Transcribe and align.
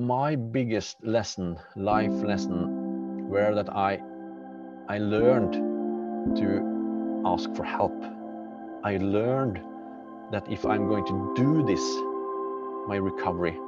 my 0.00 0.34
biggest 0.34 0.96
lesson, 1.04 1.58
life 1.76 2.22
lesson, 2.22 3.28
were 3.28 3.54
that 3.54 3.68
I 3.68 4.00
I 4.88 4.96
learned 4.96 5.52
to 6.36 7.22
ask 7.26 7.54
for 7.54 7.64
help. 7.64 8.02
I 8.82 8.96
learned 8.96 9.60
that 10.32 10.50
if 10.50 10.64
I'm 10.64 10.88
going 10.88 11.04
to 11.04 11.34
do 11.36 11.62
this, 11.66 11.82
my 12.88 12.96
recovery, 12.96 13.58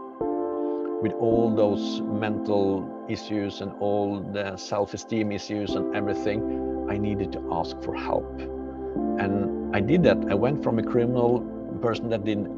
with 1.03 1.13
all 1.21 1.55
those 1.55 2.01
mental 2.01 3.07
issues 3.11 3.61
and 3.61 3.73
all 3.79 4.21
the 4.21 4.57
self-esteem 4.57 5.33
issues 5.33 5.75
and 5.75 5.95
everything, 5.95 6.87
I 6.89 6.97
needed 6.97 7.31
to 7.33 7.47
ask 7.53 7.79
for 7.83 7.95
help. 7.95 8.41
And 9.21 9.77
I 9.77 9.81
did 9.81 10.03
that. 10.05 10.25
I 10.31 10.35
went 10.35 10.63
from 10.63 10.79
a 10.79 10.83
criminal 10.83 11.41
person 11.83 12.09
that 12.09 12.25
didn't 12.25 12.49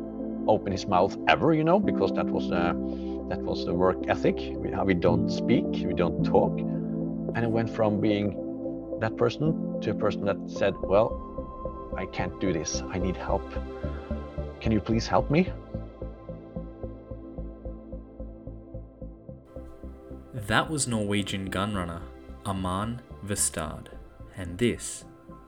open 0.46 0.70
his 0.70 0.86
mouth 0.86 1.16
ever, 1.26 1.54
you 1.54 1.64
know, 1.64 1.80
because 1.80 2.12
that 2.12 2.26
was 2.26 2.52
uh, 2.52 2.72
that 3.28 3.40
was 3.40 3.64
the 3.64 3.74
work 3.74 3.98
ethic. 4.08 4.36
We, 4.36 4.70
we 4.70 4.94
don't 4.94 5.30
speak, 5.30 5.64
we 5.64 5.94
don't 5.94 6.24
talk, 6.24 6.58
and 6.58 7.38
I 7.38 7.46
went 7.46 7.70
from 7.70 8.00
being 8.00 8.98
that 9.00 9.16
person 9.16 9.80
to 9.80 9.90
a 9.90 9.94
person 9.94 10.24
that 10.24 10.36
said, 10.46 10.74
"Well, 10.80 11.92
I 11.96 12.06
can't 12.06 12.38
do 12.40 12.52
this. 12.52 12.82
I 12.90 12.98
need 12.98 13.16
help. 13.16 13.44
Can 14.60 14.72
you 14.72 14.80
please 14.80 15.06
help 15.06 15.30
me?" 15.30 15.50
That 20.32 20.70
was 20.70 20.86
Norwegian 20.86 21.50
gunrunner 21.50 22.02
Arman 22.44 22.98
Vestad, 23.24 23.86
and 24.36 24.58
this 24.58 25.04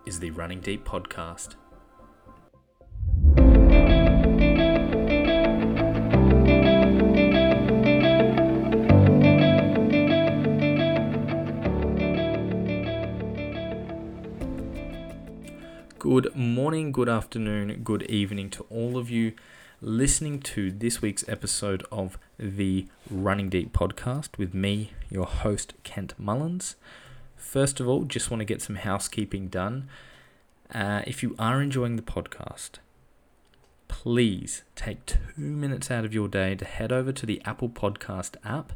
is 0.07 0.21
the 0.21 0.31
Running 0.31 0.61
Deep 0.61 0.89
podcast. 0.89 1.57
Good 16.09 16.37
morning, 16.37 16.93
good 16.93 17.09
afternoon, 17.09 17.81
good 17.83 18.05
evening 18.05 18.49
to 18.51 18.65
all 18.71 18.97
of 18.97 19.11
you 19.11 19.33
listening 19.81 20.39
to 20.43 20.71
this 20.71 21.03
week's 21.03 21.29
episode 21.29 21.85
of 21.91 22.17
the 22.39 22.87
Running 23.11 23.49
Deep 23.49 23.73
podcast 23.73 24.39
with 24.39 24.55
me, 24.55 24.93
your 25.11 25.27
host, 25.27 25.75
Kent 25.83 26.15
Mullins. 26.17 26.77
First 27.35 27.81
of 27.81 27.89
all, 27.89 28.05
just 28.05 28.31
want 28.31 28.41
to 28.41 28.45
get 28.45 28.63
some 28.63 28.77
housekeeping 28.77 29.49
done. 29.49 29.89
Uh, 30.73 31.03
if 31.09 31.25
you 31.25 31.35
are 31.41 31.61
enjoying 31.61 31.97
the 31.97 32.03
podcast, 32.03 32.79
please 33.89 34.63
take 34.77 35.07
two 35.07 35.17
minutes 35.37 35.91
out 35.91 36.05
of 36.05 36.15
your 36.15 36.29
day 36.29 36.55
to 36.55 36.65
head 36.65 36.93
over 36.93 37.11
to 37.11 37.27
the 37.27 37.43
Apple 37.45 37.69
Podcast 37.69 38.37
app 38.45 38.75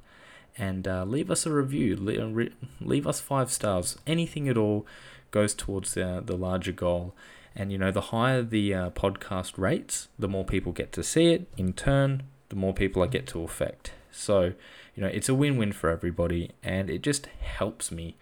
and 0.59 0.89
uh, 0.89 1.05
leave 1.05 1.31
us 1.31 1.47
a 1.47 1.53
review. 1.53 1.95
Leave, 1.95 2.53
leave 2.81 3.07
us 3.07 3.21
five 3.21 3.53
stars. 3.53 3.97
Anything 4.05 4.49
at 4.49 4.57
all 4.57 4.85
goes 5.31 5.55
towards 5.55 5.95
the, 5.95 6.23
the 6.25 6.37
larger 6.37 6.73
goal. 6.73 7.15
And 7.55 7.73
you 7.73 7.79
know, 7.79 7.91
the 7.91 8.01
higher 8.01 8.43
the 8.43 8.75
uh, 8.75 8.91
podcast 8.91 9.59
rates, 9.59 10.09
the 10.19 10.29
more 10.29 10.45
people 10.45 10.73
get 10.73 10.93
to 10.93 11.03
see 11.03 11.33
it. 11.33 11.49
In 11.57 11.73
turn, 11.73 12.23
the 12.49 12.57
more 12.57 12.73
people 12.73 13.03
I 13.03 13.07
get 13.07 13.27
to 13.29 13.43
affect. 13.43 13.93
So, 14.13 14.53
you 14.95 15.03
know, 15.03 15.09
it's 15.09 15.29
a 15.29 15.35
win 15.35 15.57
win 15.57 15.73
for 15.73 15.91
everybody, 15.91 16.51
and 16.63 16.91
it 16.91 17.03
just 17.03 17.27
helps 17.41 17.91
me, 17.91 18.17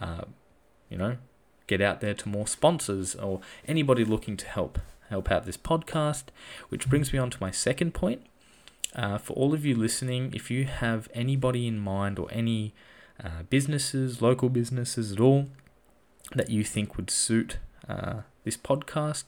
uh, 0.00 0.24
you 0.88 0.98
know, 0.98 1.16
get 1.66 1.80
out 1.80 2.00
there 2.00 2.14
to 2.14 2.28
more 2.28 2.46
sponsors 2.46 3.14
or 3.14 3.40
anybody 3.66 4.04
looking 4.04 4.36
to 4.38 4.46
help 4.46 4.78
help 5.10 5.30
out 5.30 5.46
this 5.46 5.56
podcast. 5.56 6.24
Which 6.68 6.88
brings 6.88 7.12
me 7.12 7.18
on 7.18 7.30
to 7.30 7.38
my 7.40 7.50
second 7.50 7.94
point. 7.94 8.22
Uh, 8.94 9.18
for 9.18 9.32
all 9.32 9.52
of 9.52 9.64
you 9.64 9.74
listening, 9.74 10.32
if 10.34 10.50
you 10.50 10.66
have 10.66 11.08
anybody 11.14 11.66
in 11.66 11.78
mind 11.78 12.18
or 12.18 12.28
any 12.30 12.72
uh, 13.22 13.42
businesses, 13.50 14.22
local 14.22 14.48
businesses 14.48 15.12
at 15.12 15.20
all, 15.20 15.48
that 16.34 16.50
you 16.50 16.64
think 16.64 16.96
would 16.96 17.10
suit 17.10 17.58
uh, 17.88 18.20
this 18.44 18.56
podcast. 18.56 19.24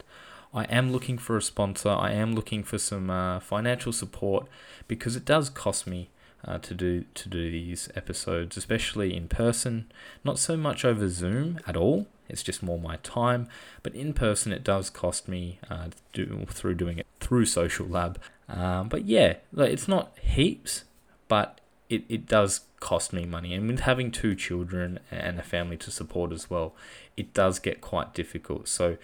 I 0.55 0.65
am 0.65 0.91
looking 0.91 1.19
for 1.19 1.37
a 1.37 1.43
sponsor. 1.43 1.91
I 1.91 2.13
am 2.13 2.35
looking 2.35 2.63
for 2.63 2.79
some 2.79 3.11
uh, 3.11 3.41
financial 3.41 3.93
support 3.93 4.47
because 4.89 5.17
it 5.17 5.25
does 5.25 5.51
cost 5.51 5.87
me 5.87 6.09
uh, 6.45 6.59
to 6.59 6.75
do 6.75 7.05
to 7.15 7.29
do 7.29 7.51
these 7.51 7.89
episodes, 7.95 8.57
especially 8.57 9.15
in 9.15 9.29
person. 9.29 9.91
Not 10.25 10.39
so 10.39 10.57
much 10.57 10.85
over 10.85 11.09
Zoom 11.09 11.61
at 11.67 11.77
all. 11.77 12.07
It's 12.29 12.43
just 12.43 12.63
more 12.63 12.79
my 12.79 12.97
time. 12.99 13.49
But 13.83 13.95
in 13.95 14.13
person, 14.13 14.53
it 14.53 14.65
does 14.65 14.91
cost 14.91 15.29
me 15.29 15.59
uh, 15.71 15.89
do, 16.13 16.47
through 16.49 16.75
doing 16.75 16.99
it 16.99 17.07
through 17.21 17.47
Social 17.47 17.87
Lab. 17.87 18.21
Um, 18.49 18.89
but 18.89 19.05
yeah, 19.07 19.37
it's 19.57 19.89
not 19.89 20.17
heaps, 20.21 20.85
but 21.29 21.61
it, 21.89 22.05
it 22.09 22.27
does 22.27 22.61
cost 22.87 23.13
me 23.13 23.27
money. 23.27 23.53
And 23.53 23.67
with 23.67 23.81
having 23.81 24.13
two 24.13 24.37
children 24.37 25.01
and 25.11 25.41
a 25.41 25.43
family 25.43 25.77
to 25.79 25.91
support 25.91 26.31
as 26.31 26.49
well, 26.49 26.73
it 27.17 27.35
does 27.35 27.59
get 27.59 27.81
quite 27.81 28.15
difficult. 28.15 28.69
So, 28.69 28.97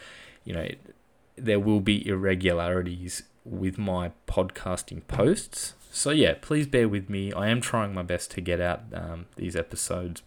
you 0.45 0.53
know, 0.55 0.61
it, 0.61 0.95
there 1.35 1.59
will 1.59 1.81
be 1.81 2.07
irregularities 2.07 3.25
with 3.45 3.79
my 3.79 4.13
podcasting 4.29 5.05
posts. 5.09 5.75
So, 5.91 6.11
yeah, 6.11 6.35
please 6.41 6.69
bear 6.69 6.89
with 6.89 7.11
me. 7.11 7.33
I 7.33 7.49
am 7.49 7.61
trying 7.61 7.93
my 7.93 8.03
best 8.03 8.31
to 8.33 8.41
get 8.41 8.61
out 8.61 8.83
um, 8.95 9.27
these 9.35 9.57
episodes, 9.57 10.23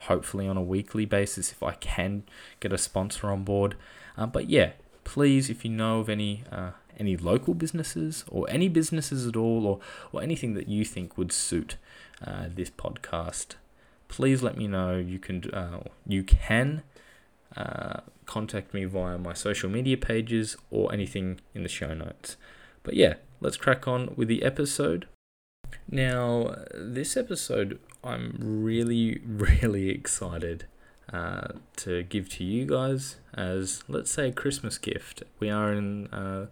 hopefully 0.00 0.48
on 0.48 0.56
a 0.56 0.62
weekly 0.62 1.04
basis 1.04 1.52
if 1.52 1.62
I 1.62 1.74
can 1.74 2.24
get 2.58 2.72
a 2.72 2.78
sponsor 2.78 3.28
on 3.30 3.44
board. 3.44 3.76
Uh, 4.16 4.26
but 4.26 4.50
yeah, 4.50 4.72
please, 5.04 5.48
if 5.48 5.64
you 5.64 5.70
know 5.70 6.00
of 6.00 6.08
any 6.08 6.42
uh, 6.50 6.72
any 6.98 7.16
local 7.16 7.54
businesses 7.54 8.24
or 8.28 8.50
any 8.50 8.68
businesses 8.68 9.24
at 9.24 9.36
all, 9.36 9.66
or 9.68 9.78
or 10.10 10.20
anything 10.20 10.54
that 10.54 10.68
you 10.68 10.84
think 10.84 11.16
would 11.16 11.30
suit 11.30 11.76
uh, 12.24 12.46
this 12.54 12.70
podcast, 12.70 13.54
please 14.08 14.42
let 14.42 14.56
me 14.56 14.66
know. 14.66 14.96
You 14.96 15.18
can 15.18 15.50
uh, 15.50 15.80
you 16.06 16.24
can 16.24 16.82
uh, 17.56 18.00
contact 18.26 18.74
me 18.74 18.84
via 18.84 19.18
my 19.18 19.34
social 19.34 19.70
media 19.70 19.96
pages 19.96 20.56
or 20.70 20.92
anything 20.92 21.40
in 21.54 21.62
the 21.62 21.68
show 21.68 21.94
notes. 21.94 22.36
But 22.82 22.94
yeah, 22.94 23.14
let's 23.40 23.56
crack 23.56 23.88
on 23.88 24.14
with 24.16 24.28
the 24.28 24.42
episode. 24.42 25.06
Now, 25.90 26.54
this 26.74 27.16
episode, 27.16 27.78
I'm 28.04 28.36
really, 28.40 29.20
really 29.26 29.90
excited 29.90 30.66
uh, 31.12 31.48
to 31.76 32.02
give 32.04 32.28
to 32.30 32.44
you 32.44 32.66
guys 32.66 33.16
as, 33.34 33.82
let's 33.88 34.10
say, 34.10 34.28
a 34.28 34.32
Christmas 34.32 34.78
gift. 34.78 35.22
We 35.40 35.50
are 35.50 35.72
in, 35.72 36.08
uh, 36.08 36.46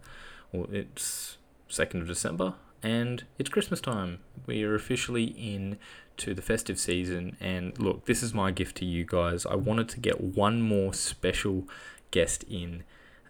well, 0.51 0.67
it's 0.71 1.37
2nd 1.69 2.01
of 2.01 2.07
December, 2.07 2.55
and 2.83 3.23
it's 3.37 3.49
Christmas 3.49 3.81
time. 3.81 4.19
We 4.45 4.63
are 4.63 4.75
officially 4.75 5.25
in 5.25 5.77
to 6.17 6.33
the 6.33 6.41
festive 6.41 6.79
season, 6.79 7.37
and 7.39 7.77
look, 7.79 8.05
this 8.05 8.23
is 8.23 8.33
my 8.33 8.51
gift 8.51 8.77
to 8.77 8.85
you 8.85 9.05
guys. 9.05 9.45
I 9.45 9.55
wanted 9.55 9.89
to 9.89 9.99
get 9.99 10.21
one 10.21 10.61
more 10.61 10.93
special 10.93 11.67
guest 12.11 12.43
in 12.43 12.83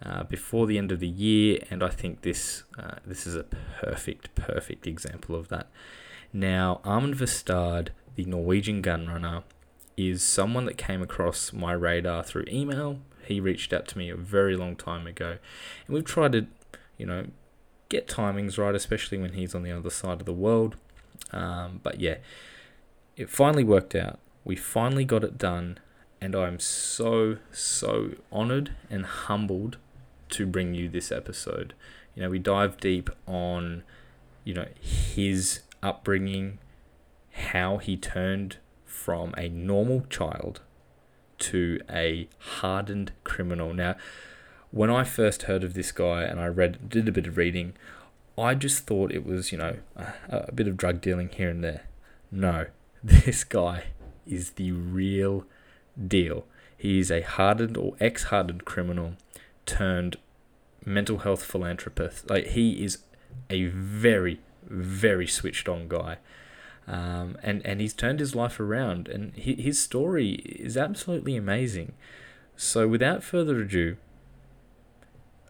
uh, 0.04 0.24
before 0.24 0.68
the 0.68 0.78
end 0.78 0.92
of 0.92 1.00
the 1.00 1.08
year, 1.08 1.60
and 1.70 1.84
I 1.84 1.90
think 1.90 2.22
this 2.22 2.64
uh, 2.78 2.96
this 3.06 3.26
is 3.26 3.36
a 3.36 3.44
perfect, 3.44 4.34
perfect 4.36 4.88
example 4.88 5.36
of 5.36 5.48
that. 5.50 5.68
Now, 6.34 6.82
Arman 6.84 7.16
Vestad, 7.16 7.90
the 8.16 8.26
Norwegian 8.26 8.82
gunrunner, 8.82 9.44
is 9.96 10.22
someone 10.24 10.66
that 10.66 10.78
came 10.78 11.02
across 11.02 11.52
my 11.52 11.74
radar 11.74 12.24
through 12.24 12.46
email. 12.48 13.00
He 13.26 13.40
reached 13.40 13.74
out 13.74 13.88
to 13.90 13.98
me 13.98 14.10
a 14.10 14.16
very 14.16 14.56
long 14.56 14.76
time 14.76 15.08
ago, 15.08 15.38
and 15.88 15.94
we've 15.94 16.06
tried 16.06 16.34
to, 16.34 16.48
you 16.98 17.06
know, 17.06 17.28
get 17.90 18.08
timings 18.08 18.58
right, 18.58 18.76
especially 18.76 19.18
when 19.18 19.34
he's 19.34 19.56
on 19.56 19.64
the 19.64 19.72
other 19.72 19.90
side 19.90 20.20
of 20.20 20.26
the 20.26 20.34
world. 20.34 20.76
Um, 21.32 21.80
but 21.84 22.00
yeah, 22.00 22.18
it 23.16 23.30
finally 23.30 23.64
worked 23.64 23.96
out. 23.96 24.20
We 24.44 24.56
finally 24.56 25.06
got 25.06 25.24
it 25.24 25.38
done, 25.38 25.80
and 26.22 26.36
I'm 26.36 26.60
so, 26.60 27.38
so 27.52 28.12
honored 28.32 28.72
and 28.90 29.06
humbled 29.06 29.78
to 30.30 30.46
bring 30.46 30.74
you 30.74 30.90
this 30.90 31.12
episode. 31.12 31.74
You 32.16 32.24
know, 32.24 32.30
we 32.30 32.40
dive 32.40 32.78
deep 32.78 33.10
on, 33.26 33.84
you 34.44 34.54
know, 34.54 34.68
his 34.80 35.62
upbringing, 35.84 36.60
how 37.32 37.78
he 37.78 37.98
turned 37.98 38.58
from 38.86 39.34
a 39.38 39.50
normal 39.50 40.06
child 40.10 40.62
to 41.40 41.80
a 41.90 42.28
hardened 42.40 43.12
criminal. 43.24 43.74
Now, 43.74 43.96
when 44.72 44.90
I 44.90 45.04
first 45.04 45.44
heard 45.44 45.64
of 45.64 45.74
this 45.74 45.92
guy 45.92 46.24
and 46.24 46.40
I 46.40 46.48
read 46.48 46.90
did 46.90 47.08
a 47.08 47.12
bit 47.12 47.28
of 47.28 47.38
reading, 47.38 47.74
I 48.38 48.54
just 48.54 48.86
thought 48.86 49.12
it 49.12 49.26
was 49.26 49.52
you 49.52 49.58
know 49.58 49.78
a, 49.96 50.14
a 50.30 50.52
bit 50.52 50.68
of 50.68 50.78
drug 50.78 51.02
dealing 51.02 51.30
here 51.30 51.50
and 51.50 51.64
there. 51.64 51.86
No, 52.32 52.68
this 53.04 53.44
guy 53.44 53.86
is 54.26 54.52
the 54.52 54.72
real 54.72 55.46
deal. 56.08 56.46
He 56.78 57.00
is 57.00 57.10
a 57.10 57.22
hardened 57.22 57.78
or 57.78 57.96
ex-hardened 58.00 58.66
criminal 58.66 59.14
turned 59.66 60.18
mental 60.86 61.20
health 61.20 61.44
philanthropist. 61.44 62.30
Like 62.30 62.48
he 62.48 62.84
is 62.84 63.00
a 63.50 63.66
very 63.66 64.40
very 64.70 65.28
switched 65.28 65.68
on 65.70 65.88
guy. 65.88 66.18
Um, 66.88 67.38
and 67.44 67.66
and 67.66 67.82
he's 67.82 67.94
turned 67.94 68.20
his 68.22 68.34
life 68.34 68.60
around, 68.60 69.10
and 69.10 69.36
his 69.36 69.82
story 69.82 70.36
is 70.36 70.78
absolutely 70.78 71.36
amazing. 71.36 71.94
So, 72.56 72.88
without 72.88 73.24
further 73.24 73.60
ado, 73.60 73.98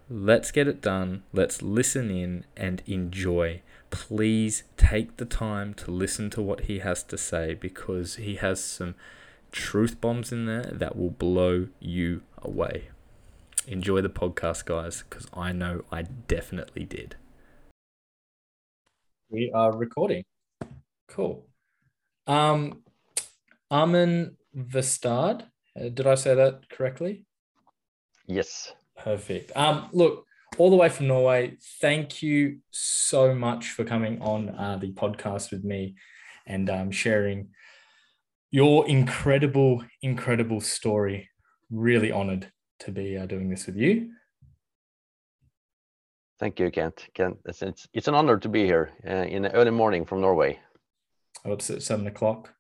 Let's 0.09 0.51
get 0.51 0.67
it 0.67 0.81
done. 0.81 1.23
Let's 1.33 1.61
listen 1.61 2.09
in 2.09 2.45
and 2.55 2.81
enjoy 2.85 3.61
please 3.89 4.63
take 4.75 5.17
the 5.17 5.25
time 5.25 5.73
to 5.73 5.91
listen 5.91 6.29
to 6.31 6.41
what 6.41 6.61
he 6.61 6.79
has 6.79 7.03
to 7.03 7.17
say 7.17 7.53
because 7.53 8.15
he 8.15 8.35
has 8.35 8.63
some 8.63 8.95
truth 9.51 9.99
bombs 10.01 10.31
in 10.31 10.45
there 10.45 10.69
that 10.73 10.95
will 10.95 11.09
blow 11.09 11.67
you 11.79 12.21
away. 12.41 12.89
Enjoy 13.65 14.01
the 14.01 14.09
podcast, 14.09 14.65
guys, 14.65 15.03
because 15.09 15.27
I 15.33 15.51
know 15.51 15.83
I 15.91 16.03
definitely 16.03 16.85
did. 16.85 17.15
We 19.29 19.51
are 19.53 19.75
recording. 19.75 20.23
Cool. 21.09 21.45
Um, 22.27 22.83
Arman 23.71 24.35
Vestad, 24.55 25.43
uh, 25.79 25.89
did 25.89 26.07
I 26.07 26.15
say 26.15 26.33
that 26.35 26.69
correctly? 26.69 27.25
Yes. 28.25 28.73
Perfect. 28.97 29.51
Um, 29.55 29.89
look, 29.93 30.25
all 30.57 30.69
the 30.69 30.75
way 30.75 30.89
from 30.89 31.07
Norway, 31.07 31.57
thank 31.81 32.23
you 32.23 32.59
so 32.71 33.33
much 33.35 33.71
for 33.71 33.83
coming 33.83 34.21
on 34.21 34.49
uh, 34.49 34.77
the 34.79 34.91
podcast 34.93 35.51
with 35.51 35.63
me 35.63 35.95
and 36.45 36.69
um, 36.69 36.91
sharing 36.91 37.49
your 38.49 38.87
incredible, 38.87 39.83
incredible 40.01 40.61
story. 40.61 41.29
Really 41.69 42.11
honored 42.11 42.51
to 42.79 42.91
be 42.91 43.17
uh, 43.17 43.25
doing 43.25 43.49
this 43.49 43.65
with 43.65 43.75
you. 43.75 44.11
Thank 46.39 46.59
you, 46.59 46.71
Kent. 46.71 47.07
Kent, 47.13 47.37
it's, 47.45 47.61
it's, 47.61 47.87
it's 47.93 48.07
an 48.07 48.13
honor 48.13 48.37
to 48.37 48.49
be 48.49 48.63
here 48.65 48.91
uh, 49.07 49.25
in 49.25 49.41
the 49.41 49.51
early 49.53 49.71
morning 49.71 50.05
from 50.05 50.21
Norway. 50.21 50.59
Oh, 51.43 51.53
it's 51.53 51.69
at 51.69 51.81
seven 51.81 52.07
o'clock, 52.07 52.53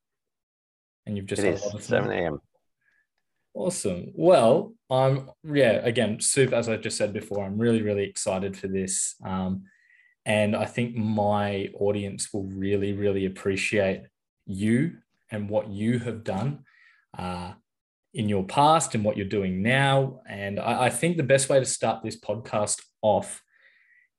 and 1.05 1.15
you've 1.15 1.25
just 1.25 1.43
it 1.43 1.55
is 1.55 1.85
seven 1.85 2.11
a.m. 2.11 2.39
Awesome. 3.57 4.11
Well, 4.13 4.75
I'm 4.91 5.31
yeah. 5.43 5.81
Again, 5.83 6.19
super. 6.19 6.53
As 6.53 6.69
I 6.69 6.77
just 6.77 6.95
said 6.95 7.11
before, 7.11 7.43
I'm 7.43 7.57
really 7.57 7.81
really 7.81 8.03
excited 8.03 8.55
for 8.55 8.67
this, 8.67 9.15
um, 9.25 9.63
and 10.27 10.55
I 10.55 10.65
think 10.65 10.95
my 10.95 11.69
audience 11.73 12.31
will 12.31 12.43
really 12.43 12.93
really 12.93 13.25
appreciate 13.25 14.03
you 14.45 14.97
and 15.31 15.49
what 15.49 15.69
you 15.71 15.97
have 15.97 16.23
done 16.23 16.65
uh, 17.17 17.53
in 18.13 18.29
your 18.29 18.43
past 18.45 18.93
and 18.93 19.03
what 19.03 19.17
you're 19.17 19.25
doing 19.25 19.63
now. 19.63 20.19
And 20.29 20.59
I, 20.59 20.85
I 20.85 20.89
think 20.91 21.17
the 21.17 21.23
best 21.23 21.49
way 21.49 21.57
to 21.59 21.65
start 21.65 22.03
this 22.03 22.19
podcast 22.19 22.79
off 23.01 23.41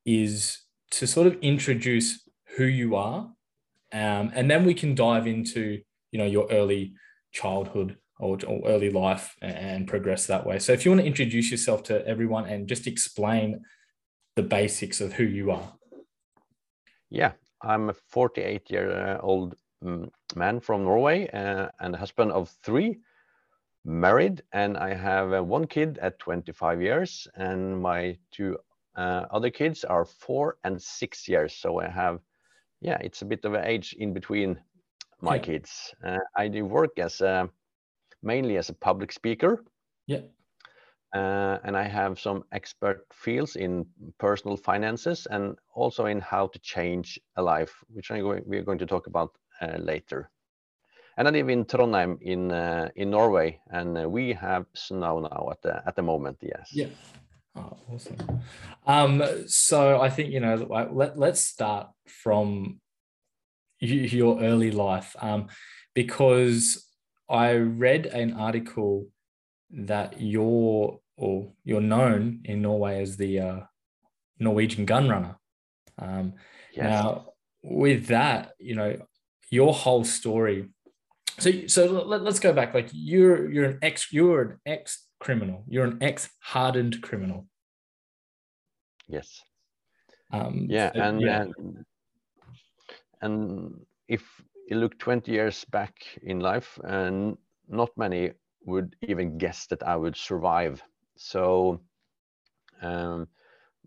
is 0.04 0.58
to 0.90 1.06
sort 1.06 1.28
of 1.28 1.38
introduce 1.42 2.28
who 2.56 2.64
you 2.64 2.96
are, 2.96 3.30
um, 3.92 4.32
and 4.34 4.50
then 4.50 4.64
we 4.64 4.74
can 4.74 4.96
dive 4.96 5.28
into 5.28 5.80
you 6.10 6.18
know 6.18 6.26
your 6.26 6.48
early 6.50 6.94
childhood 7.30 7.98
or, 8.18 8.38
or 8.46 8.60
early 8.66 8.90
life 8.90 9.36
and 9.40 9.86
progress 9.86 10.26
that 10.26 10.46
way. 10.46 10.58
So 10.58 10.72
if 10.72 10.84
you 10.84 10.90
want 10.90 11.02
to 11.02 11.06
introduce 11.06 11.50
yourself 11.50 11.82
to 11.84 12.06
everyone 12.06 12.46
and 12.46 12.68
just 12.68 12.86
explain 12.86 13.60
the 14.36 14.42
basics 14.42 15.00
of 15.00 15.12
who 15.12 15.24
you 15.24 15.50
are. 15.50 15.72
Yeah, 17.10 17.32
I'm 17.62 17.90
a 17.90 17.92
48 17.92 18.70
year 18.70 19.18
old 19.22 19.56
mm, 19.82 20.08
man 20.36 20.60
from 20.60 20.84
Norway 20.84 21.28
uh, 21.28 21.68
and 21.80 21.96
husband 21.96 22.32
of 22.32 22.50
three, 22.62 22.98
married, 23.84 24.42
and 24.52 24.76
I 24.76 24.94
have 24.94 25.32
uh, 25.32 25.42
one 25.42 25.66
kid 25.66 25.98
at 25.98 26.18
25 26.18 26.82
years, 26.82 27.26
and 27.34 27.80
my 27.80 28.16
two 28.30 28.58
uh, 28.96 29.26
other 29.30 29.50
kids 29.50 29.84
are 29.84 30.04
four 30.04 30.58
and 30.64 30.80
six 30.80 31.28
years. 31.28 31.54
So 31.54 31.80
I 31.80 31.88
have, 31.88 32.20
yeah, 32.80 32.98
it's 33.00 33.22
a 33.22 33.26
bit 33.26 33.44
of 33.44 33.54
an 33.54 33.64
age 33.64 33.94
in 33.98 34.12
between 34.12 34.58
my 35.20 35.36
yeah. 35.36 35.42
kids. 35.42 35.94
Uh, 36.04 36.18
I 36.36 36.48
do 36.48 36.64
work 36.64 36.98
as 36.98 37.20
a 37.20 37.48
mainly 38.22 38.56
as 38.56 38.68
a 38.68 38.74
public 38.74 39.12
speaker. 39.12 39.64
Yeah. 40.06 40.22
Uh, 41.14 41.58
and 41.64 41.76
I 41.76 41.84
have 41.84 42.20
some 42.20 42.44
expert 42.52 43.06
fields 43.12 43.56
in 43.56 43.86
personal 44.18 44.56
finances 44.56 45.26
and 45.30 45.56
also 45.74 46.04
in 46.06 46.20
how 46.20 46.48
to 46.48 46.58
change 46.58 47.18
a 47.36 47.42
life, 47.42 47.82
which 47.88 48.08
going, 48.08 48.42
we're 48.46 48.62
going 48.62 48.78
to 48.78 48.86
talk 48.86 49.06
about 49.06 49.30
uh, 49.62 49.78
later. 49.78 50.30
And 51.16 51.26
I 51.26 51.30
live 51.32 51.48
in 51.48 51.64
Trondheim 51.64 52.18
in 52.20 52.52
uh, 52.52 52.90
in 52.94 53.10
Norway, 53.10 53.60
and 53.70 53.98
uh, 53.98 54.08
we 54.08 54.32
have 54.34 54.66
snow 54.74 55.18
now 55.18 55.48
at 55.50 55.60
the 55.62 55.82
at 55.84 55.96
the 55.96 56.02
moment. 56.02 56.38
Yes. 56.40 56.70
Yeah. 56.72 56.86
Oh, 57.56 57.76
awesome. 57.92 58.42
Um, 58.86 59.22
so 59.48 60.00
I 60.00 60.10
think 60.10 60.30
you 60.30 60.38
know 60.38 60.54
let 60.92 61.18
let's 61.18 61.40
start 61.40 61.88
from 62.06 62.80
your 63.80 64.40
early 64.40 64.70
life, 64.70 65.16
um, 65.20 65.48
because 65.92 66.87
I 67.28 67.56
read 67.56 68.06
an 68.06 68.34
article 68.34 69.06
that 69.70 70.20
you're 70.20 71.00
or 71.16 71.52
you're 71.64 71.80
known 71.80 72.40
in 72.44 72.62
Norway 72.62 73.02
as 73.02 73.16
the 73.16 73.40
uh, 73.40 73.60
Norwegian 74.38 74.86
gun 74.86 75.08
runner. 75.08 75.36
Um, 75.98 76.34
yes. 76.72 76.84
Now, 76.84 77.32
with 77.62 78.06
that, 78.06 78.52
you 78.58 78.76
know, 78.76 78.96
your 79.50 79.74
whole 79.74 80.04
story. 80.04 80.68
So, 81.38 81.66
so 81.66 81.86
let, 81.86 82.22
us 82.22 82.38
go 82.38 82.52
back. 82.52 82.74
Like 82.74 82.88
you're 82.92 83.50
you're 83.50 83.64
an 83.64 83.78
ex 83.82 84.12
you're 84.12 84.42
an 84.42 84.60
ex 84.64 85.06
criminal. 85.20 85.64
You're 85.68 85.84
an 85.84 85.98
ex 86.00 86.30
hardened 86.40 87.02
criminal. 87.02 87.46
Yes. 89.08 89.40
Um, 90.30 90.66
yeah, 90.68 90.92
so, 90.92 91.00
and, 91.00 91.20
yeah. 91.20 91.42
and 91.42 91.84
and 93.20 93.80
if 94.06 94.22
you 94.68 94.76
look 94.76 94.98
20 94.98 95.32
years 95.32 95.64
back 95.64 95.94
in 96.22 96.40
life 96.40 96.78
and 96.84 97.36
not 97.68 97.90
many 97.96 98.32
would 98.66 98.94
even 99.02 99.38
guess 99.38 99.66
that 99.66 99.82
I 99.82 99.96
would 99.96 100.16
survive. 100.16 100.82
So 101.16 101.80
um, 102.82 103.28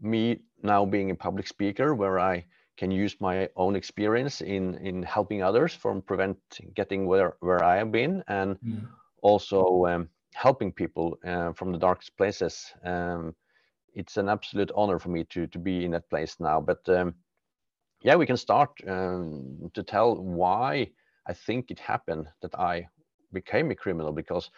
me 0.01 0.39
now 0.63 0.85
being 0.85 1.11
a 1.11 1.15
public 1.15 1.47
speaker 1.47 1.93
where 1.93 2.19
I 2.19 2.45
can 2.77 2.89
use 2.89 3.15
my 3.19 3.47
own 3.55 3.75
experience 3.75 4.41
in, 4.41 4.75
in 4.75 5.03
helping 5.03 5.43
others 5.43 5.73
from 5.73 6.01
prevent 6.01 6.37
getting 6.75 7.05
where, 7.05 7.35
where 7.41 7.63
I 7.63 7.77
have 7.77 7.91
been 7.91 8.23
and 8.27 8.57
mm. 8.61 8.87
also 9.21 9.85
um, 9.85 10.09
helping 10.33 10.71
people 10.71 11.19
uh, 11.25 11.51
from 11.53 11.71
the 11.71 11.77
darkest 11.77 12.17
places. 12.17 12.71
Um, 12.83 13.35
it's 13.93 14.17
an 14.17 14.29
absolute 14.29 14.71
honor 14.75 14.97
for 14.97 15.09
me 15.09 15.25
to, 15.25 15.45
to 15.47 15.59
be 15.59 15.85
in 15.85 15.91
that 15.91 16.09
place 16.09 16.37
now. 16.39 16.59
But 16.59 16.87
um, 16.89 17.13
yeah, 18.03 18.15
we 18.15 18.25
can 18.25 18.37
start 18.37 18.71
um, 18.87 19.69
to 19.73 19.83
tell 19.83 20.15
why 20.15 20.91
I 21.27 21.33
think 21.33 21.69
it 21.69 21.79
happened 21.79 22.27
that 22.41 22.55
I 22.55 22.87
became 23.31 23.71
a 23.71 23.75
criminal 23.75 24.11
because 24.11 24.49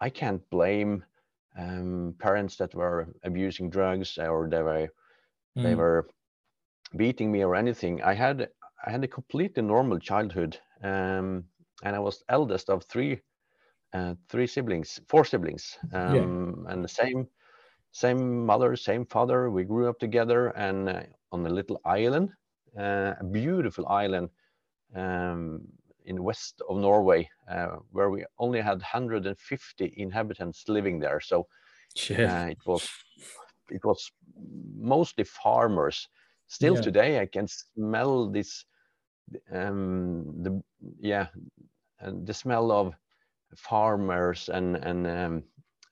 I 0.00 0.10
can't 0.10 0.42
blame 0.50 1.04
um, 1.58 2.14
parents 2.18 2.56
that 2.56 2.74
were 2.74 3.08
abusing 3.24 3.70
drugs 3.70 4.18
or 4.18 4.48
they 4.50 4.62
were 4.62 4.88
mm. 5.56 5.62
they 5.62 5.74
were 5.74 6.08
beating 6.96 7.32
me 7.32 7.42
or 7.42 7.54
anything. 7.54 8.02
I 8.02 8.14
had 8.14 8.48
I 8.86 8.90
had 8.90 9.02
a 9.02 9.08
completely 9.08 9.62
normal 9.62 9.98
childhood, 9.98 10.58
um, 10.82 11.44
and 11.82 11.96
I 11.96 11.98
was 11.98 12.22
eldest 12.28 12.70
of 12.70 12.84
three 12.84 13.20
uh, 13.94 14.14
three 14.28 14.46
siblings, 14.46 15.00
four 15.08 15.24
siblings, 15.24 15.78
um, 15.94 16.14
yeah. 16.14 16.72
and 16.72 16.84
the 16.84 16.88
same 16.88 17.26
same 17.92 18.44
mother, 18.44 18.76
same 18.76 19.06
father. 19.06 19.50
We 19.50 19.64
grew 19.64 19.88
up 19.88 19.98
together 19.98 20.48
and 20.48 20.88
uh, 20.88 21.02
on 21.32 21.46
a 21.46 21.50
little 21.50 21.80
island 21.84 22.30
uh, 22.30 22.34
a 22.78 23.24
beautiful 23.24 23.86
island 23.88 24.30
um, 24.94 25.60
in 26.04 26.22
west 26.22 26.62
of 26.68 26.78
Norway, 26.78 27.28
uh, 27.50 27.76
where 27.92 28.10
we 28.10 28.24
only 28.38 28.60
had 28.60 28.78
150 28.78 29.94
inhabitants 29.96 30.64
living 30.68 30.98
there. 30.98 31.20
So 31.20 31.46
uh, 32.10 32.48
it 32.50 32.58
was 32.66 32.88
it 33.70 33.84
was 33.84 34.10
mostly 34.76 35.24
farmers. 35.24 36.08
Still 36.46 36.76
yeah. 36.76 36.80
today, 36.80 37.20
I 37.20 37.26
can 37.26 37.46
smell 37.46 38.30
this 38.30 38.64
um, 39.52 40.24
the 40.42 40.62
yeah 40.98 41.26
the 42.02 42.32
smell 42.32 42.70
of 42.72 42.94
farmers 43.56 44.48
and 44.48 44.76
and 44.76 45.06
um, 45.06 45.42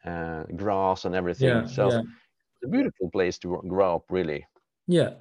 uh, 0.04 0.44
grass 0.56 1.04
and 1.04 1.14
everything. 1.14 1.48
Yeah, 1.48 1.66
so 1.66 1.90
yeah. 1.90 1.98
it's 2.00 2.64
a 2.64 2.68
beautiful 2.68 3.10
place 3.10 3.38
to 3.38 3.60
grow 3.68 3.96
up, 3.96 4.04
really. 4.08 4.46
Yeah, 4.86 5.14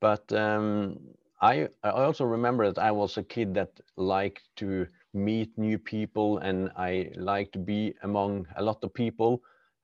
but 0.00 0.32
um, 0.32 0.98
I, 1.40 1.68
I 1.82 1.90
also 1.90 2.24
remember 2.24 2.70
that 2.70 2.82
I 2.82 2.90
was 2.90 3.16
a 3.16 3.22
kid 3.22 3.54
that 3.54 3.80
liked 3.96 4.42
to 4.56 4.86
meet 5.14 5.56
new 5.56 5.78
people 5.78 6.38
and 6.38 6.70
I 6.76 7.10
liked 7.16 7.52
to 7.52 7.58
be 7.58 7.94
among 8.02 8.46
a 8.56 8.62
lot 8.62 8.82
of 8.82 8.92
people. 8.94 9.42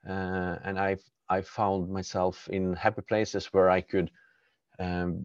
Uh, 0.09 0.56
and 0.64 0.78
I 0.78 0.97
I 1.28 1.40
found 1.40 1.88
myself 1.88 2.49
in 2.49 2.75
happy 2.75 3.02
places 3.02 3.47
where 3.47 3.71
I 3.71 3.80
could 3.80 4.11
um, 4.78 5.25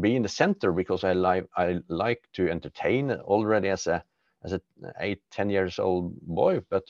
be 0.00 0.16
in 0.16 0.22
the 0.22 0.28
center 0.28 0.72
because 0.72 1.04
I 1.04 1.12
like 1.12 1.46
I 1.56 1.78
like 1.88 2.28
to 2.32 2.50
entertain 2.50 3.12
already 3.12 3.68
as 3.68 3.86
a 3.86 4.02
as 4.44 4.52
a 4.52 4.60
eight 4.98 5.22
ten 5.30 5.50
years 5.50 5.78
old 5.78 6.14
boy. 6.22 6.60
But 6.70 6.84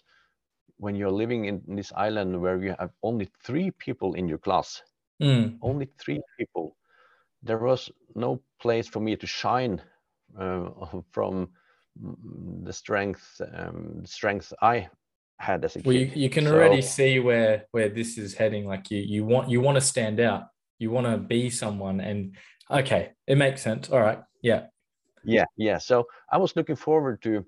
when 0.78 0.94
you're 0.94 1.10
living 1.10 1.46
in 1.46 1.62
this 1.76 1.92
island 1.96 2.40
where 2.40 2.62
you 2.62 2.74
have 2.78 2.90
only 3.02 3.28
three 3.42 3.70
people 3.72 4.14
in 4.14 4.28
your 4.28 4.38
class, 4.38 4.82
mm. 5.22 5.58
only 5.62 5.88
three 5.98 6.20
people, 6.38 6.76
there 7.46 7.58
was 7.58 7.90
no 8.14 8.40
place 8.60 8.88
for 8.88 9.00
me 9.00 9.16
to 9.16 9.26
shine 9.26 9.80
uh, 10.38 10.68
from 11.10 11.48
the 12.64 12.72
strength 12.72 13.40
um, 13.54 14.02
strength 14.04 14.52
I 14.60 14.88
had 15.38 15.64
as 15.64 15.76
a 15.76 15.80
well, 15.84 15.94
kid. 15.94 16.16
You, 16.16 16.22
you 16.24 16.30
can 16.30 16.44
so, 16.44 16.54
already 16.54 16.82
see 16.82 17.20
where 17.20 17.64
where 17.70 17.88
this 17.88 18.18
is 18.18 18.34
heading. 18.34 18.66
Like 18.66 18.90
you 18.90 18.98
you 18.98 19.24
want 19.24 19.48
you 19.48 19.60
want 19.60 19.76
to 19.76 19.80
stand 19.80 20.20
out. 20.20 20.44
you 20.78 20.90
want 20.90 21.06
to 21.06 21.16
be 21.16 21.50
someone 21.50 22.00
and 22.00 22.36
okay 22.70 23.12
it 23.26 23.36
makes 23.36 23.62
sense 23.62 23.90
all 23.90 24.00
right 24.00 24.20
yeah 24.42 24.66
yeah 25.24 25.44
yeah 25.56 25.78
so 25.78 26.04
i 26.30 26.36
was 26.36 26.54
looking 26.56 26.76
forward 26.76 27.20
to 27.22 27.44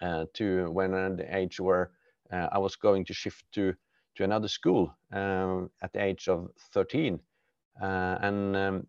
uh, 0.00 0.24
to 0.34 0.70
when 0.70 0.94
at 0.94 1.16
the 1.16 1.36
age 1.36 1.60
where 1.60 1.90
uh, 2.32 2.48
i 2.52 2.58
was 2.58 2.76
going 2.76 3.04
to 3.04 3.14
shift 3.14 3.44
to 3.52 3.74
to 4.14 4.24
another 4.24 4.48
school 4.48 4.94
um, 5.12 5.70
at 5.82 5.92
the 5.92 6.02
age 6.02 6.28
of 6.28 6.50
13 6.72 7.18
uh, 7.80 8.18
and 8.20 8.56
um, 8.56 8.86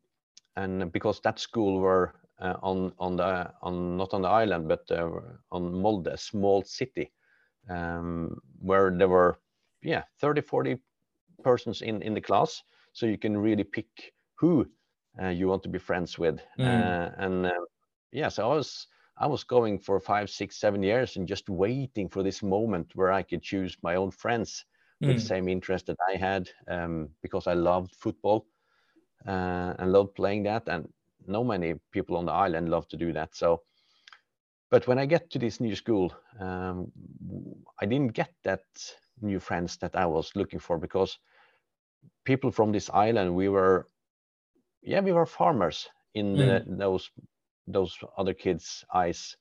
and 0.55 0.91
because 0.91 1.19
that 1.21 1.39
school 1.39 1.79
were 1.79 2.13
uh, 2.39 2.55
on 2.61 2.93
on 2.99 3.15
the 3.15 3.51
on 3.61 3.97
not 3.97 4.13
on 4.13 4.21
the 4.21 4.27
island 4.27 4.67
but 4.67 4.89
uh, 4.91 5.09
on 5.51 5.73
Molde, 5.73 6.07
a 6.07 6.17
small 6.17 6.63
city, 6.63 7.11
um, 7.69 8.39
where 8.59 8.91
there 8.91 9.09
were 9.09 9.37
yeah 9.81 10.03
30 10.19 10.41
40 10.41 10.77
persons 11.43 11.81
in 11.81 12.01
in 12.01 12.13
the 12.13 12.21
class, 12.21 12.63
so 12.93 13.05
you 13.05 13.17
can 13.17 13.37
really 13.37 13.63
pick 13.63 14.13
who 14.35 14.65
uh, 15.21 15.29
you 15.29 15.47
want 15.47 15.63
to 15.63 15.69
be 15.69 15.79
friends 15.79 16.17
with, 16.17 16.39
mm. 16.59 16.65
Uh, 16.65 17.11
and 17.17 17.45
uh, 17.45 17.51
yeah, 18.11 18.29
so 18.29 18.51
I 18.51 18.55
was 18.55 18.87
I 19.17 19.27
was 19.27 19.43
going 19.43 19.79
for 19.79 19.99
five, 19.99 20.29
six, 20.29 20.57
seven 20.57 20.81
years 20.81 21.17
and 21.17 21.27
just 21.27 21.49
waiting 21.49 22.09
for 22.09 22.23
this 22.23 22.41
moment 22.41 22.95
where 22.95 23.11
I 23.11 23.23
could 23.23 23.43
choose 23.43 23.77
my 23.83 23.95
own 23.95 24.11
friends 24.11 24.65
mm. 25.01 25.07
with 25.07 25.17
the 25.17 25.21
same 25.21 25.47
interest 25.47 25.85
that 25.87 25.97
I 26.11 26.17
had 26.17 26.49
um, 26.67 27.09
because 27.21 27.47
I 27.47 27.53
loved 27.53 27.95
football 27.95 28.47
uh, 29.27 29.73
and 29.79 29.91
love 29.91 30.13
playing 30.15 30.43
that. 30.43 30.67
And 30.67 30.87
no 31.27 31.43
many 31.43 31.75
people 31.91 32.17
on 32.17 32.25
the 32.25 32.31
island 32.31 32.69
love 32.69 32.87
to 32.89 32.97
do 32.97 33.13
that. 33.13 33.35
So, 33.35 33.61
but 34.69 34.87
when 34.87 34.99
I 34.99 35.05
get 35.05 35.29
to 35.31 35.39
this 35.39 35.59
new 35.59 35.75
school, 35.75 36.13
um, 36.39 36.91
I 37.81 37.85
didn't 37.85 38.13
get 38.13 38.33
that 38.43 38.63
new 39.21 39.39
friends 39.39 39.77
that 39.77 39.95
I 39.95 40.05
was 40.05 40.35
looking 40.35 40.59
for 40.59 40.77
because 40.77 41.17
people 42.25 42.51
from 42.51 42.71
this 42.71 42.89
island, 42.89 43.35
we 43.35 43.49
were, 43.49 43.87
yeah, 44.81 44.99
we 44.99 45.11
were 45.11 45.25
farmers 45.25 45.87
in 46.13 46.35
the, 46.35 46.43
mm. 46.67 46.77
those 46.77 47.09
those 47.67 47.97
other 48.17 48.33
kids' 48.33 48.83
eyes. 48.93 49.37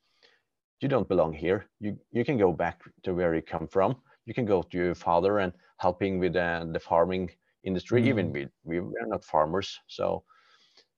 You 0.80 0.88
don't 0.88 1.08
belong 1.08 1.32
here. 1.32 1.66
You 1.80 1.96
you 2.12 2.24
can 2.24 2.38
go 2.38 2.52
back 2.52 2.80
to 3.04 3.14
where 3.14 3.34
you 3.34 3.42
come 3.42 3.66
from. 3.66 3.96
You 4.26 4.34
can 4.34 4.44
go 4.44 4.62
to 4.62 4.78
your 4.78 4.94
father 4.94 5.38
and 5.38 5.52
helping 5.78 6.20
with 6.20 6.36
uh, 6.36 6.64
the 6.72 6.80
farming 6.80 7.30
industry. 7.64 8.02
Mm. 8.02 8.06
Even 8.06 8.32
we 8.32 8.48
we 8.64 8.80
were 8.80 9.06
not 9.06 9.24
farmers, 9.24 9.78
so 9.86 10.24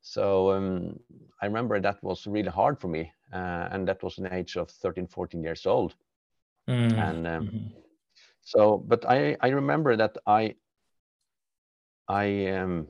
so 0.02 0.52
um, 0.52 1.00
I 1.40 1.46
remember 1.46 1.80
that 1.80 2.02
was 2.02 2.26
really 2.26 2.50
hard 2.50 2.78
for 2.78 2.88
me, 2.88 3.10
uh, 3.32 3.68
and 3.70 3.88
that 3.88 4.02
was 4.02 4.18
an 4.18 4.32
age 4.32 4.56
of 4.56 4.70
13, 4.70 5.06
14 5.06 5.42
years 5.42 5.64
old. 5.64 5.94
Mm. 6.68 6.92
And 6.92 7.26
um, 7.26 7.46
mm-hmm. 7.46 7.66
so, 8.42 8.76
but 8.76 9.04
I 9.08 9.36
I 9.40 9.48
remember 9.48 9.96
that 9.96 10.16
I 10.26 10.56
I 12.06 12.48
um 12.48 12.88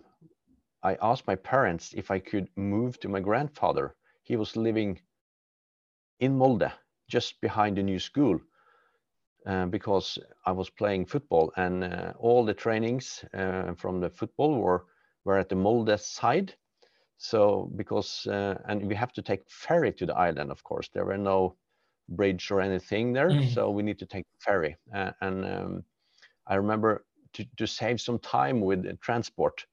I 0.82 0.96
asked 1.00 1.26
my 1.26 1.36
parents 1.36 1.94
if 1.94 2.10
I 2.10 2.18
could 2.18 2.48
move 2.56 2.98
to 3.00 3.08
my 3.08 3.20
grandfather. 3.20 3.94
He 4.24 4.36
was 4.36 4.56
living 4.56 5.00
in 6.18 6.36
Molde, 6.36 6.70
just 7.08 7.40
behind 7.40 7.76
the 7.76 7.82
new 7.82 7.98
school. 7.98 8.40
Uh, 9.46 9.66
because 9.66 10.18
I 10.46 10.52
was 10.52 10.70
playing 10.70 11.04
football 11.04 11.52
and 11.58 11.84
uh, 11.84 12.14
all 12.18 12.46
the 12.46 12.54
trainings 12.54 13.22
uh, 13.34 13.74
from 13.74 14.00
the 14.00 14.08
football 14.08 14.54
were, 14.58 14.86
were 15.26 15.36
at 15.36 15.50
the 15.50 15.54
Molde 15.54 16.00
side. 16.00 16.54
So 17.18 17.70
because, 17.76 18.26
uh, 18.26 18.54
and 18.66 18.86
we 18.86 18.94
have 18.94 19.12
to 19.12 19.20
take 19.20 19.42
ferry 19.50 19.92
to 19.92 20.06
the 20.06 20.16
island, 20.16 20.50
of 20.50 20.64
course, 20.64 20.88
there 20.94 21.04
were 21.04 21.18
no 21.18 21.56
bridge 22.08 22.50
or 22.50 22.62
anything 22.62 23.12
there. 23.12 23.28
Mm. 23.28 23.52
So 23.52 23.70
we 23.70 23.82
need 23.82 23.98
to 23.98 24.06
take 24.06 24.24
ferry. 24.38 24.76
And 24.92 25.44
um, 25.44 25.84
I 26.46 26.54
remember 26.54 27.04
to, 27.34 27.44
to 27.58 27.66
save 27.66 28.00
some 28.00 28.20
time 28.20 28.62
with 28.62 28.98
transport, 29.00 29.66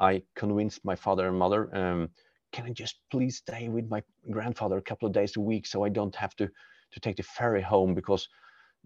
I 0.00 0.22
convinced 0.36 0.86
my 0.86 0.96
father 0.96 1.28
and 1.28 1.38
mother, 1.38 1.74
um, 1.76 2.08
can 2.52 2.64
I 2.64 2.70
just 2.70 3.00
please 3.10 3.36
stay 3.36 3.68
with 3.68 3.90
my 3.90 4.02
grandfather 4.30 4.78
a 4.78 4.82
couple 4.82 5.06
of 5.06 5.12
days 5.12 5.36
a 5.36 5.40
week 5.40 5.66
so 5.66 5.84
I 5.84 5.90
don't 5.90 6.16
have 6.16 6.34
to, 6.36 6.48
to 6.92 7.00
take 7.00 7.16
the 7.16 7.22
ferry 7.22 7.60
home 7.60 7.94
because 7.94 8.26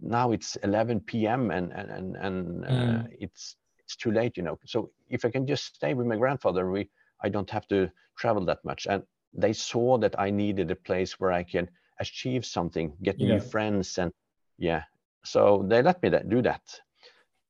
now 0.02 0.32
it's 0.32 0.56
11 0.56 1.00
p.m. 1.00 1.50
and 1.50 1.72
and 1.72 1.90
and, 1.90 2.16
and 2.16 2.64
uh, 2.64 2.68
mm. 2.68 3.08
it's 3.20 3.56
it's 3.78 3.96
too 3.96 4.10
late, 4.10 4.36
you 4.36 4.42
know. 4.42 4.58
So 4.66 4.90
if 5.08 5.24
I 5.24 5.30
can 5.30 5.46
just 5.46 5.76
stay 5.76 5.94
with 5.94 6.06
my 6.06 6.16
grandfather, 6.16 6.70
we 6.70 6.90
I 7.22 7.28
don't 7.28 7.50
have 7.50 7.66
to 7.68 7.90
travel 8.18 8.44
that 8.46 8.64
much. 8.64 8.86
And 8.86 9.02
they 9.32 9.52
saw 9.52 9.98
that 9.98 10.18
I 10.18 10.30
needed 10.30 10.70
a 10.70 10.76
place 10.76 11.20
where 11.20 11.32
I 11.32 11.42
can 11.42 11.68
achieve 12.00 12.44
something, 12.44 12.92
get 13.02 13.18
yeah. 13.18 13.34
new 13.34 13.40
friends, 13.40 13.98
and 13.98 14.12
yeah. 14.58 14.82
So 15.24 15.64
they 15.68 15.82
let 15.82 16.02
me 16.02 16.08
that, 16.10 16.28
do 16.28 16.42
that. 16.42 16.62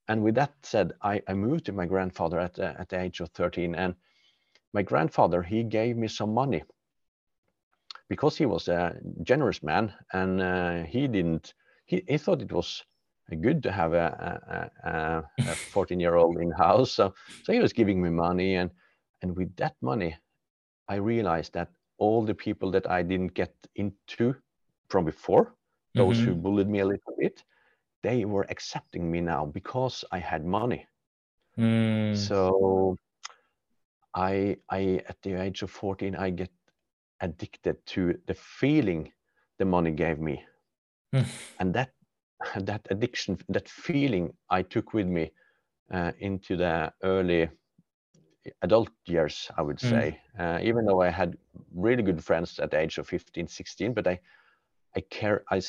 And 0.09 0.23
with 0.23 0.35
that 0.35 0.53
said, 0.63 0.93
I, 1.03 1.23
I 1.27 1.35
moved 1.35 1.65
to 1.67 1.73
my 1.73 1.87
grandfather 1.87 2.39
at 2.39 2.59
uh, 2.59 2.75
at 2.79 2.89
the 2.89 3.01
age 3.01 3.21
of 3.21 3.31
13, 3.31 3.75
and 3.75 3.95
my 4.75 4.83
grandfather 4.83 5.43
he 5.43 5.63
gave 5.63 5.97
me 5.97 6.09
some 6.09 6.35
money 6.35 6.63
because 8.09 8.37
he 8.37 8.47
was 8.47 8.69
a 8.69 8.97
generous 9.23 9.63
man, 9.63 9.95
and 10.13 10.43
uh, 10.43 10.83
he 10.83 11.09
didn't 11.09 11.55
he, 11.93 12.03
he 12.09 12.17
thought 12.17 12.41
it 12.41 12.53
was 12.53 12.83
good 13.43 13.63
to 13.63 13.71
have 13.71 13.93
a, 13.93 14.71
a, 14.85 15.23
a 15.39 15.55
14 15.55 16.01
year 16.01 16.17
old 16.17 16.39
in 16.39 16.51
house. 16.53 16.93
So, 16.93 17.15
so 17.43 17.53
he 17.53 17.59
was 17.59 17.73
giving 17.73 18.03
me 18.03 18.09
money. 18.09 18.57
And, 18.57 18.71
and 19.21 19.37
with 19.37 19.55
that 19.57 19.75
money, 19.83 20.17
I 20.89 20.97
realized 20.97 21.53
that 21.53 21.69
all 21.99 22.25
the 22.25 22.35
people 22.35 22.71
that 22.73 22.91
I 22.91 23.03
didn't 23.03 23.35
get 23.35 23.55
into 23.77 24.35
from 24.89 25.05
before, 25.05 25.55
those 25.95 26.17
mm-hmm. 26.17 26.27
who 26.27 26.35
bullied 26.35 26.69
me 26.69 26.81
a 26.81 26.87
little 26.87 27.15
bit, 27.19 27.45
they 28.03 28.25
were 28.25 28.47
accepting 28.49 29.11
me 29.11 29.21
now 29.21 29.45
because 29.45 30.05
I 30.11 30.19
had 30.19 30.45
money. 30.45 30.87
Mm. 31.59 32.17
So 32.17 32.97
I, 34.15 34.57
I, 34.71 35.03
at 35.09 35.17
the 35.23 35.41
age 35.41 35.63
of 35.63 35.71
14, 35.71 36.17
I 36.17 36.31
get 36.31 36.51
addicted 37.21 37.77
to 37.87 38.19
the 38.27 38.35
feeling 38.35 39.13
the 39.59 39.67
money 39.67 39.91
gave 39.91 40.19
me. 40.19 40.43
And 41.59 41.75
that 41.75 41.91
that 42.57 42.87
addiction, 42.91 43.39
that 43.49 43.69
feeling 43.69 44.33
I 44.51 44.63
took 44.63 44.95
with 44.95 45.07
me 45.07 45.33
uh, 45.93 46.13
into 46.19 46.57
the 46.57 46.93
early 47.03 47.49
adult 48.63 48.91
years, 49.07 49.51
I 49.57 49.63
would 49.63 49.79
mm. 49.79 49.91
say. 49.91 50.21
Mm. 50.39 50.57
Uh, 50.57 50.61
even 50.63 50.85
though 50.85 51.03
I 51.03 51.11
had 51.11 51.37
really 51.75 52.03
good 52.03 52.23
friends 52.23 52.59
at 52.59 52.71
the 52.71 52.79
age 52.79 52.99
of 52.99 53.07
15, 53.09 53.49
16, 53.49 53.95
but 53.95 54.07
I, 54.07 54.19
I 54.97 55.01
care. 55.11 55.45
I, 55.51 55.61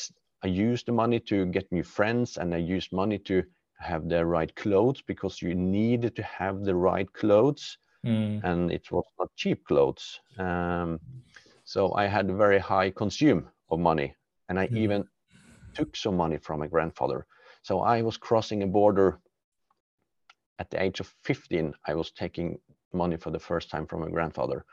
I 0.44 0.48
used 0.48 0.88
the 0.88 0.92
money 0.92 1.20
to 1.22 1.46
get 1.46 1.72
new 1.72 1.84
friends, 1.84 2.38
and 2.38 2.54
I 2.54 2.58
used 2.58 2.92
money 2.92 3.20
to 3.20 3.44
have 3.80 4.10
the 4.10 4.26
right 4.26 4.54
clothes 4.56 5.02
because 5.02 5.42
you 5.42 5.56
needed 5.56 6.16
to 6.16 6.24
have 6.24 6.64
the 6.64 6.76
right 6.76 7.12
clothes, 7.14 7.78
mm. 8.06 8.44
and 8.44 8.72
it 8.72 8.92
was 8.92 9.06
not 9.20 9.30
cheap 9.36 9.64
clothes. 9.66 10.20
Um, 10.38 11.00
so 11.64 11.94
I 11.94 12.08
had 12.08 12.30
a 12.30 12.36
very 12.36 12.60
high 12.60 12.90
consume 12.92 13.48
of 13.70 13.80
money, 13.80 14.16
and 14.50 14.60
I 14.60 14.68
mm. 14.68 14.78
even 14.78 15.06
took 15.74 15.96
some 15.96 16.18
money 16.18 16.38
from 16.38 16.60
my 16.60 16.68
grandfather. 16.68 17.26
So 17.62 17.82
I 17.82 18.02
was 18.02 18.18
crossing 18.18 18.64
a 18.64 18.68
border 18.68 19.20
at 20.60 20.70
the 20.70 20.82
age 20.82 21.00
of 21.00 21.08
15. 21.24 21.74
I 21.88 21.94
was 21.96 22.12
taking 22.12 22.60
money 22.94 23.18
for 23.18 23.32
the 23.32 23.40
first 23.40 23.70
time 23.70 23.86
from 23.88 24.02
my 24.02 24.10
grandfather. 24.10 24.66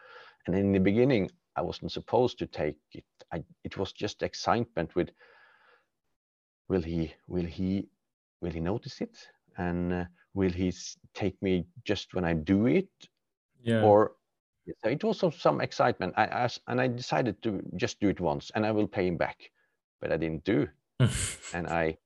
And 0.47 0.57
in 0.57 0.73
the 0.73 0.81
beginning, 0.81 1.31
I 1.57 1.63
wasn't 1.63 1.93
supposed 1.93 2.39
to 2.39 2.47
take 2.47 2.77
it. 2.93 3.05
I, 3.33 3.45
it 3.65 3.77
was 3.77 3.93
just 3.93 4.23
excitement 4.23 4.95
with, 4.95 5.11
will 6.69 6.83
he, 6.83 7.15
will 7.29 7.45
he, 7.45 7.89
will 8.41 8.51
he 8.51 8.61
notice 8.61 9.01
it? 9.01 9.17
And 9.57 9.93
uh, 9.93 10.05
will 10.35 10.51
he 10.51 10.73
take 11.15 11.41
me 11.43 11.67
just 11.85 12.15
when 12.15 12.25
I 12.25 12.35
do 12.35 12.67
it? 12.67 12.89
Yeah. 13.63 13.83
Or 13.83 14.13
it 14.85 15.03
was 15.05 15.25
some 15.39 15.61
excitement. 15.61 16.15
I 16.17 16.25
asked, 16.25 16.61
and 16.67 16.81
I 16.81 16.89
decided 16.89 17.43
to 17.43 17.63
just 17.77 18.01
do 18.01 18.09
it 18.09 18.21
once, 18.21 18.51
and 18.55 18.65
I 18.65 18.71
will 18.71 18.87
pay 18.87 19.07
him 19.07 19.17
back. 19.17 19.39
But 20.01 20.13
I 20.13 20.17
didn't 20.17 20.45
do 20.45 20.69
and 21.55 21.67
I 21.67 21.97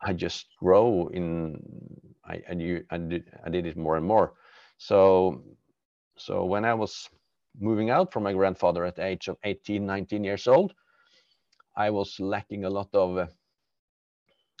I 0.00 0.12
just 0.12 0.46
grow 0.58 1.08
in 1.08 1.58
I 2.24 2.42
I, 2.50 2.54
knew, 2.54 2.84
I 2.90 2.98
did 2.98 3.24
I 3.44 3.50
did 3.50 3.66
it 3.66 3.76
more 3.76 3.96
and 3.96 4.06
more. 4.06 4.34
So 4.78 5.42
so 6.16 6.44
when 6.44 6.64
I 6.64 6.74
was 6.74 7.08
moving 7.58 7.90
out 7.90 8.12
from 8.12 8.22
my 8.22 8.32
grandfather 8.32 8.84
at 8.84 8.96
the 8.96 9.04
age 9.04 9.28
of 9.28 9.36
18, 9.44 9.84
19 9.84 10.24
years 10.24 10.46
old, 10.46 10.72
I 11.76 11.90
was 11.90 12.18
lacking 12.18 12.64
a 12.64 12.70
lot 12.70 12.88
of 12.94 13.16
uh, 13.16 13.26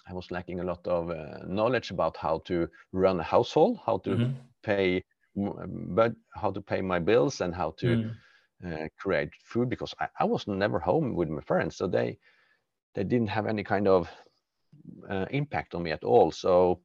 I 0.08 0.14
was 0.14 0.30
lacking 0.30 0.60
a 0.60 0.64
lot 0.64 0.86
of 0.86 1.10
uh, 1.10 1.38
knowledge 1.46 1.90
about 1.90 2.16
how 2.16 2.38
to 2.46 2.68
run 2.92 3.20
a 3.20 3.22
household, 3.22 3.78
how 3.86 3.98
to 3.98 4.10
mm-hmm. 4.10 4.32
pay, 4.62 5.04
but 5.36 6.12
how 6.34 6.50
to 6.50 6.60
pay 6.60 6.80
my 6.80 6.98
bills 6.98 7.40
and 7.40 7.54
how 7.54 7.74
to 7.78 7.86
mm. 7.86 8.14
uh, 8.66 8.88
create 8.98 9.30
food 9.44 9.68
because 9.68 9.94
I, 10.00 10.08
I 10.18 10.24
was 10.24 10.48
never 10.48 10.80
home 10.80 11.14
with 11.14 11.28
my 11.28 11.42
parents, 11.42 11.76
so 11.76 11.86
they 11.86 12.18
they 12.94 13.04
didn't 13.04 13.28
have 13.28 13.46
any 13.46 13.64
kind 13.64 13.88
of 13.88 14.08
uh, 15.08 15.26
impact 15.30 15.74
on 15.74 15.82
me 15.82 15.90
at 15.92 16.04
all. 16.04 16.30
So, 16.30 16.80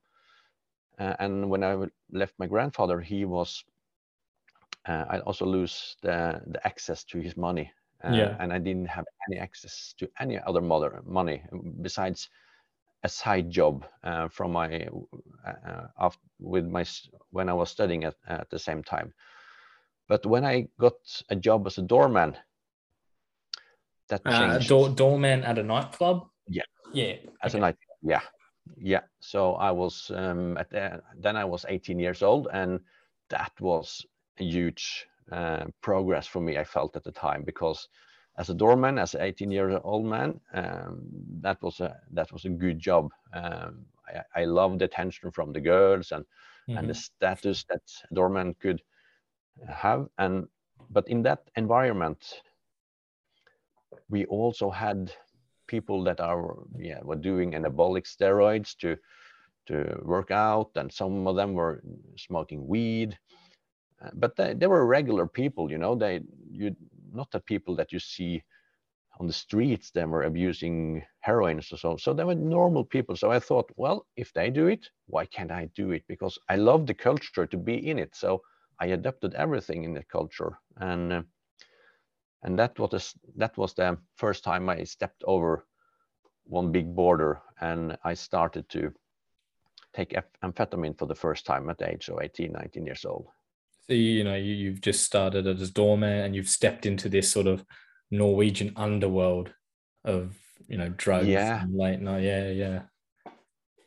uh, 1.00 1.16
and 1.20 1.50
when 1.50 1.64
I 1.64 1.76
left 2.12 2.34
my 2.40 2.48
grandfather, 2.48 3.02
he 3.02 3.26
was, 3.26 3.64
uh, 4.88 5.06
I 5.10 5.20
also 5.20 5.46
lose 5.46 5.98
the, 6.02 6.42
the 6.48 6.66
access 6.66 7.04
to 7.06 7.20
his 7.20 7.38
money. 7.38 7.72
Uh, 8.04 8.14
yeah. 8.14 8.38
And 8.40 8.54
I 8.54 8.60
didn't 8.60 8.88
have 8.88 9.06
any 9.30 9.40
access 9.40 9.94
to 9.98 10.08
any 10.20 10.40
other 10.40 10.62
mother 10.62 11.02
money 11.06 11.42
besides 11.82 12.30
a 13.04 13.10
side 13.10 13.50
job 13.50 13.86
uh, 14.04 14.28
from 14.28 14.52
my 14.52 14.88
uh, 15.46 15.88
after, 16.00 16.22
with 16.40 16.66
my 16.66 16.86
when 17.32 17.50
I 17.50 17.54
was 17.54 17.70
studying 17.70 18.04
at, 18.04 18.16
at 18.28 18.50
the 18.50 18.60
same 18.60 18.84
time. 18.84 19.14
But 20.08 20.26
when 20.26 20.46
I 20.46 20.68
got 20.80 20.94
a 21.30 21.36
job 21.36 21.68
as 21.68 21.78
a 21.78 21.82
doorman, 21.82 22.38
that 24.10 24.22
uh, 24.26 24.60
door, 24.60 24.90
doorman 24.90 25.44
at 25.44 25.58
a 25.58 25.64
nightclub. 25.64 26.28
Yeah. 26.48 26.64
Yeah. 26.94 27.16
As 27.44 27.54
okay. 27.54 27.58
a 27.58 27.62
night. 27.62 27.78
Yeah. 28.02 28.22
Yeah. 28.78 29.02
So 29.20 29.54
I 29.56 29.72
was 29.72 30.12
um, 30.14 30.58
at 30.58 30.70
the, 30.70 31.02
then 31.18 31.36
I 31.36 31.46
was 31.46 31.66
18 31.68 32.00
years 32.00 32.22
old, 32.22 32.48
and 32.52 32.80
that 33.30 33.52
was 33.60 34.06
a 34.40 34.44
huge 34.44 35.08
uh, 35.32 35.66
progress 35.82 36.28
for 36.28 36.42
me. 36.42 36.58
I 36.58 36.64
felt 36.64 36.96
at 36.96 37.04
the 37.04 37.12
time 37.12 37.44
because 37.44 37.88
as 38.38 38.50
a 38.50 38.54
doorman, 38.54 39.00
as 39.00 39.16
an 39.16 39.22
18 39.22 39.52
year 39.52 39.80
old 39.84 40.06
man, 40.06 40.40
um, 40.54 41.02
that 41.42 41.62
was 41.62 41.80
a 41.80 41.98
that 42.12 42.32
was 42.32 42.46
a 42.46 42.50
good 42.50 42.80
job. 42.80 43.12
Um, 43.34 43.86
I, 44.08 44.42
I 44.42 44.46
loved 44.46 44.80
the 44.80 44.86
attention 44.86 45.32
from 45.32 45.54
the 45.54 45.60
girls 45.62 46.12
and 46.12 46.24
mm-hmm. 46.24 46.78
and 46.78 46.90
the 46.90 46.94
status 46.94 47.66
that 47.70 47.82
doorman 48.14 48.56
could 48.62 48.82
have. 49.68 50.08
And 50.18 50.48
but 50.90 51.08
in 51.08 51.24
that 51.24 51.50
environment, 51.56 52.42
we 54.10 54.26
also 54.26 54.70
had 54.70 55.12
people 55.68 56.04
that 56.04 56.20
are 56.20 56.56
yeah 56.80 57.02
were 57.04 57.16
doing 57.16 57.52
anabolic 57.52 58.06
steroids 58.06 58.76
to 58.78 58.98
to 59.68 60.00
work 60.04 60.32
out, 60.32 60.72
and 60.76 60.92
some 60.92 61.28
of 61.28 61.36
them 61.36 61.54
were 61.54 61.84
smoking 62.16 62.66
weed. 62.68 63.18
Uh, 64.02 64.10
but 64.14 64.36
they, 64.36 64.54
they 64.54 64.68
were 64.68 64.86
regular 64.86 65.28
people, 65.28 65.70
you 65.72 65.78
know. 65.78 65.96
They 65.96 66.22
you 66.52 66.76
not 67.14 67.32
the 67.32 67.40
people 67.40 67.76
that 67.76 67.92
you 67.92 68.00
see 68.00 68.44
on 69.20 69.28
the 69.28 69.34
streets 69.34 69.92
that 69.92 70.08
were 70.08 70.24
abusing 70.24 71.04
heroin 71.22 71.58
or 71.58 71.62
so. 71.62 71.98
So 71.98 72.14
they 72.14 72.24
were 72.24 72.36
normal 72.36 72.84
people. 72.86 73.16
So 73.16 73.32
I 73.32 73.40
thought, 73.40 73.72
well, 73.76 74.06
if 74.16 74.32
they 74.34 74.50
do 74.50 74.68
it, 74.68 74.88
why 75.08 75.26
can't 75.26 75.52
I 75.52 75.70
do 75.76 75.92
it? 75.92 76.04
Because 76.08 76.38
I 76.50 76.56
love 76.56 76.86
the 76.86 76.94
culture 76.94 77.48
to 77.48 77.58
be 77.58 77.90
in 77.90 77.98
it. 77.98 78.16
So 78.16 78.42
I 78.80 78.88
adapted 78.88 79.34
everything 79.34 79.84
in 79.84 79.94
the 79.94 80.04
culture, 80.04 80.60
and 80.78 81.14
uh, 81.14 81.22
and 82.44 82.58
that 82.60 82.77
was 82.79 83.13
that 83.36 83.58
was 83.58 83.74
the 83.74 83.98
first 84.15 84.44
time 84.44 84.70
I 84.70 84.84
stepped 84.84 85.24
over 85.25 85.65
one 86.44 86.72
big 86.72 86.96
border, 86.96 87.41
and 87.60 87.98
I 88.03 88.13
started 88.13 88.70
to 88.70 88.94
take 89.94 90.15
amphetamine 90.44 90.98
for 90.98 91.08
the 91.08 91.15
first 91.15 91.46
time 91.46 91.70
at 91.70 91.77
the 91.77 91.89
age 91.89 92.10
of 92.10 92.20
18, 92.22 92.51
19 92.51 92.86
years 92.86 93.06
old. 93.06 93.27
So 93.88 93.94
you 93.94 94.24
know 94.24 94.36
you, 94.36 94.53
you've 94.53 94.82
just 94.82 95.03
started 95.03 95.48
as 95.48 95.62
a 95.62 95.72
doorman, 95.72 96.25
and 96.25 96.36
you've 96.36 96.50
stepped 96.50 96.86
into 96.86 97.10
this 97.10 97.32
sort 97.32 97.48
of 97.48 97.65
Norwegian 98.12 98.74
underworld 98.75 99.53
of 100.06 100.36
you 100.67 100.77
know 100.77 100.89
drugs 100.89 101.27
yeah. 101.27 101.63
late 101.72 102.01
night. 102.01 102.24
Yeah, 102.24 102.50
yeah. 102.51 102.82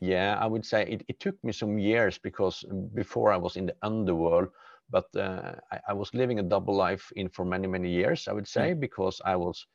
Yeah, 0.03 0.39
I 0.41 0.47
would 0.47 0.65
say 0.65 0.87
it, 0.87 1.05
it 1.09 1.21
took 1.21 1.37
me 1.45 1.53
some 1.53 1.79
years 1.79 2.17
because 2.17 2.65
before 2.95 3.33
I 3.33 3.37
was 3.37 3.57
in 3.57 3.67
the 3.67 3.77
underworld, 3.83 4.49
but 4.91 5.07
uh, 5.17 5.53
I, 5.73 5.81
I, 5.89 5.93
was 5.93 6.13
living 6.15 6.39
a 6.39 6.43
double 6.43 6.75
life 6.75 7.13
in 7.17 7.29
for 7.29 7.45
many 7.45 7.67
many 7.67 7.91
years. 7.91 8.29
I 8.29 8.33
would 8.33 8.49
say 8.49 8.73
mm. 8.73 8.81
because 8.81 9.21
I 9.25 9.37
was 9.37 9.67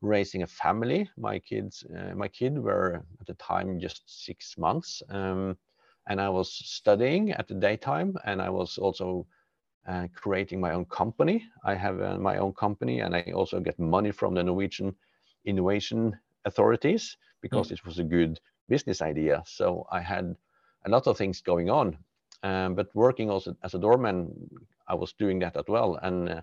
raising 0.00 0.42
a 0.42 0.46
family. 0.46 1.08
My 1.16 1.38
kids, 1.38 1.84
uh, 1.96 2.14
my 2.14 2.28
kid 2.28 2.58
were 2.58 3.04
at 3.20 3.26
the 3.26 3.34
time 3.34 3.78
just 3.78 4.02
six 4.06 4.56
months, 4.58 5.02
um, 5.08 5.56
and 6.08 6.20
I 6.20 6.28
was 6.28 6.52
studying 6.52 7.32
at 7.32 7.48
the 7.48 7.54
daytime, 7.54 8.16
and 8.24 8.42
I 8.42 8.50
was 8.50 8.78
also 8.78 9.26
uh, 9.88 10.06
creating 10.14 10.60
my 10.60 10.72
own 10.72 10.84
company. 10.86 11.44
I 11.64 11.74
have 11.74 12.00
uh, 12.00 12.18
my 12.18 12.38
own 12.38 12.52
company, 12.52 13.00
and 13.00 13.14
I 13.14 13.32
also 13.34 13.60
get 13.60 13.78
money 13.78 14.10
from 14.10 14.34
the 14.34 14.42
Norwegian 14.42 14.94
innovation 15.44 16.18
authorities 16.44 17.16
because 17.40 17.68
mm. 17.68 17.72
it 17.72 17.84
was 17.84 17.98
a 17.98 18.04
good 18.04 18.40
business 18.68 19.02
idea. 19.02 19.42
So 19.46 19.86
I 19.90 20.00
had 20.00 20.34
a 20.86 20.90
lot 20.90 21.06
of 21.06 21.16
things 21.16 21.40
going 21.40 21.70
on, 21.70 21.96
um, 22.42 22.74
but 22.74 22.88
working 22.94 23.30
also 23.30 23.56
as 23.62 23.74
a 23.74 23.78
doorman, 23.78 24.50
I 24.88 24.94
was 24.94 25.12
doing 25.12 25.38
that 25.40 25.56
as 25.56 25.64
well, 25.68 25.98
and 26.02 26.28
uh, 26.28 26.40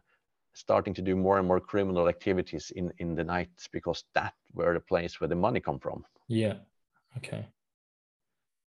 starting 0.54 0.94
to 0.94 1.02
do 1.02 1.16
more 1.16 1.38
and 1.38 1.48
more 1.48 1.60
criminal 1.60 2.08
activities 2.08 2.72
in 2.76 2.92
in 2.98 3.16
the 3.16 3.24
nights 3.24 3.68
because 3.72 4.04
that 4.14 4.34
were 4.54 4.74
the 4.74 4.80
place 4.80 5.20
where 5.20 5.28
the 5.28 5.36
money 5.36 5.60
come 5.60 5.80
from. 5.80 6.06
Yeah. 6.28 6.56
Okay. 7.18 7.48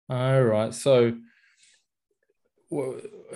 All 0.08 0.42
right. 0.42 0.74
So, 0.74 1.16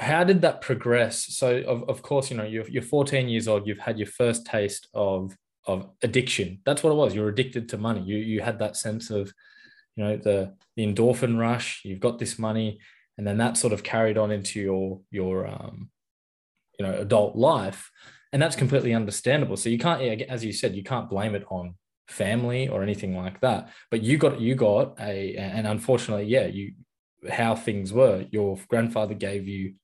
how 0.00 0.24
did 0.24 0.40
that 0.40 0.61
progress? 0.61 1.26
So, 1.37 1.59
of, 1.59 1.88
of 1.88 2.02
course, 2.02 2.30
you 2.30 2.37
know, 2.37 2.44
you're, 2.44 2.68
you're 2.68 2.83
14 2.83 3.28
years 3.28 3.46
old. 3.46 3.66
You've 3.66 3.78
had 3.78 3.98
your 3.98 4.09
first 4.09 4.46
taste 4.46 4.88
of 4.92 5.37
of 5.66 5.88
addiction. 6.02 6.61
That's 6.66 6.83
what 6.83 6.90
it 6.90 6.96
was. 6.96 7.14
You're 7.14 7.28
addicted 7.28 7.68
to 7.70 7.78
money. 7.78 8.02
You 8.02 8.16
you 8.16 8.40
had 8.40 8.59
that 8.59 8.76
sense 8.76 9.11
of, 9.11 9.33
you 9.96 10.04
know, 10.04 10.16
the 10.16 10.54
the 10.76 10.85
endorphin 10.85 11.38
rush. 11.38 11.83
You've 11.85 12.00
got 12.00 12.18
this 12.18 12.38
money 12.38 12.80
and 13.16 13.27
then 13.27 13.38
that 13.38 13.57
sort 13.57 13.72
of 13.72 13.83
carried 13.83 14.18
on 14.18 14.31
into 14.31 14.61
your 14.61 15.00
your 15.11 15.46
um, 15.46 15.90
you 16.79 16.87
know 16.87 16.94
adult 16.94 17.37
life. 17.37 17.90
And 18.33 18.42
that's 18.42 18.57
completely 18.57 18.92
understandable. 18.92 19.57
So 19.57 19.68
you 19.68 19.79
can't 19.79 20.22
as 20.22 20.44
you 20.44 20.53
said 20.53 20.74
you 20.74 20.83
can't 20.83 21.09
blame 21.09 21.35
it 21.35 21.44
on 21.50 21.77
family 22.09 22.68
or 22.68 22.83
anything 22.83 23.16
like 23.16 23.40
that. 23.40 23.70
But 23.90 24.03
you 24.03 24.18
got 24.18 24.40
you 24.40 24.55
got 24.55 24.98
a 25.00 25.37
and 25.37 25.66
unfortunately 25.66 26.27
yeah 26.27 26.46
you 26.46 26.72
how 27.31 27.55
things 27.55 27.92
were 27.92 28.27
your 28.31 28.59
grandfather 28.68 29.14
gave 29.14 29.46
you 29.48 29.74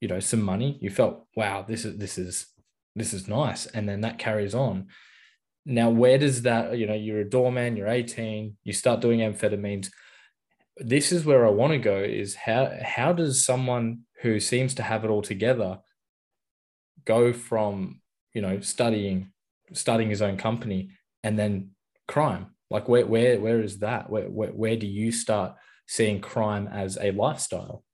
you 0.00 0.08
know 0.08 0.20
some 0.20 0.42
money. 0.42 0.78
You 0.80 0.90
felt 0.90 1.26
wow 1.36 1.62
this 1.68 1.84
is 1.84 1.98
this 1.98 2.16
is 2.16 2.46
this 2.96 3.12
is 3.12 3.28
nice. 3.28 3.66
And 3.66 3.88
then 3.88 4.00
that 4.00 4.18
carries 4.18 4.54
on. 4.54 4.86
Now 5.66 5.90
where 5.90 6.16
does 6.16 6.42
that 6.42 6.78
you 6.78 6.86
know 6.86 6.94
you're 6.94 7.20
a 7.20 7.28
doorman 7.28 7.76
you're 7.76 7.88
18 7.88 8.56
you 8.64 8.72
start 8.72 9.00
doing 9.00 9.20
amphetamines 9.20 9.90
this 10.76 11.12
is 11.12 11.24
where 11.24 11.46
I 11.46 11.50
want 11.50 11.72
to 11.72 11.78
go 11.78 11.98
is 11.98 12.34
how 12.34 12.70
how 12.82 13.12
does 13.12 13.44
someone 13.44 14.02
who 14.22 14.40
seems 14.40 14.74
to 14.74 14.82
have 14.82 15.04
it 15.04 15.08
all 15.08 15.22
together 15.22 15.80
go 17.04 17.32
from 17.32 18.00
you 18.32 18.40
know 18.40 18.60
studying 18.60 19.32
starting 19.72 20.10
his 20.10 20.22
own 20.22 20.36
company 20.36 20.90
and 21.22 21.38
then 21.38 21.70
crime? 22.08 22.46
Like 22.70 22.88
where 22.88 23.06
where 23.06 23.38
where 23.40 23.60
is 23.60 23.80
that? 23.80 24.08
Where 24.08 24.28
where, 24.28 24.50
where 24.50 24.76
do 24.76 24.86
you 24.86 25.12
start 25.12 25.56
seeing 25.86 26.20
crime 26.20 26.68
as 26.68 26.96
a 27.00 27.10
lifestyle? 27.10 27.84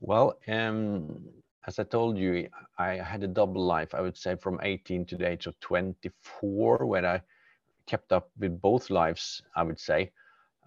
Well 0.00 0.38
um 0.48 1.24
as 1.64 1.78
i 1.78 1.84
told 1.84 2.18
you 2.18 2.48
i 2.76 2.94
had 2.94 3.22
a 3.22 3.28
double 3.28 3.64
life. 3.64 3.94
I 3.94 4.00
would 4.00 4.16
say 4.16 4.34
from 4.34 4.58
18 4.60 5.06
to 5.06 5.16
the 5.16 5.28
age 5.28 5.46
of 5.46 5.58
24 5.60 6.84
where 6.84 7.06
i 7.06 7.22
kept 7.86 8.12
up 8.12 8.30
with 8.38 8.60
both 8.60 8.90
lives 8.90 9.42
i 9.54 9.62
would 9.62 9.78
say 9.78 10.10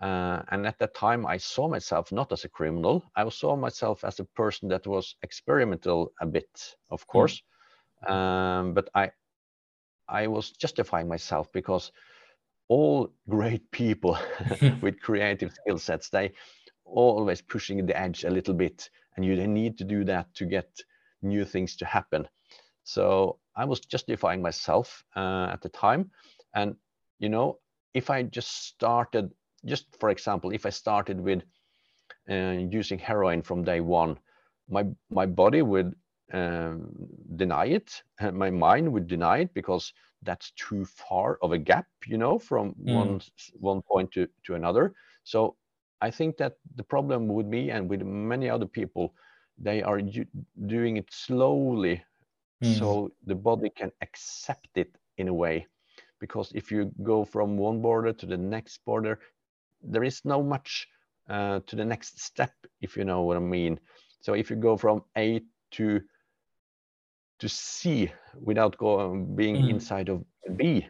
uh, 0.01 0.41
and 0.51 0.67
at 0.67 0.77
that 0.79 0.93
time, 0.93 1.25
I 1.25 1.38
saw 1.38 1.67
myself 1.69 2.12
not 2.12 2.31
as 2.31 2.43
a 2.43 2.49
criminal. 2.49 3.03
I 3.15 3.27
saw 3.29 3.55
myself 3.55 4.03
as 4.03 4.19
a 4.19 4.25
person 4.25 4.67
that 4.69 4.86
was 4.86 5.15
experimental 5.23 6.12
a 6.19 6.25
bit, 6.25 6.75
of 6.91 7.01
hmm. 7.03 7.12
course. 7.12 7.41
Mm. 8.03 8.12
Um, 8.12 8.73
but 8.73 8.89
I, 8.93 9.12
I 10.08 10.27
was 10.27 10.51
justifying 10.51 11.08
myself 11.08 11.51
because 11.53 11.91
all 12.67 13.13
great 13.29 13.69
people 13.71 14.17
with 14.81 14.99
creative 14.99 15.53
skill 15.53 15.77
sets, 15.77 16.10
they 16.10 16.34
always 16.84 17.41
pushing 17.41 17.86
the 17.86 17.97
edge 17.97 18.25
a 18.25 18.29
little 18.29 18.53
bit, 18.53 18.89
and 19.15 19.25
you 19.25 19.36
need 19.47 19.77
to 19.77 19.86
do 19.86 20.03
that 20.03 20.34
to 20.36 20.45
get 20.45 20.69
new 21.21 21.45
things 21.45 21.75
to 21.77 21.86
happen. 21.86 22.27
So 22.84 23.39
I 23.55 23.65
was 23.65 23.79
justifying 23.79 24.41
myself 24.41 25.03
uh, 25.15 25.49
at 25.51 25.62
the 25.62 25.69
time, 25.69 26.12
and 26.53 26.75
you 27.17 27.29
know, 27.29 27.60
if 27.93 28.10
I 28.10 28.23
just 28.23 28.67
started 28.67 29.31
just 29.65 29.86
for 29.99 30.10
example, 30.10 30.51
if 30.51 30.65
I 30.65 30.69
started 30.69 31.19
with 31.19 31.43
uh, 32.30 32.58
using 32.69 32.99
heroin 32.99 33.41
from 33.41 33.63
day 33.63 33.82
one, 33.82 34.17
my 34.69 34.86
my 35.10 35.25
body 35.25 35.62
would 35.62 35.95
um, 36.34 37.08
deny 37.36 37.65
it, 37.65 38.04
and 38.19 38.38
my 38.45 38.49
mind 38.49 38.91
would 38.91 39.08
deny 39.08 39.39
it 39.39 39.54
because 39.54 39.93
that's 40.23 40.51
too 40.51 40.86
far 40.86 41.38
of 41.41 41.51
a 41.51 41.58
gap, 41.58 41.86
you 42.08 42.17
know, 42.17 42.39
from 42.39 42.73
mm. 42.73 42.93
one 42.93 43.21
one 43.60 43.82
point 43.82 44.12
to 44.12 44.28
to 44.45 44.56
another. 44.56 44.93
So 45.23 45.56
I 46.01 46.12
think 46.12 46.38
that 46.38 46.54
the 46.75 46.84
problem 46.84 47.28
with 47.28 47.47
me 47.47 47.71
and 47.71 47.89
with 47.89 48.01
many 48.01 48.49
other 48.49 48.67
people, 48.67 49.13
they 49.58 49.82
are 49.82 50.01
doing 50.65 50.97
it 50.97 51.08
slowly, 51.12 52.04
mm. 52.63 52.80
so 52.80 53.12
the 53.25 53.36
body 53.36 53.69
can 53.69 53.91
accept 54.01 54.69
it 54.75 54.97
in 55.17 55.28
a 55.28 55.34
way 55.34 55.67
because 56.19 56.51
if 56.56 56.71
you 56.71 56.91
go 57.04 57.25
from 57.25 57.58
one 57.58 57.82
border 57.82 58.13
to 58.13 58.25
the 58.25 58.38
next 58.38 58.84
border 58.86 59.19
there 59.86 60.04
is 60.04 60.21
no 60.26 60.43
much 60.43 60.88
uh, 61.30 61.60
to 61.67 61.76
the 61.76 61.86
next 61.86 62.19
step, 62.19 62.54
if 62.82 62.98
you 62.98 63.06
know 63.06 63.21
what 63.24 63.38
I 63.38 63.39
mean. 63.39 63.80
So 64.21 64.34
if 64.34 64.50
you 64.50 64.56
go 64.56 64.78
from 64.78 65.04
A 65.17 65.41
to 65.71 66.02
to 67.39 67.50
C 67.50 68.12
without 68.41 68.78
going 68.78 69.36
being 69.36 69.56
mm. 69.56 69.69
inside 69.69 70.10
of 70.10 70.24
B, 70.56 70.88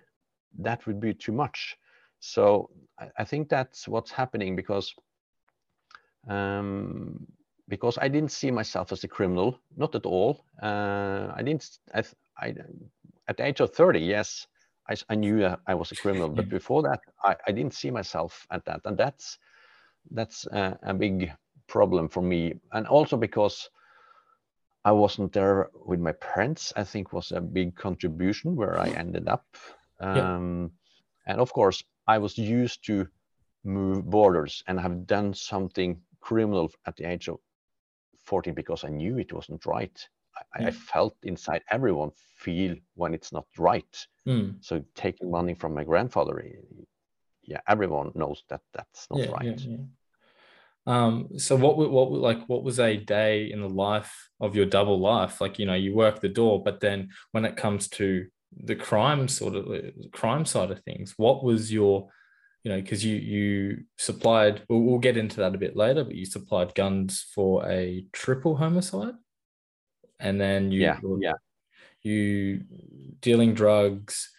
that 0.60 0.86
would 0.86 1.00
be 1.00 1.14
too 1.14 1.32
much. 1.32 1.76
So 2.20 2.70
I, 3.00 3.10
I 3.20 3.24
think 3.24 3.50
that's 3.50 3.88
what's 3.88 4.12
happening 4.12 4.56
because 4.56 4.94
um, 6.30 7.28
because 7.68 7.98
I 8.00 8.08
didn't 8.08 8.32
see 8.32 8.52
myself 8.52 8.92
as 8.92 9.04
a 9.04 9.08
criminal, 9.08 9.60
not 9.76 9.96
at 9.96 10.06
all. 10.06 10.46
Uh, 10.62 11.32
I 11.36 11.42
didn't. 11.44 11.80
I, 11.94 12.04
I, 12.38 12.54
at 13.28 13.38
the 13.38 13.46
age 13.46 13.60
of 13.60 13.74
thirty, 13.74 14.00
yes, 14.00 14.48
I, 14.90 14.96
I 15.10 15.16
knew 15.16 15.46
I 15.66 15.74
was 15.74 15.92
a 15.92 15.96
criminal, 15.96 16.30
but 16.30 16.50
before 16.50 16.84
that, 16.84 17.02
I, 17.24 17.36
I 17.48 17.52
didn't 17.52 17.74
see 17.74 17.92
myself 17.92 18.46
at 18.52 18.66
that, 18.66 18.82
and 18.86 18.98
that's 18.98 19.38
that's 20.12 20.46
a, 20.48 20.78
a 20.84 20.94
big 20.94 21.32
problem 21.68 22.10
for 22.10 22.22
me, 22.22 22.54
and 22.72 22.88
also 22.88 23.18
because 23.18 23.70
I 24.84 24.92
wasn't 24.92 25.34
there 25.34 25.72
with 25.74 26.00
my 26.00 26.12
parents. 26.12 26.72
I 26.76 26.84
think 26.84 27.12
was 27.12 27.32
a 27.32 27.42
big 27.42 27.76
contribution 27.76 28.56
where 28.56 28.80
I 28.80 28.90
ended 28.90 29.28
up, 29.28 29.46
um, 30.00 30.72
yeah. 31.26 31.32
and 31.34 31.42
of 31.42 31.52
course, 31.52 31.84
I 32.08 32.20
was 32.20 32.38
used 32.38 32.86
to 32.86 33.08
move 33.64 34.06
borders 34.06 34.64
and 34.68 34.80
have 34.80 35.08
done 35.08 35.34
something 35.34 36.00
criminal 36.22 36.72
at 36.86 36.96
the 36.98 37.10
age 37.10 37.28
of 37.28 37.40
14 38.26 38.54
because 38.54 38.84
I 38.84 38.90
knew 38.90 39.18
it 39.18 39.34
wasn't 39.34 39.66
right. 39.66 40.08
I, 40.54 40.62
mm. 40.62 40.68
I 40.68 40.72
felt 40.72 41.16
inside 41.24 41.64
everyone 41.72 42.12
feel 42.38 42.76
when 42.96 43.14
it's 43.14 43.32
not 43.32 43.46
right. 43.58 44.08
Mm. 44.28 44.58
So 44.62 44.84
taking 44.96 45.32
money 45.32 45.54
from 45.54 45.74
my 45.74 45.84
grandfather, 45.84 46.44
yeah, 47.44 47.62
everyone 47.68 48.12
knows 48.16 48.44
that 48.50 48.62
that's 48.74 49.08
not 49.10 49.20
yeah, 49.20 49.32
right. 49.32 49.60
Yeah, 49.60 49.78
yeah. 49.78 49.78
Um, 50.88 51.30
so 51.40 51.56
what 51.56 51.78
what 51.78 52.12
like 52.12 52.48
what 52.48 52.64
was 52.64 52.80
a 52.80 52.98
day 52.98 53.52
in 53.52 53.62
the 53.62 53.70
life 53.70 54.30
of 54.40 54.56
your 54.56 54.66
double 54.66 55.00
life? 55.00 55.42
Like 55.42 55.58
you 55.58 55.66
know, 55.66 55.74
you 55.74 55.96
work 55.96 56.20
the 56.20 56.30
door, 56.30 56.64
but 56.64 56.80
then 56.80 57.10
when 57.32 57.46
it 57.46 57.58
comes 57.58 57.88
to 57.90 58.28
the 58.56 58.76
crime 58.76 59.28
sort 59.28 59.56
of 59.56 59.66
crime 60.12 60.46
side 60.46 60.72
of 60.72 60.84
things, 60.84 61.16
what 61.18 61.44
was 61.44 61.72
your 61.74 62.10
you 62.66 62.72
know, 62.72 62.82
because 62.82 63.06
you 63.06 63.16
you 63.16 63.84
supplied. 63.98 64.64
We'll, 64.68 64.82
we'll 64.82 65.00
get 65.00 65.18
into 65.18 65.38
that 65.38 65.54
a 65.54 65.60
bit 65.60 65.76
later, 65.76 66.04
but 66.04 66.16
you 66.16 66.26
supplied 66.26 66.74
guns 66.74 67.24
for 67.34 67.68
a 67.70 68.06
triple 68.12 68.56
homicide, 68.58 69.14
and 70.20 70.40
then 70.40 70.72
you 70.72 70.82
yeah 70.82 71.00
yeah 71.20 71.34
you 72.06 72.64
dealing 73.20 73.56
drugs, 73.56 74.30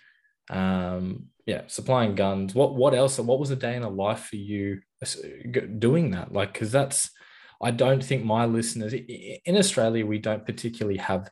um, 0.49 1.27
yeah, 1.45 1.63
supplying 1.67 2.15
guns. 2.15 2.55
What 2.55 2.75
what 2.75 2.95
else? 2.95 3.19
What 3.19 3.41
was 3.41 3.51
a 3.51 3.57
day 3.57 3.77
in 3.77 3.83
a 3.83 3.89
life 3.91 4.27
for 4.27 4.37
you 4.37 4.81
doing 5.79 6.13
that? 6.13 6.33
Like, 6.33 6.53
because 6.53 6.71
that's 6.73 7.11
I 7.61 7.73
don't 7.73 8.05
think 8.05 8.25
my 8.25 8.47
listeners 8.47 8.95
in 8.95 9.57
Australia 9.57 10.07
we 10.07 10.19
don't 10.19 10.47
particularly 10.47 10.99
have 10.99 11.31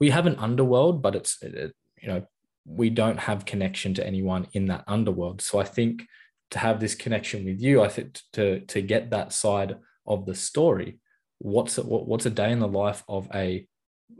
we 0.00 0.10
have 0.10 0.26
an 0.26 0.36
underworld, 0.36 1.02
but 1.02 1.14
it's 1.14 1.42
it, 1.42 1.74
you 2.00 2.08
know 2.08 2.26
we 2.64 2.90
don't 2.90 3.18
have 3.18 3.44
connection 3.44 3.94
to 3.94 4.06
anyone 4.06 4.46
in 4.52 4.66
that 4.66 4.84
underworld. 4.86 5.40
So 5.42 5.58
I 5.58 5.64
think 5.64 6.02
to 6.50 6.58
have 6.58 6.80
this 6.80 6.94
connection 6.94 7.44
with 7.44 7.60
you, 7.60 7.82
I 7.82 7.88
think 7.88 8.20
to 8.34 8.60
to 8.60 8.80
get 8.80 9.10
that 9.10 9.32
side 9.32 9.76
of 10.06 10.24
the 10.24 10.34
story, 10.34 10.98
what's 11.38 11.78
a, 11.78 11.82
what's 11.82 12.26
a 12.26 12.30
day 12.30 12.52
in 12.52 12.58
the 12.58 12.68
life 12.68 13.04
of 13.08 13.28
a 13.34 13.66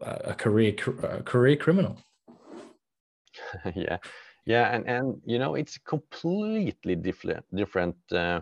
a 0.02 0.34
career 0.34 0.74
a 1.02 1.22
career 1.22 1.56
criminal? 1.56 1.98
yeah, 3.74 3.98
yeah, 4.46 4.74
and 4.74 4.86
and 4.86 5.20
you 5.24 5.38
know 5.38 5.54
it's 5.54 5.78
completely 5.78 6.94
different 6.94 7.44
different 7.54 7.96
uh, 8.12 8.40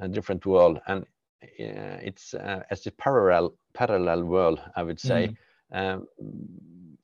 a 0.00 0.08
different 0.08 0.46
world, 0.46 0.80
and 0.86 1.02
uh, 1.42 1.98
it's 2.02 2.34
uh, 2.34 2.62
as 2.70 2.86
a 2.86 2.90
parallel 2.92 3.54
parallel 3.74 4.24
world, 4.24 4.60
I 4.76 4.82
would 4.82 5.00
say. 5.00 5.28
Mm. 5.28 5.36
Um, 5.72 6.06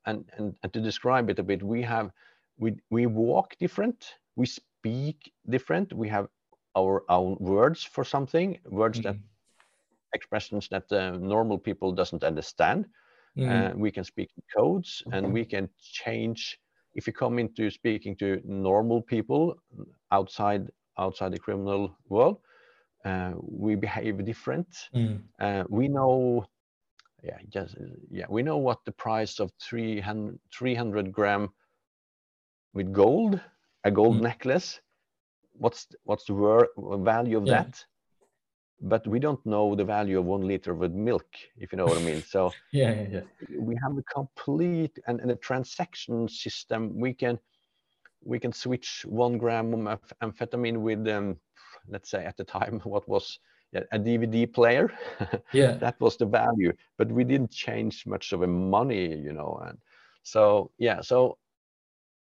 and, 0.07 0.25
and, 0.37 0.57
and 0.62 0.73
to 0.73 0.81
describe 0.81 1.31
it 1.31 1.38
a 1.38 1.42
bit, 1.42 1.62
we 1.62 1.83
have 1.83 2.11
we 2.59 2.75
we 2.90 3.07
walk 3.07 3.57
different, 3.59 4.14
we 4.37 4.47
speak 4.47 5.33
different, 5.49 5.92
we 5.92 6.09
have 6.09 6.29
our 6.77 7.05
own 7.09 7.37
words 7.40 7.83
for 7.83 8.05
something, 8.05 8.59
words 8.66 8.99
mm-hmm. 8.99 9.09
that 9.09 9.16
expressions 10.14 10.69
that 10.69 10.90
uh, 10.92 11.11
normal 11.19 11.59
people 11.59 11.92
doesn't 11.92 12.25
understand. 12.25 12.87
Mm-hmm. 13.37 13.51
Uh, 13.51 13.79
we 13.79 13.90
can 13.90 14.05
speak 14.05 14.31
codes, 14.57 15.03
and 15.12 15.33
we 15.33 15.45
can 15.45 15.69
change. 15.81 16.59
If 16.95 17.07
you 17.07 17.12
come 17.12 17.38
into 17.38 17.71
speaking 17.71 18.16
to 18.16 18.40
normal 18.45 19.03
people 19.03 19.57
outside 20.11 20.71
outside 20.99 21.33
the 21.33 21.38
criminal 21.38 21.95
world, 22.09 22.38
uh, 23.05 23.33
we 23.37 23.75
behave 23.75 24.25
different. 24.25 24.69
Mm. 24.95 25.21
Uh, 25.38 25.64
we 25.69 25.88
know 25.88 26.47
yeah, 27.23 27.38
just 27.49 27.77
yeah, 28.11 28.27
we 28.29 28.42
know 28.42 28.57
what 28.57 28.85
the 28.85 28.92
price 28.92 29.40
of 29.40 29.51
300, 29.61 30.38
300 30.57 31.12
gram 31.12 31.49
with 32.73 32.92
gold, 32.92 33.40
a 33.85 33.90
gold 33.90 34.19
mm. 34.19 34.23
necklace. 34.23 34.81
What's 35.53 35.88
what's 36.05 36.25
the 36.25 36.66
value 36.77 37.38
of 37.38 37.47
yeah. 37.47 37.62
that? 37.62 37.85
But 38.81 39.07
we 39.07 39.19
don't 39.19 39.45
know 39.47 39.75
the 39.75 39.85
value 39.85 40.19
of 40.19 40.27
one 40.27 40.47
liter 40.47 40.73
of 40.73 40.93
milk, 40.93 41.27
if 41.57 41.73
you 41.73 41.79
know 41.79 41.87
what 41.87 41.99
I 41.99 42.03
mean. 42.03 42.23
So 42.29 42.53
yeah, 42.73 42.93
yeah, 42.93 43.09
yeah, 43.11 43.59
we 43.59 43.75
have 43.83 43.97
a 43.97 44.03
complete 44.03 44.99
and, 45.07 45.21
and 45.21 45.31
a 45.31 45.37
transaction 45.37 46.29
system. 46.29 46.99
We 46.99 47.15
can 47.15 47.39
we 48.25 48.39
can 48.39 48.53
switch 48.53 49.05
one 49.09 49.39
gram 49.39 49.87
of 49.87 50.01
amphetamine 50.23 50.79
with 50.79 51.07
um, 51.09 51.37
let's 51.89 52.11
say 52.11 52.25
at 52.25 52.37
the 52.37 52.45
time 52.45 52.81
what 52.85 53.09
was 53.09 53.39
a 53.93 53.99
DVD 53.99 54.53
player. 54.53 54.93
Yeah, 55.53 55.73
that 55.73 56.01
was 56.01 56.17
the 56.17 56.27
value, 56.27 56.73
but 56.99 57.11
we 57.11 57.25
didn't 57.25 57.51
change 57.51 58.07
much 58.07 58.33
of 58.33 58.43
a 58.43 58.47
money, 58.47 59.15
you 59.17 59.33
know. 59.33 59.61
And 59.67 59.79
so 60.23 60.71
yeah, 60.79 61.01
so 61.01 61.39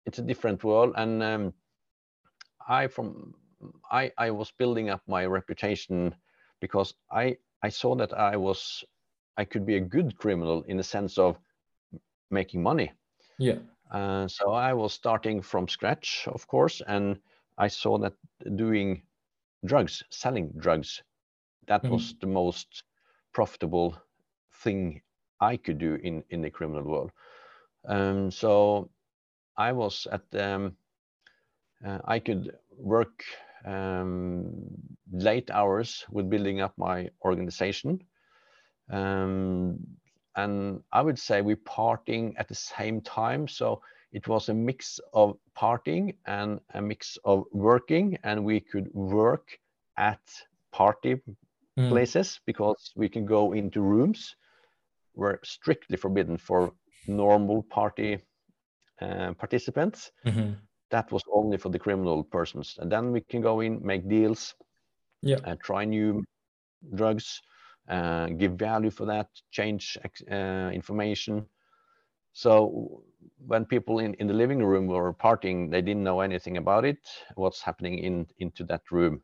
it's 0.06 0.20
a 0.20 0.24
different 0.24 0.63
world. 0.63 0.94
And 0.98 1.24
um, 1.24 1.54
I 2.68 2.88
from 2.88 3.34
I 3.92 4.12
I 4.18 4.32
was 4.32 4.52
building 4.52 4.89
up 4.89 5.02
my 5.08 5.26
reputation 5.26 6.16
because 6.63 6.93
I 7.12 7.38
I 7.62 7.69
saw 7.69 7.93
that 7.95 8.13
I 8.13 8.38
was 8.38 8.86
I 9.38 9.43
could 9.43 9.65
be 9.65 9.76
a 9.76 9.89
good 9.95 10.17
criminal 10.17 10.63
in 10.63 10.78
the 10.78 10.84
sense 10.84 11.17
of 11.17 11.38
making 12.32 12.63
money. 12.63 12.93
Yeah. 13.38 13.60
Uh, 13.91 14.28
so 14.30 14.54
I 14.54 14.73
was 14.73 14.93
starting 14.93 15.41
from 15.41 15.67
scratch, 15.67 16.28
of 16.28 16.47
course, 16.47 16.82
and 16.88 17.19
I 17.58 17.67
saw 17.67 17.97
that 17.97 18.13
doing 18.56 19.02
drugs, 19.65 20.04
selling 20.10 20.54
drugs, 20.58 21.04
that 21.67 21.84
mm-hmm. 21.84 21.93
was 21.93 22.15
the 22.21 22.28
most 22.28 22.84
profitable 23.34 23.97
thing 24.63 25.02
I 25.41 25.58
could 25.58 25.80
do 25.80 25.95
in 25.95 26.23
in 26.30 26.41
the 26.41 26.49
criminal 26.49 26.84
world. 26.84 27.12
Um, 27.89 28.32
so 28.32 28.89
I 29.58 29.73
was 29.73 30.08
at 30.12 30.23
um, 30.39 30.78
uh, 31.86 31.99
I 32.15 32.19
could 32.19 32.56
work 32.78 33.26
um, 33.65 34.54
late 35.12 35.49
hours 35.52 36.06
with 36.12 36.30
building 36.30 36.62
up 36.62 36.73
my 36.78 37.10
organization. 37.23 37.99
Um, 38.89 39.80
and 40.36 40.82
I 40.91 41.02
would 41.02 41.19
say 41.19 41.41
we 41.41 41.56
partying 41.56 42.34
at 42.38 42.47
the 42.47 42.56
same 42.56 43.02
time. 43.02 43.47
So 43.47 43.82
it 44.12 44.28
was 44.28 44.49
a 44.49 44.54
mix 44.54 44.99
of 45.13 45.38
partying 45.58 46.15
and 46.26 46.60
a 46.73 46.82
mix 46.82 47.17
of 47.23 47.45
working, 47.52 48.17
and 48.23 48.43
we 48.43 48.60
could 48.60 48.93
work 48.93 49.58
at 49.97 50.21
party 50.71 51.21
mm. 51.80 51.89
places 51.89 52.39
because 52.45 52.91
we 52.95 53.10
can 53.10 53.26
go 53.26 53.54
into 53.54 53.82
rooms 53.82 54.36
were 55.15 55.39
strictly 55.43 55.97
forbidden 55.97 56.38
for 56.38 56.73
normal 57.08 57.63
party 57.63 58.19
uh, 59.02 59.34
participants. 59.34 60.12
Mm-hmm. 60.26 60.54
That 60.94 61.12
was 61.12 61.24
only 61.34 61.58
for 61.58 61.72
the 61.72 61.80
criminal 61.80 62.24
persons, 62.24 62.78
and 62.80 62.92
then 62.92 63.12
we 63.12 63.22
can 63.22 63.42
go 63.42 63.62
in, 63.62 63.82
make 63.82 64.08
deals, 64.08 64.54
yeah, 65.22 65.40
uh, 65.44 65.56
try 65.68 65.86
new 65.86 66.24
drugs, 66.96 67.42
uh, 67.90 68.28
give 68.38 68.54
value 68.54 68.92
for 68.92 69.06
that, 69.06 69.28
change 69.50 69.98
uh, 70.32 70.70
information. 70.74 71.46
So 72.34 73.04
when 73.48 73.66
people 73.66 74.00
in, 74.06 74.14
in 74.20 74.28
the 74.28 74.34
living 74.34 74.64
room 74.64 74.88
were 74.88 75.14
partying, 75.14 75.72
they 75.72 75.82
didn't 75.82 76.04
know 76.04 76.22
anything 76.22 76.58
about 76.58 76.86
it, 76.86 77.02
what's 77.36 77.62
happening 77.62 78.00
in 78.00 78.28
into 78.38 78.64
that 78.66 78.82
room. 78.92 79.22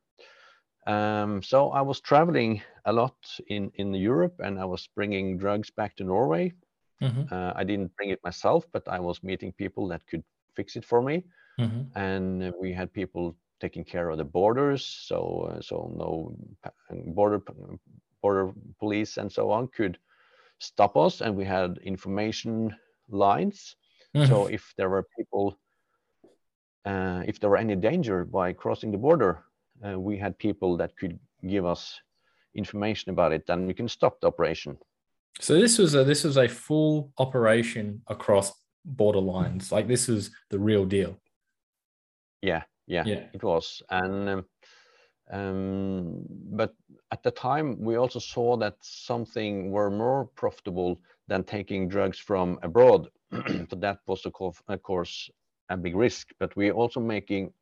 Um, 0.87 1.43
so 1.43 1.69
I 1.71 1.81
was 1.81 2.01
traveling 2.01 2.61
a 2.85 2.93
lot 2.93 3.15
in, 3.47 3.71
in 3.75 3.93
Europe 3.93 4.35
and 4.39 4.59
I 4.59 4.65
was 4.65 4.89
bringing 4.95 5.37
drugs 5.37 5.69
back 5.69 5.95
to 5.97 6.03
Norway. 6.03 6.53
Mm-hmm. 7.01 7.33
Uh, 7.33 7.53
I 7.55 7.63
didn't 7.63 7.95
bring 7.95 8.09
it 8.09 8.19
myself, 8.23 8.65
but 8.71 8.87
I 8.87 8.99
was 8.99 9.23
meeting 9.23 9.53
people 9.53 9.87
that 9.89 10.01
could 10.07 10.23
fix 10.55 10.75
it 10.75 10.85
for 10.85 11.01
me. 11.01 11.23
Mm-hmm. 11.59 11.99
And 11.99 12.53
we 12.59 12.73
had 12.73 12.91
people 12.93 13.35
taking 13.59 13.83
care 13.83 14.09
of 14.09 14.17
the 14.17 14.23
borders. 14.23 14.85
So, 14.85 15.51
uh, 15.51 15.61
so 15.61 15.93
no 15.95 16.35
border, 17.13 17.41
border 18.21 18.53
police 18.79 19.17
and 19.17 19.31
so 19.31 19.51
on 19.51 19.67
could 19.67 19.97
stop 20.59 20.95
us. 20.97 21.21
And 21.21 21.35
we 21.35 21.45
had 21.45 21.79
information 21.83 22.75
lines. 23.09 23.75
Mm-hmm. 24.15 24.31
So 24.31 24.47
if 24.47 24.73
there 24.77 24.89
were 24.89 25.05
people, 25.17 25.59
uh, 26.85 27.23
if 27.27 27.39
there 27.39 27.49
were 27.49 27.57
any 27.57 27.75
danger 27.75 28.25
by 28.25 28.53
crossing 28.53 28.91
the 28.91 28.97
border, 28.97 29.43
uh, 29.85 29.99
we 29.99 30.17
had 30.17 30.37
people 30.37 30.77
that 30.77 30.95
could 30.97 31.19
give 31.47 31.65
us 31.65 31.99
information 32.55 33.11
about 33.11 33.31
it, 33.31 33.43
and 33.49 33.67
we 33.67 33.73
can 33.73 33.87
stop 33.87 34.19
the 34.19 34.27
operation. 34.27 34.77
So 35.39 35.53
this 35.53 35.77
was 35.77 35.95
a 35.95 36.03
this 36.03 36.23
was 36.23 36.37
a 36.37 36.47
full 36.47 37.11
operation 37.17 38.01
across 38.07 38.51
border 38.83 39.21
lines. 39.21 39.71
Like 39.71 39.87
this 39.87 40.07
was 40.07 40.31
the 40.49 40.59
real 40.59 40.85
deal. 40.85 41.17
Yeah, 42.41 42.63
yeah, 42.87 43.03
yeah. 43.05 43.23
it 43.33 43.43
was, 43.43 43.81
and 43.89 44.29
um, 44.29 44.45
um, 45.31 46.25
but 46.51 46.73
at 47.11 47.23
the 47.23 47.31
time 47.31 47.79
we 47.79 47.95
also 47.97 48.19
saw 48.19 48.57
that 48.57 48.75
something 48.81 49.71
were 49.71 49.91
more 49.91 50.25
profitable 50.35 50.99
than 51.27 51.43
taking 51.43 51.87
drugs 51.87 52.17
from 52.17 52.59
abroad. 52.63 53.09
so 53.69 53.75
that 53.75 53.99
was 54.07 54.25
of 54.25 54.33
course 54.83 55.29
a 55.69 55.77
big 55.77 55.95
risk. 55.95 56.29
But 56.39 56.55
we're 56.55 56.73
also 56.73 56.99
making 56.99 57.53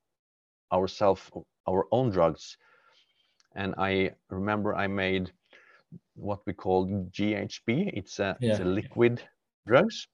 ourselves 0.71 1.29
our 1.67 1.85
own 1.91 2.09
drugs. 2.11 2.57
And 3.55 3.73
I 3.77 4.11
remember 4.29 4.75
I 4.75 4.87
made 4.87 5.31
what 6.15 6.39
we 6.45 6.53
call 6.53 6.87
GHB. 6.87 7.91
It's 7.93 8.19
a, 8.19 8.37
Yeah. 8.39 8.51
it's 8.51 8.59
a 8.59 8.65
liquid 8.65 9.21
drugs. 9.65 10.07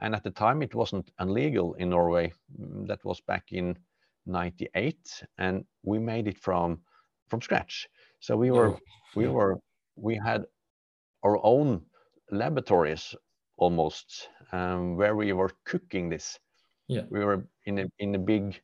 And 0.00 0.14
at 0.14 0.22
the 0.24 0.30
time, 0.30 0.62
it 0.62 0.74
wasn't 0.74 1.10
illegal 1.20 1.74
in 1.74 1.90
Norway. 1.90 2.32
Mm, 2.58 2.86
That 2.88 3.04
was 3.04 3.20
back 3.20 3.52
in 3.52 3.78
'98, 4.26 5.24
and 5.38 5.66
we 5.82 5.98
made 5.98 6.28
it 6.28 6.38
from 6.38 6.82
from 7.28 7.40
scratch. 7.42 7.88
So 8.20 8.36
we 8.36 8.50
were 8.50 8.70
Oh, 8.70 8.78
we 9.16 9.28
were 9.28 9.56
we 9.96 10.16
had 10.16 10.46
our 11.22 11.38
own 11.44 11.86
laboratories 12.30 13.14
almost 13.56 14.30
um, 14.52 14.96
where 14.96 15.16
we 15.16 15.32
were 15.32 15.50
cooking 15.64 16.08
this. 16.10 16.38
Yeah. 16.88 17.04
We 17.10 17.24
were 17.24 17.48
in 17.64 17.78
a 17.78 17.86
in 17.98 18.14
a 18.14 18.18
big, 18.18 18.62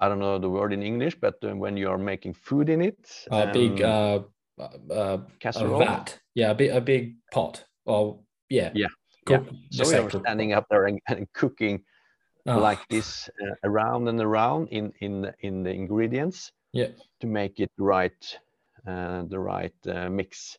I 0.00 0.08
don't 0.08 0.18
know 0.18 0.38
the 0.38 0.50
word 0.50 0.72
in 0.72 0.82
English, 0.82 1.16
but 1.20 1.42
uh, 1.44 1.54
when 1.56 1.76
you 1.76 1.90
are 1.90 1.98
making 1.98 2.34
food 2.34 2.68
in 2.68 2.80
it, 2.80 3.26
A 3.30 3.46
big 3.52 3.82
um, 3.82 4.32
uh, 4.58 4.62
uh, 4.92 5.18
a 5.56 5.68
vat. 5.78 6.20
Yeah, 6.34 6.50
a 6.50 6.54
big 6.54 6.70
a 6.70 6.80
big 6.80 7.16
pot. 7.32 7.64
Oh, 7.86 8.26
yeah. 8.48 8.72
Yeah, 8.74 8.88
Cook, 9.26 9.48
So 9.70 9.84
we 9.88 10.00
were 10.04 10.10
standing 10.10 10.52
up 10.52 10.66
there 10.70 10.86
and, 10.86 11.00
and 11.08 11.26
cooking 11.32 11.84
Oh, 12.48 12.58
like 12.60 12.86
this 12.88 13.28
uh, 13.42 13.54
around 13.64 14.06
and 14.06 14.20
around 14.20 14.68
in 14.68 14.92
in 15.00 15.22
the- 15.22 15.34
in 15.40 15.64
the 15.64 15.72
ingredients 15.72 16.52
Yeah. 16.72 16.90
to 17.20 17.26
make 17.26 17.58
it 17.58 17.72
right 17.76 18.38
uh, 18.86 19.24
the 19.28 19.38
right 19.40 19.74
uh, 19.86 20.08
mix. 20.08 20.56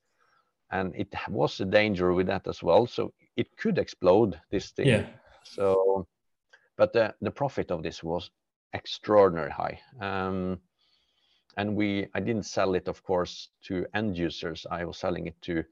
And 0.69 0.93
it 0.95 1.07
was 1.29 1.61
a 1.61 1.65
danger 1.65 2.11
with 2.13 2.27
that 2.27 2.45
as 2.47 2.61
well. 2.61 2.87
So 2.87 3.13
it 3.37 3.55
could 3.55 3.77
explode 3.77 4.37
this 4.51 4.71
thing. 4.71 4.87
Yeah. 4.87 5.05
so 5.43 6.05
but 6.77 6.91
the 6.91 7.15
the 7.21 7.31
profit 7.31 7.71
of 7.71 7.83
this 7.83 8.03
was 8.03 8.31
extraordinary 8.73 9.51
high. 9.51 9.79
Um, 10.01 10.59
and 11.57 11.77
we 11.77 12.07
i 12.13 12.19
didn't 12.19 12.45
sell 12.45 12.75
it 12.75 12.87
of 12.89 13.01
course 13.03 13.49
to 13.67 13.85
end 13.93 14.17
users. 14.17 14.65
I 14.69 14.83
was 14.85 14.97
selling 14.99 15.27
it 15.27 15.41
to 15.41 15.63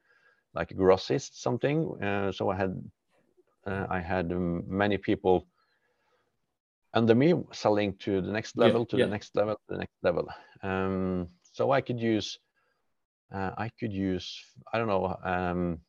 like 0.56 0.72
a 0.72 0.76
grossist 0.76 1.36
something 1.36 2.02
uh, 2.04 2.32
so 2.32 2.50
i 2.50 2.56
had 2.56 2.74
uh, 3.68 3.86
i 3.90 4.00
had 4.00 4.32
um, 4.32 4.64
many 4.68 4.98
people 4.98 5.46
under 6.94 7.14
me 7.16 7.34
selling 7.52 7.94
to 7.98 8.22
the 8.22 8.32
next 8.32 8.56
Yeah, 8.58 8.68
level 8.68 8.86
to 8.86 8.98
yeah. 8.98 9.06
the 9.06 9.10
next 9.12 9.36
level 9.36 9.56
the 9.70 9.78
next 9.78 9.96
level 10.04 10.28
um, 10.64 11.28
so 11.52 11.72
i 11.72 11.82
could 11.82 12.00
use 12.00 12.40
uh, 13.34 13.52
i 13.58 13.70
could 13.80 13.94
use 13.94 14.28
i 14.74 14.78
don't 14.78 14.88
know 14.88 15.16
um, 15.24 15.80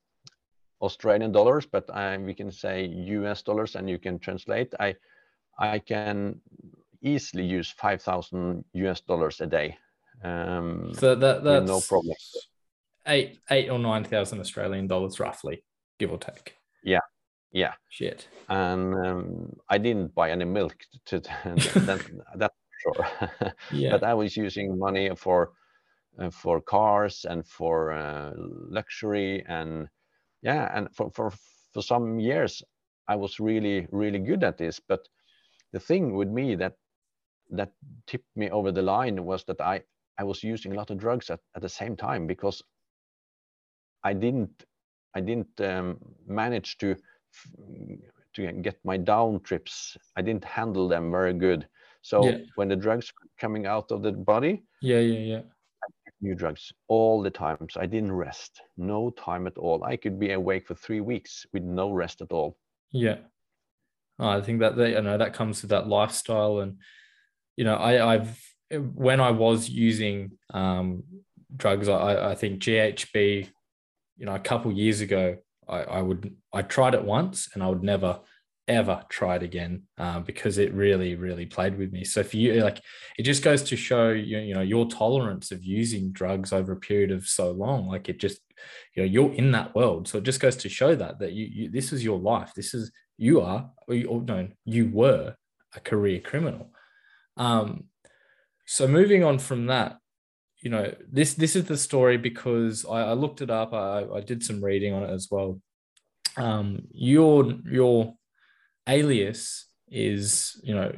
australian 0.82 1.32
dollars 1.32 1.66
but 1.66 1.88
I, 1.90 2.16
we 2.18 2.34
can 2.34 2.50
say 2.50 2.86
us 2.86 3.42
dollars 3.42 3.76
and 3.76 3.88
you 3.88 3.98
can 3.98 4.18
translate 4.18 4.74
i 4.80 4.94
i 5.58 5.78
can 5.78 6.40
easily 7.02 7.44
use 7.44 7.70
5000 7.70 8.64
us 8.74 9.00
dollars 9.00 9.40
a 9.40 9.46
day 9.46 9.78
um, 10.24 10.92
So 10.94 11.14
that 11.14 11.44
that's 11.44 11.68
no 11.68 11.80
problem. 11.80 12.16
Eight 13.06 13.38
eight 13.50 13.70
or 13.70 13.78
nine 13.78 14.04
thousand 14.04 14.40
Australian 14.40 14.86
dollars 14.88 15.20
roughly, 15.20 15.62
give 15.98 16.10
or 16.12 16.18
take. 16.18 16.56
yeah 16.82 17.00
yeah. 17.52 17.72
Shit. 17.88 18.28
and 18.48 18.94
um, 19.06 19.56
i 19.70 19.78
didn't 19.78 20.14
buy 20.14 20.30
any 20.30 20.44
milk 20.44 20.74
to, 21.06 21.20
to 21.20 21.30
that, 21.86 22.00
that's 22.36 22.54
for 22.84 22.94
sure 22.94 23.52
Yeah. 23.72 23.90
but 23.92 24.02
I 24.04 24.14
was 24.14 24.36
using 24.36 24.78
money 24.78 25.10
for 25.16 25.52
uh, 26.18 26.30
for 26.30 26.60
cars 26.60 27.24
and 27.28 27.46
for 27.46 27.92
uh, 27.92 28.32
luxury 28.70 29.44
and 29.48 29.88
yeah, 30.42 30.70
and 30.76 30.88
for, 30.94 31.10
for 31.10 31.30
for 31.72 31.82
some 31.82 32.18
years 32.20 32.62
I 33.08 33.16
was 33.16 33.40
really 33.40 33.86
really 33.90 34.18
good 34.18 34.44
at 34.44 34.58
this. 34.58 34.80
But 34.80 35.08
the 35.72 35.80
thing 35.80 36.14
with 36.16 36.28
me 36.28 36.56
that 36.56 36.74
that 37.50 37.72
tipped 38.06 38.36
me 38.36 38.50
over 38.50 38.72
the 38.72 38.82
line 38.82 39.24
was 39.24 39.44
that 39.44 39.60
I 39.60 39.82
I 40.18 40.24
was 40.24 40.42
using 40.44 40.72
a 40.72 40.76
lot 40.76 40.90
of 40.90 40.98
drugs 40.98 41.30
at, 41.30 41.40
at 41.54 41.62
the 41.62 41.68
same 41.68 41.96
time 41.96 42.26
because 42.26 42.62
I 44.06 44.12
didn't 44.14 44.54
I 45.18 45.20
didn't 45.28 45.60
um, 45.60 45.98
manage 46.42 46.70
to 46.78 46.88
f- 46.92 47.52
to 48.34 48.52
get 48.66 48.76
my 48.84 48.96
down 48.98 49.40
trips. 49.48 49.96
I 50.18 50.22
didn't 50.22 50.44
handle 50.44 50.86
them 50.88 51.10
very 51.10 51.32
good. 51.46 51.66
So 52.02 52.16
Yeah. 52.28 52.38
when 52.58 52.68
the 52.68 52.76
drugs 52.76 53.12
coming 53.42 53.66
out 53.66 53.90
of 53.90 54.02
the 54.02 54.12
body, 54.12 54.54
yeah, 54.82 55.00
yeah, 55.00 55.24
yeah. 55.32 55.42
new 56.20 56.34
drugs 56.34 56.72
all 56.88 57.22
the 57.22 57.30
time. 57.30 57.66
So 57.70 57.80
I 57.80 57.86
didn't 57.86 58.12
rest, 58.26 58.52
no 58.76 59.10
time 59.10 59.46
at 59.46 59.58
all. 59.58 59.78
I 59.92 59.96
could 59.96 60.16
be 60.18 60.32
awake 60.32 60.66
for 60.68 60.76
three 60.76 61.00
weeks 61.00 61.46
with 61.52 61.64
no 61.64 61.86
rest 62.02 62.20
at 62.20 62.30
all. 62.32 62.50
Yeah. 62.92 63.18
Oh, 64.18 64.28
I 64.38 64.40
think 64.40 64.60
that, 64.60 64.76
that 64.76 64.90
you 64.90 65.02
know 65.02 65.18
that 65.18 65.34
comes 65.38 65.62
with 65.62 65.70
that 65.70 65.88
lifestyle 65.88 66.60
and 66.62 66.72
you 67.58 67.64
know 67.64 67.76
I 67.90 67.92
I've 68.14 68.32
when 69.06 69.20
I 69.20 69.30
was 69.30 69.68
using 69.88 70.16
um 70.60 71.02
drugs 71.62 71.88
I 71.88 72.30
I 72.32 72.34
think 72.40 72.62
GHB 72.64 73.50
you 74.16 74.26
know 74.26 74.34
a 74.34 74.40
couple 74.40 74.72
years 74.72 75.00
ago 75.00 75.36
I 75.68 75.82
I 75.82 76.02
would 76.02 76.34
I 76.52 76.62
tried 76.62 76.94
it 76.94 77.04
once 77.04 77.48
and 77.54 77.62
I 77.62 77.68
would 77.68 77.82
never 77.82 78.20
ever 78.68 79.04
try 79.08 79.36
it 79.36 79.42
again 79.44 79.84
um, 79.98 80.24
because 80.24 80.58
it 80.58 80.74
really 80.74 81.14
really 81.14 81.46
played 81.46 81.78
with 81.78 81.92
me. 81.92 82.04
So 82.04 82.22
for 82.24 82.36
you 82.36 82.62
like 82.62 82.80
it 83.18 83.22
just 83.22 83.42
goes 83.42 83.62
to 83.64 83.76
show 83.76 84.10
you, 84.10 84.38
you 84.38 84.54
know 84.54 84.62
your 84.62 84.86
tolerance 84.86 85.52
of 85.52 85.64
using 85.64 86.12
drugs 86.12 86.52
over 86.52 86.72
a 86.72 86.76
period 86.76 87.12
of 87.12 87.26
so 87.26 87.52
long. 87.52 87.88
Like 87.88 88.08
it 88.08 88.18
just 88.18 88.40
you 88.94 89.02
know 89.02 89.08
you're 89.08 89.32
in 89.32 89.52
that 89.52 89.74
world. 89.74 90.08
So 90.08 90.18
it 90.18 90.24
just 90.24 90.40
goes 90.40 90.56
to 90.56 90.68
show 90.68 90.94
that 90.96 91.18
that 91.20 91.32
you, 91.32 91.46
you 91.46 91.70
this 91.70 91.92
is 91.92 92.04
your 92.04 92.18
life. 92.18 92.52
This 92.54 92.74
is 92.74 92.90
you 93.18 93.40
are 93.40 93.70
or, 93.88 93.94
you, 93.94 94.08
or 94.08 94.22
no 94.22 94.48
you 94.64 94.90
were 94.90 95.36
a 95.74 95.80
career 95.80 96.20
criminal. 96.20 96.72
Um 97.36 97.84
so 98.66 98.88
moving 98.88 99.22
on 99.22 99.38
from 99.38 99.66
that 99.66 99.98
you 100.62 100.70
know 100.70 100.94
this 101.10 101.34
this 101.34 101.54
is 101.54 101.64
the 101.64 101.76
story 101.76 102.16
because 102.16 102.84
i, 102.86 103.00
I 103.00 103.12
looked 103.12 103.40
it 103.40 103.50
up. 103.50 103.72
I, 103.72 104.04
I 104.14 104.20
did 104.20 104.42
some 104.42 104.64
reading 104.64 104.94
on 104.94 105.02
it 105.04 105.10
as 105.10 105.28
well. 105.30 105.60
Um 106.36 106.86
your 106.92 107.52
your 107.64 108.14
alias 108.88 109.66
is 109.88 110.60
you 110.62 110.74
know 110.74 110.92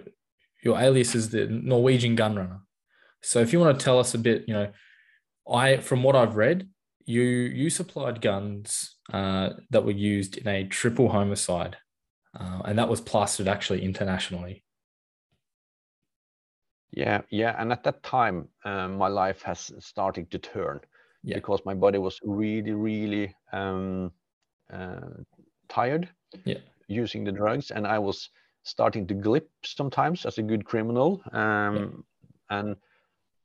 your 0.63 0.79
alias 0.79 1.15
is 1.15 1.31
the 1.31 1.47
norwegian 1.47 2.17
gunrunner 2.17 2.61
so 3.23 3.41
if 3.41 3.53
you 3.53 3.61
want 3.61 3.79
to 3.79 3.85
tell 3.85 3.99
us 3.99 4.15
a 4.15 4.19
bit 4.19 4.45
you 4.47 4.55
know 4.55 4.69
i 5.51 5.77
from 5.79 6.03
what 6.03 6.17
i've 6.17 6.37
read 6.37 6.69
you 7.05 7.23
you 7.23 7.71
supplied 7.71 8.21
guns 8.21 8.97
uh, 9.13 9.51
that 9.71 9.85
were 9.85 9.91
used 9.91 10.37
in 10.37 10.47
a 10.47 10.65
triple 10.65 11.09
homicide 11.09 11.77
uh, 12.39 12.61
and 12.67 12.79
that 12.79 12.89
was 12.89 13.01
plastered 13.01 13.49
actually 13.49 13.83
internationally 13.83 14.63
Yeah, 16.91 17.21
yeah. 17.31 17.55
And 17.59 17.73
at 17.73 17.83
that 17.85 18.03
time, 18.03 18.49
um, 18.65 18.97
my 18.97 19.09
life 19.09 19.43
has 19.43 19.73
started 19.79 20.31
to 20.31 20.39
turn 20.39 20.81
Yeah. 21.23 21.37
because 21.37 21.65
my 21.65 21.75
body 21.75 21.99
was 21.99 22.21
really, 22.25 22.73
really 22.73 23.35
um, 23.53 24.13
uh, 24.73 25.23
tired 25.69 26.09
Yeah. 26.45 26.61
using 26.89 27.25
the 27.25 27.33
drugs, 27.33 27.71
and 27.71 27.87
I 27.87 27.99
was 27.99 28.31
starting 28.63 29.07
to 29.09 29.15
glip 29.15 29.49
sometimes 29.65 30.27
as 30.27 30.39
a 30.39 30.43
good 30.43 30.65
criminal. 30.65 31.23
Um, 31.33 32.05
And 32.51 32.77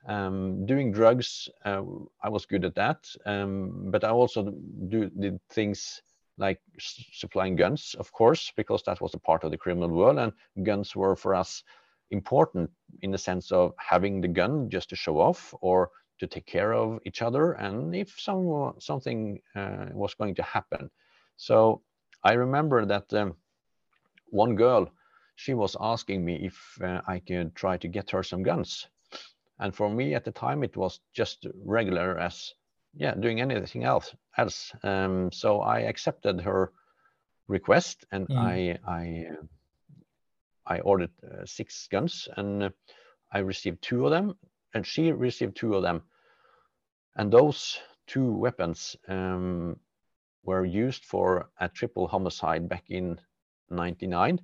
um, 0.08 0.66
doing 0.66 0.94
drugs, 0.94 1.50
uh, 1.66 1.84
I 2.24 2.30
was 2.30 2.46
good 2.46 2.66
at 2.66 2.76
that. 2.76 3.16
Um, 3.26 3.92
but 3.92 4.04
I 4.04 4.10
also 4.10 4.44
do 4.90 5.10
did 5.10 5.40
things 5.50 6.02
like 6.38 6.62
supplying 7.12 7.58
guns, 7.58 7.96
of 8.00 8.12
course, 8.12 8.54
because 8.56 8.84
that 8.84 9.02
was 9.02 9.14
a 9.14 9.20
part 9.20 9.44
of 9.44 9.52
the 9.52 9.58
criminal 9.58 9.90
world, 9.90 10.18
and 10.20 10.34
guns 10.66 10.96
were 10.96 11.16
for 11.16 11.36
us 11.36 11.64
important 12.12 12.70
in 13.02 13.12
the 13.12 13.18
sense 13.18 13.52
of 13.52 13.74
having 13.78 14.22
the 14.22 14.28
gun 14.28 14.70
just 14.70 14.90
to 14.90 14.96
show 14.96 15.20
off 15.20 15.54
or 15.62 15.90
to 16.20 16.28
take 16.28 16.46
care 16.46 16.74
of 16.74 17.00
each 17.06 17.22
other 17.22 17.54
and 17.54 17.96
if 17.96 18.14
some 18.20 18.74
something 18.80 19.40
uh, 19.56 19.88
was 19.94 20.14
going 20.16 20.36
to 20.36 20.44
happen. 20.44 20.90
So 21.38 21.82
i 22.24 22.34
remember 22.34 22.86
that 22.86 23.14
um, 23.14 23.34
one 24.30 24.56
girl 24.56 24.90
she 25.36 25.54
was 25.54 25.76
asking 25.80 26.24
me 26.26 26.36
if 26.46 26.56
uh, 26.84 27.02
i 27.08 27.20
could 27.20 27.56
try 27.56 27.78
to 27.78 27.88
get 27.88 28.12
her 28.12 28.24
some 28.24 28.44
guns. 28.44 28.88
And 29.60 29.76
for 29.76 29.90
me 29.90 30.14
at 30.16 30.26
the 30.26 30.32
time 30.32 30.64
it 30.64 30.76
was 30.78 31.00
just 31.14 31.48
regular 31.66 32.20
as 32.20 32.54
yeah 32.96 33.16
doing 33.16 33.42
anything 33.42 33.84
else 33.84 34.16
else. 34.38 34.72
Um, 34.84 35.32
so 35.32 35.62
i 35.62 35.80
accepted 35.82 36.42
her 36.42 36.72
request 37.48 38.06
and 38.12 38.28
Mm. 38.30 38.38
i 38.38 38.78
i 38.88 39.26
uh, 39.32 39.44
I 40.66 40.80
ordered 40.80 41.12
uh, 41.24 41.46
six 41.46 41.88
guns 41.88 42.28
and 42.38 42.64
uh, 42.64 42.70
I 43.32 43.40
received 43.40 43.82
two 43.82 44.06
of 44.06 44.12
them, 44.12 44.36
and 44.74 44.86
she 44.86 45.12
received 45.12 45.56
two 45.56 45.76
of 45.76 45.84
them. 45.84 46.04
And 47.16 47.32
those 47.32 47.80
two 48.08 48.32
weapons 48.32 48.96
um, 49.08 49.80
were 50.44 50.66
used 50.66 51.06
for 51.06 51.50
a 51.60 51.70
triple 51.70 52.08
homicide 52.08 52.70
back 52.70 52.90
in 52.90 53.20
99, 53.70 54.40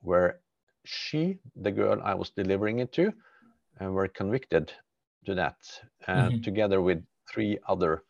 where 0.00 0.40
she, 0.84 1.38
the 1.56 1.70
girl 1.72 2.00
I 2.02 2.14
was 2.14 2.30
delivering 2.30 2.78
it 2.80 2.92
to, 2.94 3.12
uh, 3.80 3.90
were 3.90 4.08
convicted 4.08 4.72
to 5.26 5.34
that, 5.34 5.56
uh, 6.08 6.30
Mhm. 6.30 6.42
together 6.42 6.80
with 6.80 7.04
three 7.28 7.58
other 7.68 8.04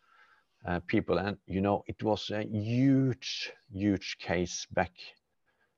uh, 0.67 0.81
people. 0.87 1.19
And, 1.19 1.39
you 1.47 1.61
know, 1.61 1.85
it 1.87 2.03
was 2.03 2.31
a 2.31 2.45
huge, 2.45 3.53
huge 3.71 4.19
case 4.19 4.67
back 4.73 4.93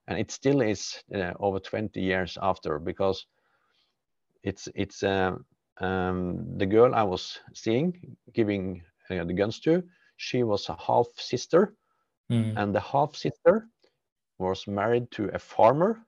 and 0.07 0.19
it 0.19 0.31
still 0.31 0.61
is 0.61 1.03
uh, 1.15 1.33
over 1.41 1.59
20 1.59 2.01
years 2.01 2.39
after 2.43 2.79
because 2.79 3.27
it's 4.43 4.69
it's 4.75 5.03
uh, 5.03 5.33
um, 5.81 6.59
the 6.59 6.67
girl 6.67 6.95
I 6.95 7.03
was 7.03 7.41
seeing 7.55 8.17
giving 8.33 8.83
uh, 9.11 9.25
the 9.25 9.33
guns 9.33 9.61
to. 9.61 9.83
She 10.17 10.43
was 10.43 10.69
a 10.69 10.77
half 10.77 11.07
sister, 11.17 11.75
Mm. 12.31 12.57
and 12.57 12.75
the 12.75 12.81
half 12.81 13.15
sister 13.15 13.69
was 14.39 14.67
married 14.67 15.11
to 15.11 15.29
a 15.35 15.39
farmer, 15.39 16.07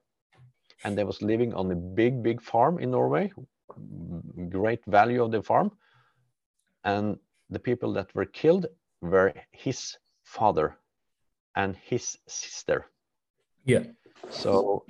and 0.82 0.96
they 0.96 1.04
was 1.04 1.20
living 1.20 1.52
on 1.52 1.70
a 1.70 1.76
big 1.76 2.22
big 2.22 2.40
farm 2.40 2.78
in 2.78 2.90
Norway. 2.90 3.30
Great 4.48 4.82
value 4.86 5.22
of 5.22 5.30
the 5.30 5.42
farm, 5.42 5.70
and 6.84 7.18
the 7.50 7.58
people 7.58 7.92
that 7.92 8.14
were 8.14 8.24
killed 8.24 8.66
were 9.02 9.34
his 9.50 9.98
father 10.24 10.78
and 11.54 11.76
his 11.76 12.18
sister 12.26 12.86
Yeah. 13.66 13.82
so 14.30 14.84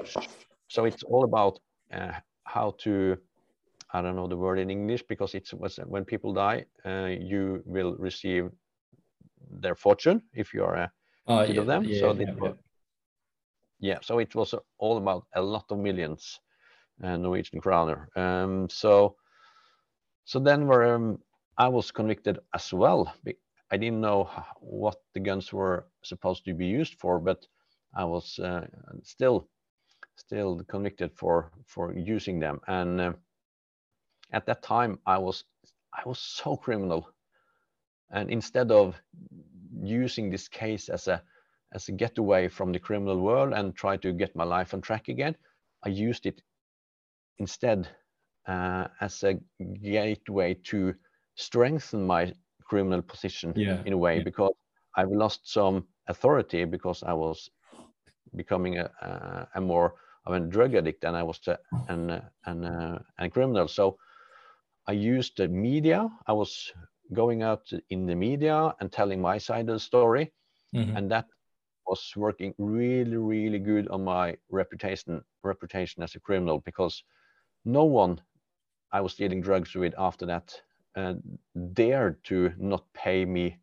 so 0.68 0.84
it's 0.84 1.02
all 1.04 1.24
about 1.24 1.58
uh, 1.92 2.12
how 2.44 2.72
to 2.78 3.16
i 3.92 4.02
don't 4.02 4.16
know 4.16 4.28
the 4.28 4.36
word 4.36 4.58
in 4.58 4.70
english 4.70 5.02
because 5.08 5.34
it's 5.34 5.52
was 5.54 5.78
when 5.86 6.04
people 6.04 6.32
die 6.32 6.64
uh, 6.84 7.06
you 7.32 7.62
will 7.66 7.96
receive 7.98 8.50
their 9.60 9.74
fortune 9.74 10.22
if 10.34 10.54
you 10.54 10.64
are 10.64 10.76
a 10.76 10.92
Oh, 11.28 11.42
kid 11.42 11.56
yeah. 11.56 11.60
of 11.62 11.66
them 11.66 11.84
yeah, 11.84 12.00
so 12.00 12.06
yeah, 12.06 12.12
this 12.12 12.28
yeah. 12.28 12.40
was- 12.40 12.58
yeah 13.80 13.98
so 14.02 14.18
it 14.18 14.34
was 14.34 14.54
all 14.78 14.96
about 14.98 15.26
a 15.34 15.42
lot 15.42 15.64
of 15.70 15.78
millions 15.78 16.40
uh, 17.04 17.16
norwegian 17.16 17.60
kroner 17.60 18.08
um 18.16 18.68
so 18.70 19.16
so 20.24 20.38
then 20.40 20.66
where 20.66 20.94
um, 20.94 21.18
i 21.58 21.68
was 21.68 21.90
convicted 21.90 22.38
as 22.54 22.72
well 22.72 23.12
i 23.70 23.76
didn't 23.76 24.00
know 24.00 24.28
what 24.60 24.96
the 25.14 25.20
guns 25.20 25.52
were 25.52 25.86
supposed 26.02 26.44
to 26.44 26.54
be 26.54 26.66
used 26.66 26.94
for 27.00 27.18
but 27.20 27.46
i 27.94 28.04
was 28.04 28.38
uh, 28.38 28.66
still 29.02 29.48
still 30.16 30.62
convicted 30.68 31.10
for 31.16 31.50
for 31.66 31.92
using 31.94 32.40
them 32.40 32.60
and 32.66 33.00
uh, 33.00 33.12
at 34.32 34.46
that 34.46 34.62
time 34.62 34.98
i 35.06 35.18
was 35.18 35.44
i 35.94 36.02
was 36.06 36.18
so 36.18 36.56
criminal 36.56 37.08
and 38.10 38.30
instead 38.30 38.70
of 38.70 39.00
using 39.82 40.30
this 40.30 40.48
case 40.48 40.88
as 40.88 41.08
a 41.08 41.22
as 41.74 41.88
a 41.88 41.92
getaway 41.92 42.48
from 42.48 42.72
the 42.72 42.78
criminal 42.78 43.20
world 43.20 43.52
and 43.52 43.74
try 43.76 43.96
to 43.96 44.12
get 44.12 44.34
my 44.36 44.44
life 44.44 44.74
on 44.74 44.80
track 44.80 45.08
again 45.08 45.34
i 45.84 45.88
used 45.88 46.26
it 46.26 46.42
instead 47.38 47.88
uh, 48.48 48.86
as 49.00 49.22
a 49.24 49.34
gateway 49.82 50.54
to 50.64 50.94
strengthen 51.36 52.06
my 52.06 52.32
criminal 52.64 53.02
position 53.02 53.54
Yeah, 53.54 53.84
in 53.84 53.92
a 53.92 53.98
way 53.98 54.18
yeah. 54.18 54.24
because 54.24 54.52
i've 54.96 55.10
lost 55.10 55.40
some 55.52 55.84
authority 56.08 56.64
because 56.64 57.02
i 57.02 57.12
was 57.12 57.50
becoming 58.34 58.78
a, 58.78 58.90
a, 59.02 59.48
a 59.56 59.60
more 59.60 59.94
of 60.26 60.34
a 60.34 60.40
drug 60.40 60.74
addict 60.74 61.02
than 61.02 61.14
i 61.14 61.22
was 61.22 61.40
a, 61.48 61.58
an, 61.88 62.10
uh, 62.10 62.20
an, 62.46 62.64
uh, 62.64 62.98
a 63.18 63.28
criminal 63.28 63.68
so 63.68 63.96
i 64.86 64.92
used 64.92 65.36
the 65.36 65.48
media 65.48 66.08
i 66.26 66.32
was 66.32 66.72
going 67.12 67.42
out 67.42 67.70
in 67.90 68.06
the 68.06 68.14
media 68.14 68.74
and 68.80 68.92
telling 68.92 69.20
my 69.20 69.38
side 69.38 69.68
of 69.68 69.74
the 69.74 69.80
story 69.80 70.32
Mhm. 70.72 70.96
and 70.96 71.10
that 71.10 71.26
was 71.86 72.12
working 72.16 72.54
really 72.58 73.16
really 73.16 73.58
good 73.58 73.88
on 73.88 74.04
my 74.04 74.36
reputation 74.50 75.22
reputation 75.42 76.02
as 76.02 76.14
a 76.14 76.20
criminal 76.20 76.58
because 76.60 77.02
no 77.64 77.84
one 77.84 78.20
i 78.92 79.00
was 79.00 79.14
dealing 79.16 79.40
drugs 79.40 79.74
with 79.74 79.94
after 79.98 80.26
that 80.26 80.62
uh, 80.96 81.14
dared 81.72 82.22
to 82.24 82.52
not 82.58 82.84
pay 82.92 83.24
me 83.24 83.58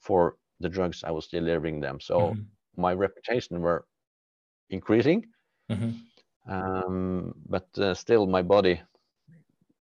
for 0.00 0.36
the 0.60 0.68
drugs 0.68 1.04
i 1.04 1.10
was 1.10 1.28
delivering 1.28 1.80
them 1.80 2.00
so 2.00 2.38
Mhm. 2.38 2.50
my 2.76 2.92
reputation 2.94 3.60
were 3.60 3.86
increasing 4.70 5.26
Mhm. 5.70 5.94
um, 6.46 7.34
but 7.48 7.68
uh, 7.78 7.94
still 7.94 8.26
my 8.26 8.42
body 8.42 8.80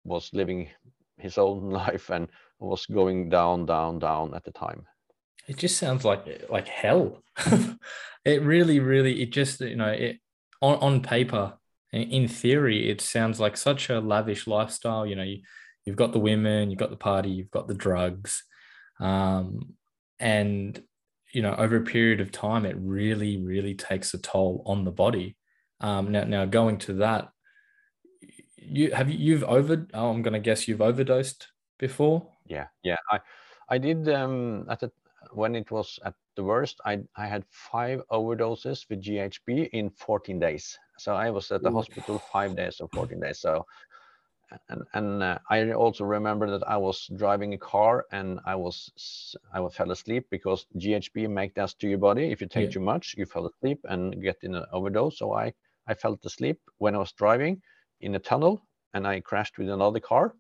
was 0.04 0.34
living 0.34 0.70
his 1.18 1.38
own 1.38 1.70
life 1.82 2.10
and 2.10 2.28
was 2.60 2.86
going 2.86 3.30
down 3.30 3.66
down 3.66 4.00
down 4.00 4.34
at 4.36 4.44
the 4.44 4.52
time 4.52 4.86
It 5.48 5.58
just 5.58 5.78
sounds 5.78 6.06
like 6.06 6.24
like 6.50 6.68
hell. 6.68 7.24
it 8.26 8.42
really, 8.44 8.80
really, 8.80 9.22
it 9.24 9.32
just 9.34 9.62
you 9.62 9.76
know 9.76 9.90
it 9.92 10.20
on 10.62 10.76
on 10.80 11.02
paper, 11.02 11.58
in 11.92 12.04
in 12.12 12.28
theory, 12.28 12.90
it 12.92 13.02
sounds 13.02 13.40
like 13.40 13.58
such 13.58 13.90
a 13.90 14.00
lavish 14.00 14.48
lifestyle. 14.48 15.06
You 15.06 15.16
know, 15.16 15.24
you 15.26 15.42
you've 15.86 15.98
got 15.98 16.12
the 16.14 16.20
women, 16.20 16.70
you've 16.70 16.80
got 16.80 16.92
the 16.92 17.06
party, 17.12 17.32
you've 17.32 17.52
got 17.58 17.68
the 17.68 17.74
drugs, 17.86 18.44
um, 19.00 19.76
and 20.20 20.82
you 21.34 21.42
know 21.42 21.56
over 21.56 21.78
a 21.78 21.82
period 21.82 22.22
of 22.22 22.32
time, 22.32 22.66
it 22.66 22.76
really, 22.78 23.38
really 23.38 23.76
takes 23.76 24.14
a 24.14 24.18
toll 24.18 24.64
on 24.66 24.84
the 24.86 24.92
body. 24.92 25.36
Um, 25.80 26.12
now, 26.12 26.24
now 26.26 26.46
going 26.46 26.78
to 26.80 26.94
that, 26.96 27.30
you 28.58 28.92
have 28.92 29.10
you 29.10 29.18
you've 29.18 29.44
over. 29.44 29.88
Oh, 29.94 30.10
I'm 30.10 30.22
going 30.22 30.34
to 30.34 30.40
guess 30.40 30.68
you've 30.68 30.82
overdosed 30.82 31.48
before. 31.82 32.28
yeah 32.48 32.68
yeah 32.84 33.02
i 33.10 33.20
i 33.70 33.78
did 33.78 34.08
um 34.10 34.66
at 34.70 34.80
the 34.80 34.92
when 35.34 35.56
it 35.56 35.70
was 35.72 36.00
at 36.06 36.14
the 36.36 36.44
worst 36.44 36.80
i 36.86 37.00
i 37.18 37.26
had 37.26 37.44
five 37.50 38.02
overdoses 38.12 38.86
with 38.90 39.04
ghb 39.04 39.70
in 39.74 39.90
14 39.90 40.40
days 40.40 40.78
so 40.98 41.16
i 41.16 41.30
was 41.30 41.52
at 41.52 41.64
the 41.64 41.70
Ooh. 41.70 41.80
hospital 41.80 42.22
five 42.32 42.56
days 42.56 42.80
or 42.80 42.88
14 42.94 43.20
days 43.20 43.40
so 43.40 43.66
and 44.70 44.84
and 44.94 45.24
uh, 45.24 45.38
i 45.50 45.72
also 45.72 46.04
remember 46.04 46.50
that 46.50 46.68
i 46.68 46.78
was 46.78 47.10
driving 47.16 47.54
a 47.54 47.58
car 47.58 48.06
and 48.12 48.40
i 48.46 48.56
was 48.56 49.36
I 49.54 49.60
was 49.60 49.76
fell 49.76 49.92
asleep 49.92 50.28
because 50.30 50.66
ghb 50.78 51.30
make 51.30 51.54
that 51.56 51.70
to 51.80 51.88
your 51.88 51.98
body 52.00 52.32
if 52.32 52.42
you 52.42 52.48
take 52.48 52.66
Yeah. 52.66 52.74
too 52.74 52.80
much 52.80 53.16
you 53.18 53.26
fell 53.26 53.48
asleep 53.48 53.80
and 53.86 54.22
get 54.22 54.38
in 54.44 54.56
an 54.56 54.66
overdose 54.72 55.18
so 55.20 55.34
i 55.34 55.54
i 55.88 55.94
fell 55.94 56.18
asleep 56.26 56.60
when 56.78 56.96
i 56.96 57.00
was 57.00 57.12
driving 57.14 57.62
in 58.02 58.16
a 58.16 58.20
tunnel 58.20 58.62
and 58.94 59.08
i 59.08 59.20
crashed 59.20 59.58
with 59.58 59.70
another 59.70 60.00
car 60.00 60.34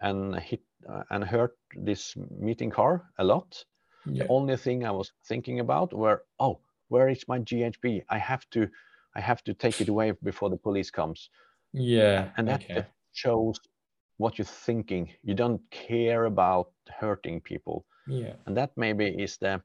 and 0.00 0.36
hit 0.40 0.62
uh, 0.88 1.02
and 1.10 1.24
hurt 1.24 1.56
this 1.74 2.16
meeting 2.30 2.70
car 2.70 3.04
a 3.18 3.24
lot 3.24 3.64
Yeah. 4.06 4.24
the 4.24 4.28
only 4.28 4.56
thing 4.56 4.84
i 4.84 4.90
was 4.90 5.12
thinking 5.26 5.60
about 5.60 5.92
were 5.92 6.24
oh 6.38 6.60
where 6.88 7.08
is 7.08 7.28
my 7.28 7.38
ghb 7.40 8.02
i 8.08 8.18
have 8.18 8.48
to 8.50 8.68
i 9.16 9.20
have 9.20 9.42
to 9.44 9.54
take 9.54 9.80
it 9.80 9.88
away 9.88 10.12
before 10.22 10.50
the 10.50 10.56
police 10.56 10.90
comes 10.90 11.30
Yeah. 11.72 12.30
and 12.36 12.48
that 12.48 12.62
okay. 12.64 12.74
that 12.74 12.90
shows 13.12 13.58
what 14.18 14.38
you're 14.38 14.44
thinking. 14.66 15.10
You 15.22 15.34
don't 15.34 15.60
care 15.70 16.24
about 16.24 16.70
hurting 17.00 17.40
people. 17.40 17.84
Yeah. 18.06 18.36
and 18.46 18.56
that 18.56 18.70
maybe 18.76 19.06
is 19.08 19.36
the 19.38 19.62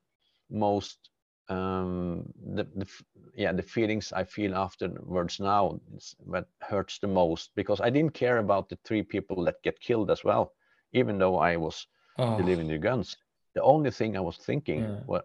most 0.50 1.10
um 1.50 2.24
the, 2.56 2.64
the 2.76 2.88
yeah 3.36 3.52
the 3.52 3.62
feelings 3.62 4.14
i 4.14 4.24
feel 4.24 4.56
afterwards 4.56 5.40
now 5.40 5.80
is 5.98 6.16
what 6.20 6.48
hurts 6.62 7.00
the 7.00 7.08
most 7.08 7.52
because 7.56 7.82
i 7.82 7.90
didn't 7.90 8.14
care 8.14 8.38
about 8.40 8.70
the 8.70 8.78
three 8.86 9.04
people 9.04 9.44
that 9.46 9.62
get 9.64 9.80
killed 9.80 10.10
as 10.12 10.24
well 10.24 10.54
even 10.94 11.18
though 11.18 11.38
i 11.38 11.56
was 11.58 11.88
Oh, 12.18 12.24
delivering 12.36 12.68
the 12.68 12.78
guns. 12.78 13.18
The 13.56 13.62
only 13.64 13.92
thing 13.92 14.16
i 14.18 14.22
was 14.22 14.38
thinking 14.38 14.84
Yeah. 14.84 15.04
well 15.06 15.24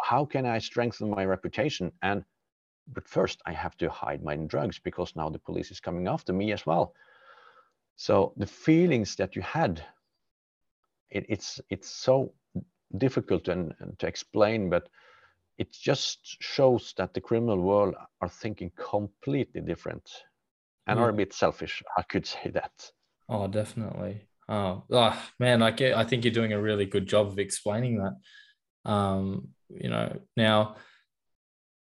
how 0.00 0.24
can 0.24 0.46
i 0.46 0.58
strengthen 0.58 1.10
my 1.10 1.24
reputation? 1.24 1.92
And 2.02 2.24
but 2.92 3.08
first 3.08 3.40
i 3.46 3.52
have 3.52 3.76
to 3.78 3.88
hide 3.90 4.22
my 4.22 4.36
drugs 4.36 4.78
because 4.78 5.14
now 5.16 5.28
the 5.30 5.38
police 5.38 5.70
is 5.70 5.80
coming 5.80 6.06
after 6.08 6.32
me 6.32 6.52
as 6.52 6.66
well 6.66 6.92
so 7.96 8.32
the 8.36 8.46
feelings 8.46 9.16
that 9.16 9.36
you 9.36 9.42
had 9.42 9.84
it, 11.10 11.26
it's 11.28 11.60
it's 11.70 11.88
so 11.88 12.32
difficult 12.98 13.44
to, 13.44 13.52
and 13.52 13.98
to 13.98 14.06
explain 14.06 14.70
but 14.70 14.88
it 15.56 15.70
just 15.72 16.36
shows 16.42 16.92
that 16.96 17.14
the 17.14 17.20
criminal 17.20 17.60
world 17.60 17.94
are 18.20 18.28
thinking 18.28 18.70
completely 18.76 19.60
different 19.60 20.08
and 20.86 20.98
are 20.98 21.10
a 21.10 21.14
bit 21.14 21.32
selfish 21.32 21.82
i 21.96 22.02
could 22.02 22.26
say 22.26 22.50
that 22.50 22.72
oh, 23.28 23.46
definitely. 23.48 24.26
Oh, 24.48 24.84
ah, 24.92 25.30
man, 25.38 25.62
I 25.62 25.70
get, 25.70 25.96
I 25.96 26.04
think 26.04 26.24
you're 26.24 26.34
doing 26.34 26.52
a 26.52 26.60
really 26.60 26.86
good 26.86 27.06
job 27.06 27.28
of 27.28 27.38
explaining 27.38 27.98
that. 27.98 28.90
Um, 28.90 29.48
you 29.70 29.88
know, 29.88 30.20
now 30.36 30.76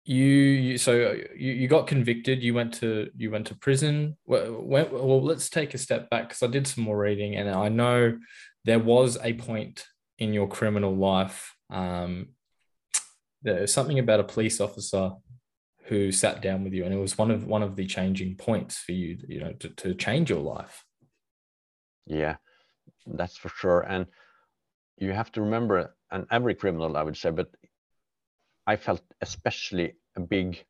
you, 0.06 0.26
you 0.26 0.78
so 0.78 1.16
you, 1.36 1.52
you 1.54 1.68
got 1.68 1.88
convicted, 1.88 2.44
you 2.44 2.54
went 2.54 2.74
to 2.76 3.10
you 3.16 3.32
went 3.32 3.48
to 3.48 3.56
prison. 3.56 4.18
Well, 4.26 4.62
well 4.62 5.22
let's 5.22 5.50
take 5.50 5.74
a 5.74 5.78
step 5.78 6.10
back 6.10 6.30
because 6.30 6.44
I 6.44 6.48
did 6.48 6.68
some 6.68 6.84
more 6.84 6.98
reading 6.98 7.36
and 7.36 7.50
I 7.50 7.70
know 7.70 8.18
there 8.66 8.80
was 8.80 9.18
a 9.24 9.34
point 9.34 9.86
in 10.18 10.34
your 10.34 10.48
criminal 10.48 10.96
life. 10.96 11.56
Um, 11.70 12.30
there's 13.42 13.74
something 13.74 14.00
about 14.00 14.20
a 14.20 14.26
police 14.26 14.62
officer 14.62 15.12
who 15.86 16.14
sat 16.14 16.42
down 16.42 16.64
with 16.64 16.72
you, 16.72 16.86
and 16.86 16.94
it 16.94 16.98
was 16.98 17.18
one 17.18 17.30
of 17.30 17.46
one 17.46 17.64
of 17.64 17.76
the 17.76 17.86
changing 17.86 18.36
points 18.36 18.78
for 18.78 18.94
you, 18.94 19.18
you 19.28 19.40
know, 19.40 19.54
to, 19.54 19.70
to 19.70 19.94
change 19.94 20.30
your 20.30 20.40
life. 20.40 20.84
yeah 22.06 22.36
that's 23.08 23.38
for 23.38 23.50
sure 23.50 23.82
and 23.82 24.06
you 24.98 25.12
have 25.12 25.32
to 25.32 25.42
remember 25.42 25.96
and 26.12 26.26
every 26.32 26.56
criminal 26.56 26.96
i 26.98 27.04
would 27.04 27.18
say 27.18 27.30
but 27.30 27.48
i 28.68 28.76
felt 28.76 29.02
especially 29.22 29.94
a 30.16 30.20
big 30.22 30.66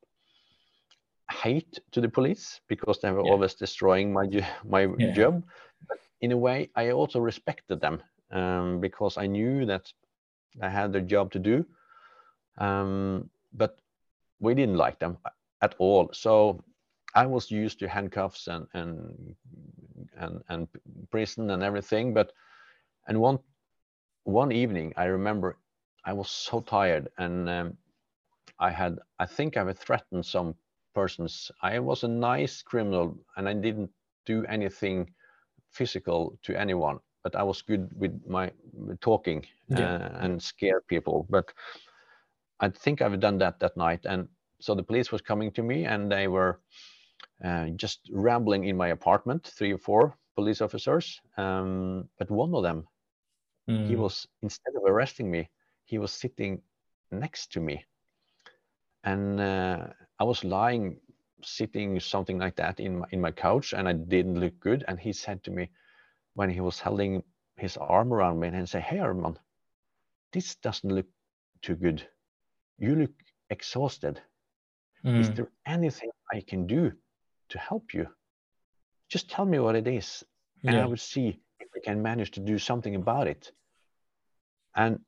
hate 1.43 1.79
to 1.91 2.01
the 2.01 2.09
police 2.09 2.59
because 2.67 2.99
they 3.01 3.11
were 3.11 3.21
Yeah. 3.21 3.31
always 3.31 3.53
destroying 3.55 4.13
my 4.13 4.25
my 4.65 4.87
Yeah. 4.97 5.11
job 5.11 5.43
but 5.87 5.97
in 6.21 6.31
a 6.31 6.37
way 6.37 6.69
i 6.75 6.91
also 6.91 7.19
respected 7.19 7.79
them 7.81 8.01
um, 8.31 8.79
because 8.79 9.17
i 9.17 9.27
knew 9.27 9.65
that 9.65 9.91
i 10.61 10.69
had 10.69 10.91
their 10.93 11.01
job 11.01 11.31
to 11.31 11.39
do 11.39 11.65
um, 12.59 13.29
but 13.53 13.77
we 14.39 14.53
didn't 14.53 14.77
like 14.77 14.99
them 14.99 15.17
at 15.61 15.75
all. 15.79 16.09
So 16.13 16.63
I 17.15 17.25
was 17.25 17.51
used 17.51 17.79
to 17.79 17.87
handcuffs 17.87 18.47
and 18.47 18.67
and 18.73 19.35
and 20.17 20.41
and 20.49 20.67
prison 21.11 21.49
and 21.49 21.63
everything. 21.63 22.13
But 22.13 22.31
and 23.07 23.19
one 23.19 23.39
one 24.23 24.51
evening, 24.51 24.93
I 24.97 25.05
remember 25.05 25.57
I 26.05 26.13
was 26.13 26.29
so 26.29 26.61
tired 26.61 27.07
and 27.17 27.49
um, 27.49 27.77
I 28.59 28.71
had 28.71 28.99
I 29.19 29.25
think 29.25 29.57
I 29.57 29.73
threatened 29.73 30.25
some 30.25 30.55
persons. 30.93 31.51
I 31.61 31.79
was 31.79 32.03
a 32.03 32.07
nice 32.07 32.61
criminal 32.61 33.17
and 33.35 33.49
I 33.49 33.53
didn't 33.53 33.91
do 34.25 34.45
anything 34.45 35.13
physical 35.71 36.37
to 36.43 36.55
anyone, 36.59 36.99
but 37.23 37.35
I 37.35 37.43
was 37.43 37.61
good 37.61 37.89
with 37.99 38.21
my 38.27 38.51
talking 39.01 39.45
Yeah. 39.69 39.93
uh, 39.95 40.17
and 40.19 40.41
scare 40.41 40.81
people. 40.81 41.25
But 41.29 41.53
I 42.59 42.69
think 42.69 43.01
I've 43.01 43.19
done 43.19 43.37
that 43.39 43.59
that 43.59 43.75
night, 43.77 44.05
and 44.05 44.27
so 44.59 44.75
the 44.75 44.83
police 44.83 45.11
was 45.11 45.21
coming 45.21 45.51
to 45.53 45.63
me 45.63 45.85
and 45.85 46.11
they 46.11 46.27
were 46.27 46.59
uh, 47.43 47.67
just 47.75 48.09
rambling 48.11 48.65
in 48.65 48.77
my 48.77 48.89
apartment, 48.89 49.47
three 49.47 49.73
or 49.73 49.77
four 49.77 50.17
police 50.35 50.61
officers. 50.61 51.21
Um, 51.37 52.09
but 52.17 52.31
one 52.31 52.53
of 52.55 52.63
them, 52.63 52.87
he 53.81 53.95
Mm. 53.95 53.97
was 53.97 54.27
instead 54.41 54.75
of 54.75 54.83
arresting 54.85 55.29
me, 55.29 55.49
he 55.85 55.97
was 55.97 56.11
sitting 56.11 56.61
next 57.11 57.51
to 57.53 57.59
me, 57.59 57.85
and 59.03 59.39
uh, 59.39 59.87
I 60.19 60.23
was 60.23 60.43
lying, 60.43 60.99
sitting 61.43 61.99
something 61.99 62.37
like 62.39 62.55
that 62.57 62.79
in 62.79 62.99
my, 62.99 63.07
in 63.11 63.21
my 63.21 63.31
couch, 63.31 63.73
and 63.73 63.87
I 63.87 63.93
didn't 63.93 64.39
look 64.39 64.59
good. 64.59 64.83
And 64.87 64.99
he 64.99 65.13
said 65.13 65.43
to 65.43 65.51
me, 65.51 65.69
when 66.35 66.49
he 66.49 66.61
was 66.61 66.79
holding 66.79 67.23
his 67.57 67.77
arm 67.77 68.13
around 68.13 68.39
me, 68.39 68.47
and 68.47 68.69
said, 68.69 68.83
"Hey, 68.83 68.97
Arman, 68.97 69.37
this 70.31 70.55
doesn't 70.55 70.91
look 70.93 71.07
too 71.61 71.75
good. 71.75 72.07
You 72.79 72.95
look 72.95 73.13
exhausted. 73.49 74.21
Is 75.17 75.29
Mm. 75.29 75.35
there 75.35 75.51
anything 75.65 76.11
I 76.33 76.41
can 76.41 76.67
do 76.67 76.91
to 77.49 77.59
help 77.59 77.93
you? 77.93 78.07
Just 79.09 79.29
tell 79.29 79.45
me 79.45 79.59
what 79.59 79.75
it 79.75 79.87
is, 79.87 80.23
and 80.65 80.79
I 80.79 80.85
will 80.85 80.97
see 80.97 81.39
if 81.59 81.67
we 81.75 81.81
can 81.81 82.01
manage 82.01 82.31
to 82.31 82.39
do 82.39 82.57
something 82.57 82.95
about 82.95 83.27
it. 83.27 83.51
And 84.75 84.99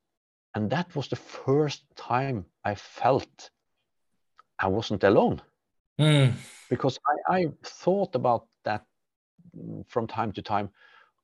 and 0.54 0.70
that 0.70 0.94
was 0.96 1.08
the 1.08 1.16
first 1.16 1.84
time 1.96 2.46
I 2.64 2.74
felt 2.74 3.50
I 4.58 4.68
wasn't 4.68 5.04
alone 5.04 5.42
Mm. 5.98 6.34
because 6.68 6.98
I, 7.28 7.36
I 7.36 7.46
thought 7.62 8.14
about 8.14 8.46
that 8.64 8.84
mm, 9.56 9.86
from 9.88 10.06
time 10.06 10.32
to 10.32 10.42
time. 10.42 10.68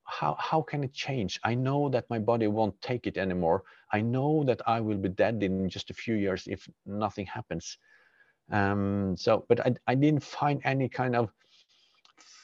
How 0.05 0.35
how 0.39 0.61
can 0.61 0.83
it 0.83 0.93
change? 0.93 1.39
I 1.43 1.55
know 1.55 1.89
that 1.89 2.09
my 2.09 2.19
body 2.19 2.47
won't 2.47 2.81
take 2.81 3.07
it 3.07 3.17
anymore. 3.17 3.63
I 3.91 4.01
know 4.01 4.43
that 4.45 4.61
I 4.67 4.81
will 4.81 4.97
be 4.97 5.09
dead 5.09 5.43
in 5.43 5.69
just 5.69 5.89
a 5.89 5.93
few 5.93 6.15
years 6.15 6.47
if 6.47 6.67
nothing 6.85 7.25
happens. 7.25 7.77
Um, 8.51 9.15
so, 9.17 9.45
but 9.47 9.59
I, 9.65 9.75
I 9.87 9.95
didn't 9.95 10.23
find 10.23 10.59
any 10.65 10.89
kind 10.89 11.15
of 11.15 11.29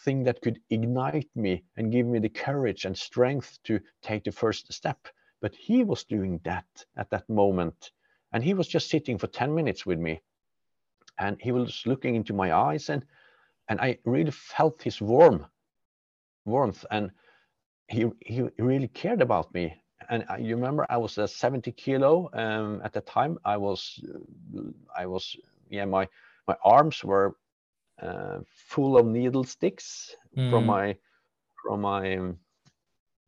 thing 0.06 0.24
that 0.24 0.42
could 0.42 0.60
ignite 0.70 1.30
me 1.36 1.64
and 1.78 1.92
give 1.92 2.06
me 2.06 2.20
the 2.20 2.30
courage 2.30 2.86
and 2.86 2.98
strength 2.98 3.60
to 3.66 3.80
take 4.02 4.24
the 4.24 4.32
first 4.32 4.72
step. 4.72 5.00
But 5.42 5.54
he 5.56 5.84
was 5.84 6.04
doing 6.06 6.40
that 6.44 6.66
at 6.98 7.10
that 7.10 7.28
moment. 7.30 7.92
And 8.32 8.44
he 8.44 8.54
was 8.54 8.68
just 8.68 8.90
sitting 8.90 9.18
for 9.18 9.28
10 9.28 9.54
minutes 9.54 9.86
with 9.86 10.00
me. 10.00 10.22
And 11.20 11.38
he 11.42 11.52
was 11.52 11.84
looking 11.86 12.16
into 12.16 12.34
my 12.34 12.54
eyes 12.54 12.90
and 12.90 13.06
and 13.68 13.80
I 13.82 14.00
really 14.06 14.32
felt 14.32 14.82
his 14.82 15.02
warm 15.02 15.46
warmth 16.46 16.86
and 16.92 17.12
he 17.88 18.10
he 18.26 18.42
really 18.58 18.88
cared 18.88 19.22
about 19.22 19.54
me. 19.54 19.74
And 20.10 20.26
I, 20.30 20.38
you 20.38 20.56
remember 20.56 20.86
I 20.90 20.98
was 20.98 21.18
a 21.18 21.28
70 21.28 21.72
kilo 21.74 22.30
um, 22.34 22.82
at 22.84 22.94
the 22.94 23.02
time. 23.02 23.38
I 23.46 23.58
was 23.58 24.00
uh, 24.58 24.62
I 24.96 25.06
was 25.06 25.36
yeah 25.70 25.86
my 25.86 26.08
my 26.48 26.56
arms 26.64 27.04
were 27.04 27.36
uh, 28.02 28.40
full 28.70 28.98
of 28.98 29.06
needle 29.06 29.44
sticks 29.44 30.16
from 30.50 30.64
Mm. 30.64 30.68
my 30.68 30.98
from 31.64 31.82
my 31.82 32.18
um, 32.18 32.38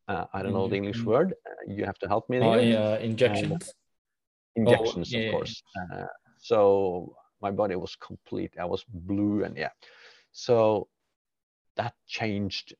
uh, 0.08 0.26
I 0.34 0.42
don't 0.42 0.54
know 0.54 0.68
the 0.68 0.76
English 0.76 1.06
word. 1.06 1.34
Uh, 1.46 1.74
you 1.74 1.86
have 1.86 2.00
to 2.00 2.08
help 2.08 2.30
me 2.30 2.40
Oh, 2.40 2.54
here. 2.54 2.62
yeah, 2.62 2.98
injections. 2.98 3.74
Injections, 4.56 5.12
yeah, 5.12 5.28
of 5.28 5.32
course. 5.32 5.64
Uh, 5.94 6.06
so 6.38 7.16
my 7.42 7.52
body 7.52 7.76
was 7.76 7.96
complete. 7.96 8.54
I 8.60 8.66
was 8.66 8.84
blue, 8.88 9.44
and 9.44 9.58
yeah. 9.58 9.72
So 10.32 10.88
that 11.76 11.94
changed 12.08 12.76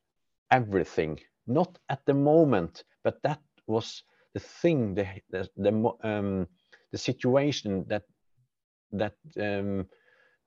everything. 0.50 1.18
Not 1.46 1.78
at 1.88 2.04
the 2.06 2.14
moment, 2.14 2.84
but 3.04 3.22
that 3.22 3.40
was 3.66 4.02
the 4.34 4.40
thing, 4.40 4.94
the 4.94 5.06
the 5.30 5.48
the, 5.56 5.92
um, 6.02 6.46
the 6.90 6.98
situation 6.98 7.84
that 7.88 8.04
that 8.92 9.14
um, 9.40 9.86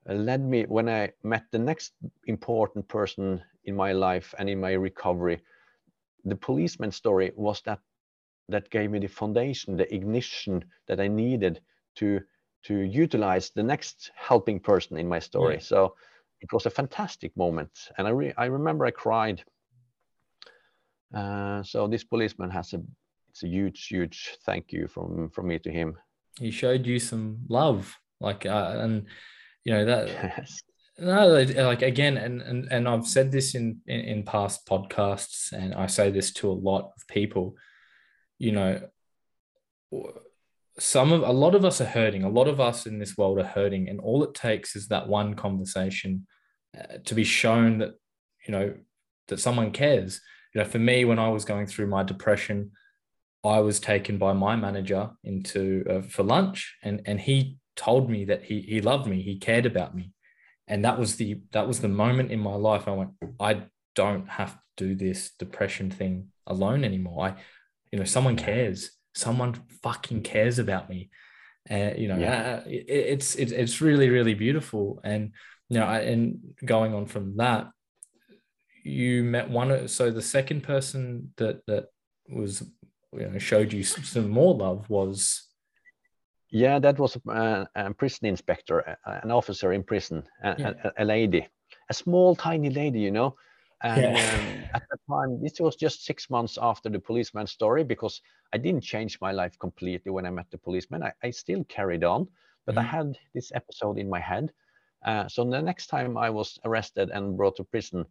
led 0.08 0.42
me 0.42 0.64
when 0.64 0.88
I 0.90 1.12
met 1.24 1.46
the 1.52 1.60
next 1.60 1.94
important 2.28 2.88
person 2.88 3.42
in 3.64 3.76
my 3.76 3.92
life 3.92 4.34
and 4.38 4.50
in 4.50 4.60
my 4.60 4.74
recovery. 4.74 5.42
The 6.24 6.36
policeman 6.36 6.92
story 6.92 7.32
was 7.36 7.62
that 7.62 7.80
that 8.50 8.70
gave 8.70 8.92
me 8.92 9.00
the 9.00 9.08
foundation, 9.08 9.76
the 9.76 9.94
ignition 9.94 10.64
that 10.88 11.00
I 11.00 11.08
needed 11.08 11.62
to 11.96 12.22
to 12.66 12.80
utilize 12.80 13.52
the 13.52 13.64
next 13.64 14.12
helping 14.16 14.60
person 14.60 14.98
in 14.98 15.08
my 15.08 15.20
story. 15.20 15.56
Yeah. 15.56 15.62
So 15.62 15.96
it 16.42 16.52
was 16.52 16.66
a 16.66 16.70
fantastic 16.70 17.36
moment, 17.38 17.72
and 17.98 18.08
I 18.08 18.12
re- 18.12 18.34
I 18.38 18.46
remember 18.46 18.86
I 18.86 18.92
cried. 18.92 19.44
Uh, 21.14 21.64
so 21.64 21.88
this 21.88 22.04
policeman 22.04 22.50
has 22.50 22.74
a 22.74 22.82
it's 23.30 23.44
a 23.44 23.48
huge 23.48 23.88
huge 23.88 24.38
thank 24.46 24.72
you 24.72 24.88
from 24.88 25.30
from 25.30 25.48
me 25.48 25.60
to 25.60 25.72
him. 25.72 25.98
He 26.40 26.52
showed 26.52 26.86
you 26.86 27.00
some 27.00 27.40
love, 27.48 27.98
like, 28.20 28.46
uh, 28.46 28.76
and 28.80 29.06
you 29.64 29.74
know 29.74 29.86
that 29.86 30.08
Yes. 30.38 30.62
No, 30.98 31.28
like 31.28 31.82
again, 31.82 32.16
and 32.18 32.42
and 32.42 32.72
and 32.72 32.88
I've 32.88 33.06
said 33.06 33.30
this 33.32 33.54
in, 33.54 33.82
in 33.86 34.00
in 34.00 34.24
past 34.24 34.66
podcasts, 34.66 35.52
and 35.52 35.74
I 35.74 35.88
say 35.88 36.10
this 36.10 36.32
to 36.34 36.50
a 36.50 36.54
lot 36.54 36.94
of 36.96 37.08
people. 37.10 37.56
You 38.40 38.54
know, 38.54 38.82
some 40.78 41.12
of 41.12 41.24
a 41.24 41.32
lot 41.32 41.56
of 41.56 41.64
us 41.64 41.80
are 41.80 41.86
hurting. 41.86 42.24
A 42.24 42.30
lot 42.30 42.48
of 42.48 42.60
us 42.60 42.86
in 42.86 43.00
this 43.00 43.18
world 43.18 43.40
are 43.40 43.46
hurting, 43.46 43.90
and 43.90 44.00
all 44.00 44.24
it 44.24 44.34
takes 44.34 44.76
is 44.76 44.88
that 44.90 45.08
one 45.08 45.34
conversation 45.36 46.28
uh, 46.78 46.98
to 47.06 47.16
be 47.16 47.24
shown 47.24 47.78
that 47.80 47.94
you 48.46 48.52
know 48.52 48.74
that 49.28 49.40
someone 49.40 49.72
cares. 49.72 50.22
You 50.54 50.62
know, 50.62 50.68
for 50.68 50.80
me, 50.80 51.06
when 51.06 51.20
I 51.20 51.30
was 51.30 51.46
going 51.46 51.68
through 51.68 51.88
my 51.88 52.04
depression, 52.04 52.72
I 53.44 53.60
was 53.60 53.80
taken 53.80 54.18
by 54.18 54.34
my 54.34 54.56
manager 54.56 55.12
into 55.24 55.86
uh, 55.90 56.02
for 56.02 56.24
lunch, 56.24 56.76
and 56.84 57.02
and 57.06 57.20
he 57.20 57.58
told 57.76 58.10
me 58.10 58.26
that 58.26 58.44
he 58.44 58.62
he 58.62 58.82
loved 58.82 59.08
me, 59.08 59.22
he 59.22 59.38
cared 59.38 59.66
about 59.66 59.96
me, 59.96 60.12
and 60.68 60.84
that 60.84 61.00
was 61.00 61.16
the 61.16 61.42
that 61.52 61.68
was 61.68 61.80
the 61.80 61.88
moment 61.88 62.32
in 62.32 62.40
my 62.40 62.56
life 62.56 62.88
I 62.88 62.92
went, 62.92 63.12
I 63.40 63.64
don't 63.96 64.28
have 64.30 64.54
to 64.54 64.60
do 64.78 64.96
this 64.96 65.32
depression 65.40 65.90
thing 65.90 66.30
alone 66.48 66.84
anymore. 66.84 67.28
I, 67.28 67.36
you 67.92 68.00
know, 68.00 68.06
someone 68.06 68.36
cares, 68.36 68.92
someone 69.16 69.54
fucking 69.82 70.22
cares 70.22 70.60
about 70.60 70.90
me, 70.90 71.10
and 71.68 71.98
you 71.98 72.08
know, 72.08 72.18
Yeah. 72.20 72.62
uh, 72.66 72.70
it, 72.70 72.86
it's 72.88 73.36
it's 73.36 73.52
it's 73.52 73.82
really 73.82 74.10
really 74.10 74.34
beautiful, 74.36 75.00
and 75.04 75.32
you 75.70 75.80
know, 75.80 75.86
I, 75.86 76.00
and 76.02 76.40
going 76.64 76.94
on 76.94 77.06
from 77.08 77.38
that, 77.38 77.68
you 78.84 79.24
met 79.24 79.50
one. 79.50 79.88
So 79.88 80.12
the 80.12 80.22
second 80.22 80.62
person 80.62 81.34
that 81.38 81.66
that 81.68 81.86
was 82.30 82.64
you 83.14 83.28
know 83.30 83.40
showed 83.40 83.74
you 83.74 83.84
some 83.84 84.30
more 84.30 84.54
love 84.56 84.90
was 84.90 85.42
Yeah, 86.52 86.80
that 86.80 87.00
was 87.00 87.18
a, 87.28 87.68
a 87.76 87.94
prison 87.94 88.28
inspector, 88.28 88.98
an 89.06 89.32
officer 89.32 89.74
in 89.74 89.84
prison, 89.84 90.24
a, 90.44 90.56
Yeah. 90.58 90.74
a, 90.84 91.04
a 91.04 91.06
lady, 91.06 91.48
a 91.90 91.94
small, 91.94 92.36
tiny 92.36 92.70
lady, 92.70 93.00
you 93.00 93.12
know. 93.12 93.36
And 93.84 94.16
Yeah. 94.16 94.18
um, 94.18 94.66
at 94.74 94.84
the 94.90 94.98
time, 95.10 95.42
this 95.42 95.60
was 95.60 95.76
just 95.76 96.06
six 96.06 96.30
months 96.30 96.58
after 96.62 96.90
the 96.90 97.00
policeman 97.00 97.48
story 97.48 97.84
because 97.84 98.22
I 98.54 98.58
didn't 98.58 98.84
change 98.84 99.20
my 99.22 99.32
life 99.32 99.58
completely 99.60 100.12
when 100.12 100.26
I 100.26 100.32
met 100.32 100.50
the 100.52 100.58
policeman. 100.58 101.04
I, 101.04 101.14
I 101.24 101.32
still 101.32 101.64
carried 101.66 102.04
on, 102.04 102.28
but 102.66 102.78
I 102.78 102.82
Mhm. 102.82 102.84
had 102.84 103.14
this 103.34 103.52
episode 103.54 103.98
in 103.98 104.10
my 104.10 104.20
head. 104.20 104.52
Uh, 105.06 105.28
so 105.28 105.44
the 105.44 105.62
next 105.62 105.88
time 105.88 106.18
I 106.18 106.30
was 106.30 106.60
arrested 106.66 107.10
and 107.12 107.38
brought 107.38 107.58
to 107.58 107.64
prison, 107.64 108.06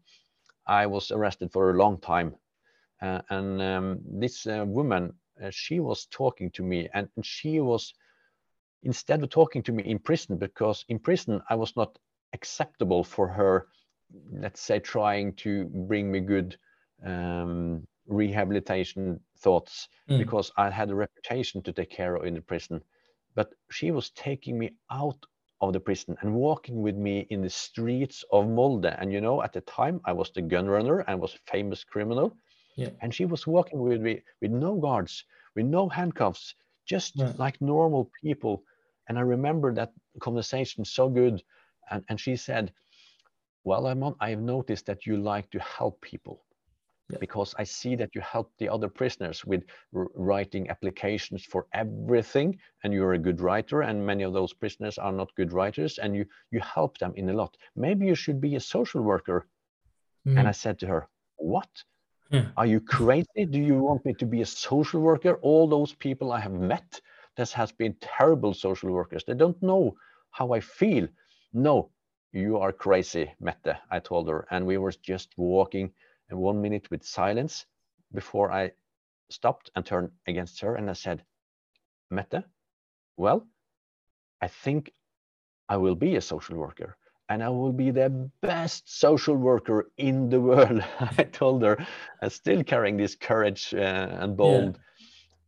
I 0.67 0.87
was 0.87 1.11
arrested 1.11 1.53
for 1.53 1.71
a 1.71 1.77
long 1.79 1.99
time. 2.01 2.35
Uh, 3.03 3.21
and 3.31 3.61
um, 3.63 3.99
this 4.21 4.47
uh, 4.47 4.65
woman, 4.67 5.13
uh, 5.43 5.51
she 5.51 5.81
was 5.81 6.07
talking 6.07 6.51
to 6.53 6.63
me, 6.63 6.89
and, 6.95 7.09
and 7.17 7.25
she 7.27 7.61
was 7.61 7.93
instead 8.83 9.23
of 9.23 9.31
talking 9.31 9.63
to 9.63 9.73
me 9.73 9.83
in 9.85 9.99
prison 9.99 10.37
because 10.39 10.85
in 10.89 10.99
prison 10.99 11.41
i 11.51 11.55
was 11.55 11.75
not 11.77 11.99
acceptable 12.35 13.03
for 13.05 13.29
her 13.29 13.67
let's 14.33 14.61
say 14.61 14.79
trying 14.79 15.33
to 15.35 15.65
bring 15.89 16.11
me 16.11 16.21
good 16.21 16.57
um, 17.05 17.87
rehabilitation 18.07 19.21
thoughts 19.39 19.89
Mm. 20.09 20.19
because 20.19 20.51
i 20.57 20.71
had 20.71 20.91
a 20.91 20.95
reputation 20.95 21.63
to 21.63 21.73
take 21.73 21.91
care 21.91 22.15
of 22.17 22.25
in 22.27 22.35
the 22.35 22.41
prison 22.43 22.81
but 23.35 23.49
she 23.71 23.91
was 23.91 24.11
taking 24.11 24.59
me 24.59 24.71
out 24.91 25.27
of 25.61 25.73
the 25.73 25.81
prison 25.81 26.17
and 26.21 26.35
walking 26.35 26.83
with 26.83 26.97
me 26.97 27.27
in 27.31 27.41
the 27.43 27.49
streets 27.49 28.25
of 28.31 28.47
molde 28.49 28.87
and 28.99 29.13
you 29.13 29.21
know 29.21 29.43
at 29.43 29.53
the 29.53 29.61
time 29.63 30.01
i 30.05 30.13
was 30.13 30.31
the 30.33 30.43
gun 30.43 30.67
runner 30.69 31.01
and 31.09 31.21
was 31.21 31.35
a 31.35 31.51
famous 31.53 31.85
criminal 31.85 32.37
Yeah. 32.77 32.91
and 33.01 33.15
she 33.15 33.25
was 33.25 33.47
walking 33.47 33.81
with 33.81 34.01
me 34.01 34.23
with 34.41 34.51
no 34.51 34.77
guards 34.77 35.25
with 35.57 35.67
no 35.67 35.89
handcuffs 35.89 36.55
just 36.87 37.15
Right. 37.19 37.39
like 37.39 37.61
normal 37.61 38.11
people 38.23 38.63
and 39.09 39.19
i 39.19 39.23
remember 39.23 39.73
that 39.75 39.93
conversation 40.21 40.85
so 40.85 41.09
good. 41.09 41.43
And, 41.91 42.05
and 42.09 42.19
she 42.21 42.37
said, 42.37 42.73
well, 43.65 43.85
Arman, 43.85 44.15
I've 44.21 44.41
noticed 44.41 44.87
that 44.87 45.07
you 45.07 45.17
like 45.17 45.51
to 45.51 45.59
help 45.59 46.01
people 46.01 46.45
yeah. 47.11 47.19
because 47.19 47.55
I 47.59 47.65
see 47.65 47.97
that 47.97 48.15
you 48.15 48.21
help 48.21 48.53
the 48.59 48.69
other 48.69 48.89
prisoners 48.89 49.45
with 49.45 49.65
writing 49.93 50.71
applications 50.71 51.45
for 51.45 51.67
everything, 51.73 52.59
and 52.83 52.93
you're 52.93 53.15
a 53.15 53.19
good 53.19 53.41
writer, 53.41 53.83
and 53.83 54.07
many 54.07 54.23
of 54.23 54.33
those 54.33 54.53
prisoners 54.53 54.99
are 54.99 55.13
not 55.13 55.35
good 55.35 55.53
writers, 55.53 55.99
and 55.99 56.15
you 56.15 56.25
you 56.51 56.61
help 56.61 56.99
them 56.99 57.13
in 57.17 57.29
a 57.31 57.33
lot. 57.33 57.57
Maybe 57.77 58.07
you 58.07 58.15
should 58.15 58.41
be 58.41 58.57
a 58.57 58.61
social 58.61 59.03
worker. 59.03 59.47
Mm. 60.27 60.39
And 60.39 60.49
I 60.49 60.53
said 60.53 60.79
to 60.79 60.87
her, 60.87 61.09
What? 61.37 61.69
Yeah. 62.31 62.47
Are 62.57 62.67
you 62.67 62.81
crazy? 62.81 63.45
Do 63.51 63.61
you 63.61 63.79
want 63.79 64.05
me 64.05 64.15
to 64.15 64.27
be 64.27 64.41
a 64.41 64.47
social 64.47 65.01
worker? 65.01 65.35
All 65.43 65.69
those 65.69 65.93
people 65.93 66.33
I 66.33 66.41
have 66.41 66.53
met, 66.53 67.01
this 67.37 67.53
has 67.53 67.71
been 67.71 67.95
terrible 68.01 68.55
social 68.55 68.91
workers. 68.91 69.25
They 69.25 69.35
don't 69.35 69.63
know 69.63 69.95
how 70.31 70.53
I 70.53 70.61
feel. 70.61 71.07
No, 71.53 71.91
you 72.35 72.59
are 72.59 72.73
crazy, 72.73 73.33
Mette, 73.41 73.81
I 73.91 74.01
told 74.01 74.29
her. 74.29 74.47
And 74.51 74.67
we 74.67 74.77
were 74.77 74.93
just 75.03 75.29
walking 75.37 75.93
and 76.29 76.39
one 76.39 76.61
minute 76.61 76.91
with 76.91 77.05
silence 77.05 77.65
before 78.13 78.51
I 78.51 78.73
stopped 79.31 79.71
and 79.77 79.87
turned 79.87 80.11
against 80.27 80.61
her 80.61 80.75
and 80.75 80.91
I 80.91 80.95
said, 80.95 81.23
Mette, 82.11 82.45
well, 83.17 83.47
I 84.41 84.49
think 84.49 84.93
I 85.69 85.77
will 85.77 85.95
be 85.95 86.17
a 86.17 86.21
social 86.21 86.57
worker 86.57 86.97
and 87.29 87.43
I 87.43 87.49
will 87.49 87.73
be 87.73 87.91
the 87.91 88.31
best 88.43 88.99
social 89.01 89.37
worker 89.37 89.91
in 89.97 90.29
the 90.29 90.41
world. 90.41 90.83
I 91.01 91.23
told 91.25 91.63
her, 91.63 91.87
I'm 92.21 92.31
still 92.31 92.65
carrying 92.65 92.97
this 92.97 93.15
courage 93.15 93.73
uh, 93.73 94.09
and 94.21 94.37
bold 94.37 94.79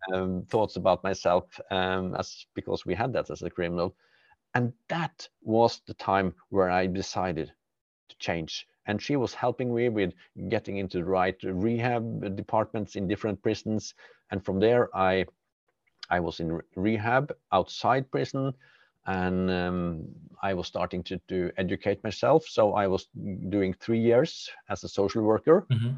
yeah. 0.08 0.16
um, 0.16 0.44
thoughts 0.48 0.76
about 0.76 1.02
myself 1.02 1.44
um, 1.70 2.14
as 2.14 2.46
because 2.54 2.86
we 2.86 2.94
had 2.94 3.12
that 3.14 3.28
as 3.30 3.42
a 3.42 3.50
criminal. 3.50 3.96
And 4.56 4.72
that 4.88 5.28
was 5.42 5.82
the 5.86 5.92
time 5.92 6.34
where 6.48 6.70
I 6.70 6.86
decided 6.86 7.52
to 8.08 8.16
change. 8.16 8.66
And 8.86 9.02
she 9.02 9.16
was 9.16 9.34
helping 9.34 9.74
me 9.74 9.90
with 9.90 10.14
getting 10.48 10.78
into 10.78 10.96
the 10.96 11.04
right 11.04 11.36
rehab 11.42 12.34
departments 12.36 12.96
in 12.96 13.06
different 13.06 13.42
prisons. 13.42 13.92
And 14.30 14.42
from 14.42 14.58
there 14.58 14.88
i 14.96 15.26
i 16.08 16.18
was 16.20 16.40
in 16.40 16.58
rehab 16.74 17.34
outside 17.52 18.10
prison. 18.10 18.54
And 19.04 19.50
um, 19.50 20.08
i 20.42 20.54
was 20.54 20.66
starting 20.66 21.02
to, 21.08 21.18
to 21.28 21.52
educate 21.58 22.02
myself. 22.02 22.46
So 22.48 22.72
i 22.72 22.86
was 22.86 23.08
doing 23.56 23.74
three 23.74 24.00
years 24.00 24.48
as 24.70 24.84
a 24.84 24.88
social 24.88 25.22
worker. 25.22 25.66
Mm-hmm. 25.70 25.94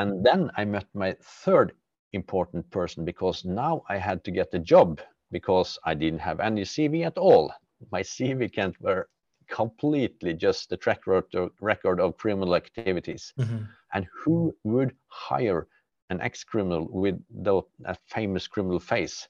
and 0.00 0.24
then 0.24 0.40
i 0.56 0.64
met 0.64 0.86
my 0.94 1.16
third 1.44 1.72
important 2.12 2.70
person 2.70 3.04
because 3.04 3.44
now 3.44 3.82
i 3.88 3.96
had 4.08 4.22
to 4.24 4.30
get 4.30 4.54
a 4.54 4.64
job 4.74 5.00
because 5.32 5.70
i 5.90 5.94
didn't 5.94 6.26
have 6.28 6.38
any 6.40 6.62
cv 6.62 7.04
at 7.04 7.18
all 7.18 7.52
my 7.90 8.02
cv 8.02 8.52
can't 8.52 8.80
were 8.80 9.08
completely 9.48 10.34
just 10.34 10.68
the 10.68 10.76
track 10.76 11.00
record 11.06 12.00
of 12.00 12.16
criminal 12.16 12.54
activities. 12.54 13.32
Mm-hmm. 13.38 13.64
And 13.94 14.06
who 14.12 14.54
would 14.64 14.94
hire 15.08 15.66
an 16.10 16.20
ex-criminal 16.20 16.88
with 16.90 17.20
the, 17.30 17.62
a 17.84 17.96
famous 18.06 18.46
criminal 18.46 18.78
face? 18.78 19.28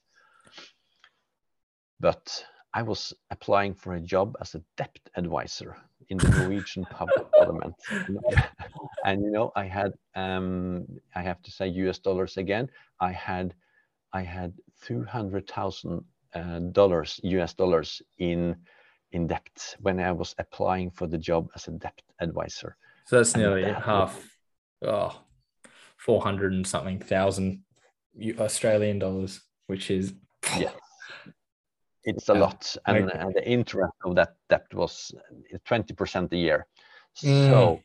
But 1.99 2.45
I 2.73 2.83
was 2.83 3.13
applying 3.31 3.73
for 3.73 3.95
a 3.95 4.01
job 4.01 4.37
as 4.39 4.55
a 4.55 4.61
debt 4.77 4.99
advisor 5.15 5.75
in 6.09 6.17
the 6.17 6.29
Norwegian 6.29 6.85
public 6.91 7.31
parliament. 7.31 7.75
and 9.05 9.23
you 9.23 9.31
know, 9.31 9.51
I 9.55 9.65
had 9.65 9.93
um, 10.15 10.85
I 11.15 11.21
have 11.21 11.41
to 11.43 11.51
say 11.51 11.67
US 11.67 11.99
dollars 11.99 12.37
again. 12.37 12.69
I 12.99 13.11
had 13.11 13.53
I 14.13 14.21
had 14.21 14.53
two 14.81 15.03
hundred 15.03 15.47
thousand 15.47 16.03
dollars 16.71 17.19
US 17.23 17.53
dollars 17.53 18.01
in 18.17 18.55
in 19.11 19.27
debt 19.27 19.75
when 19.79 19.99
I 19.99 20.11
was 20.11 20.35
applying 20.37 20.91
for 20.91 21.07
the 21.07 21.17
job 21.17 21.49
as 21.55 21.67
a 21.67 21.71
debt 21.71 21.99
advisor. 22.19 22.77
So 23.05 23.17
that's 23.17 23.35
nearly 23.35 23.63
that 23.63 23.81
half, 23.81 24.23
oh, 24.83 25.19
400 25.97 26.53
and 26.53 26.67
something 26.67 26.99
thousand 26.99 27.63
Australian 28.39 28.99
dollars, 28.99 29.41
which 29.67 29.89
is. 29.89 30.13
Yeah. 30.57 30.71
It's 32.03 32.29
a 32.29 32.33
yeah. 32.33 32.39
lot. 32.39 32.75
And, 32.85 33.11
and, 33.11 33.33
the 33.35 33.47
interest 33.47 33.93
of 34.05 34.15
that 34.15 34.35
debt 34.49 34.65
was 34.73 35.13
20% 35.67 36.31
a 36.31 36.37
year. 36.37 36.65
Mm. 37.21 37.49
So 37.49 37.81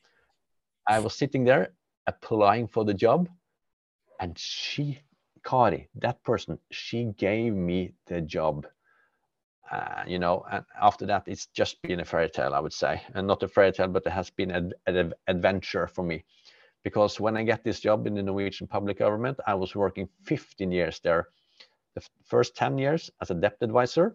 I 0.86 1.00
was 1.00 1.14
sitting 1.14 1.44
there 1.44 1.72
applying 2.06 2.68
for 2.68 2.84
the 2.84 2.94
job, 2.94 3.28
and 4.20 4.38
she, 4.38 5.00
Kari, 5.44 5.88
that 5.96 6.22
person, 6.22 6.58
she 6.70 7.12
gave 7.16 7.54
me 7.54 7.92
the 8.06 8.20
job 8.20 8.66
uh, 9.70 10.04
you 10.06 10.18
know, 10.18 10.44
and 10.50 10.64
after 10.80 11.06
that, 11.06 11.24
it's 11.26 11.46
just 11.46 11.80
been 11.82 12.00
a 12.00 12.04
fairy 12.04 12.28
tale, 12.28 12.54
I 12.54 12.60
would 12.60 12.72
say, 12.72 13.02
and 13.14 13.26
not 13.26 13.42
a 13.42 13.48
fairy 13.48 13.72
tale, 13.72 13.88
but 13.88 14.06
it 14.06 14.12
has 14.12 14.30
been 14.30 14.50
an 14.50 15.12
adventure 15.26 15.86
for 15.86 16.04
me. 16.04 16.24
Because 16.82 17.18
when 17.18 17.36
I 17.36 17.44
get 17.44 17.64
this 17.64 17.80
job 17.80 18.06
in 18.06 18.14
the 18.14 18.22
Norwegian 18.22 18.66
public 18.66 18.98
government, 18.98 19.40
I 19.46 19.54
was 19.54 19.74
working 19.74 20.08
15 20.24 20.70
years 20.70 21.00
there. 21.00 21.28
The 21.94 22.02
first 22.24 22.56
10 22.56 22.76
years 22.76 23.10
as 23.22 23.30
a 23.30 23.34
debt 23.34 23.56
advisor, 23.62 24.14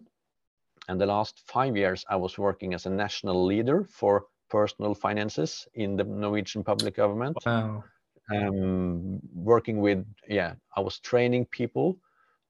and 0.88 1.00
the 1.00 1.06
last 1.06 1.42
five 1.46 1.76
years 1.76 2.04
I 2.08 2.16
was 2.16 2.38
working 2.38 2.72
as 2.74 2.86
a 2.86 2.90
national 2.90 3.44
leader 3.44 3.84
for 3.84 4.26
personal 4.48 4.94
finances 4.94 5.66
in 5.74 5.96
the 5.96 6.04
Norwegian 6.04 6.62
public 6.62 6.94
government. 6.94 7.36
Wow. 7.44 7.84
Um, 8.32 9.20
working 9.34 9.80
with, 9.80 10.04
yeah, 10.28 10.54
I 10.76 10.80
was 10.80 10.98
training 11.00 11.46
people. 11.46 11.98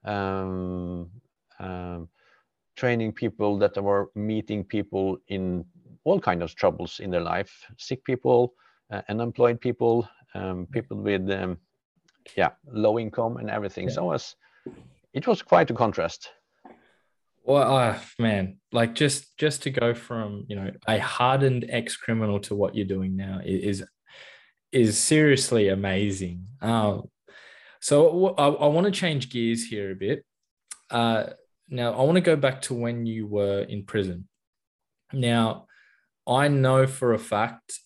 Um, 0.05 1.11
um, 1.59 2.09
training 2.77 3.13
people 3.13 3.59
that 3.59 3.77
were 3.83 4.11
meeting 4.15 4.65
people 4.65 5.19
in 5.29 5.65
all 6.05 6.19
kinds 6.19 6.43
of 6.43 6.55
troubles 6.55 7.01
in 7.01 7.11
their 7.11 7.21
life 7.21 7.53
sick 7.77 8.03
people 8.05 8.55
uh, 8.91 9.03
unemployed 9.09 9.61
people 9.61 10.09
um, 10.35 10.67
people 10.73 10.97
with 10.97 11.31
um, 11.31 11.59
yeah 12.37 12.51
low 12.73 12.99
income 12.99 13.37
and 13.37 13.51
everything 13.51 13.87
yeah. 13.89 13.95
so 13.95 14.03
it 14.05 14.07
was 14.07 14.37
it 15.13 15.27
was 15.27 15.43
quite 15.43 15.71
a 15.71 15.75
contrast 15.75 16.31
well 17.45 17.77
uh, 17.77 17.99
man 18.19 18.57
like 18.73 18.95
just 18.95 19.37
just 19.37 19.63
to 19.63 19.71
go 19.71 19.93
from 19.93 20.45
you 20.49 20.57
know 20.57 20.71
a 20.89 20.99
hardened 20.99 21.67
ex-criminal 21.69 22.41
to 22.41 22.55
what 22.55 22.75
you're 22.75 22.95
doing 22.97 23.15
now 23.17 23.41
is 23.45 23.85
is 24.73 24.99
seriously 24.99 25.69
amazing 25.69 26.47
um, 26.63 27.03
so 27.81 28.35
I, 28.35 28.67
want 28.67 28.85
to 28.87 28.93
change 28.93 29.31
gears 29.31 29.65
here 29.65 29.91
a 29.91 29.95
bit 29.95 30.25
uh, 30.91 31.31
now, 31.71 31.93
I 31.93 32.03
want 32.03 32.17
to 32.17 32.21
go 32.21 32.35
back 32.35 32.63
to 32.63 32.75
when 32.75 33.07
you 33.07 33.27
were 33.29 33.61
in 33.61 33.85
prison. 33.85 34.27
Now, 35.13 35.67
I 36.27 36.49
know 36.49 36.87
for 36.87 37.13
a 37.13 37.19
fact 37.19 37.79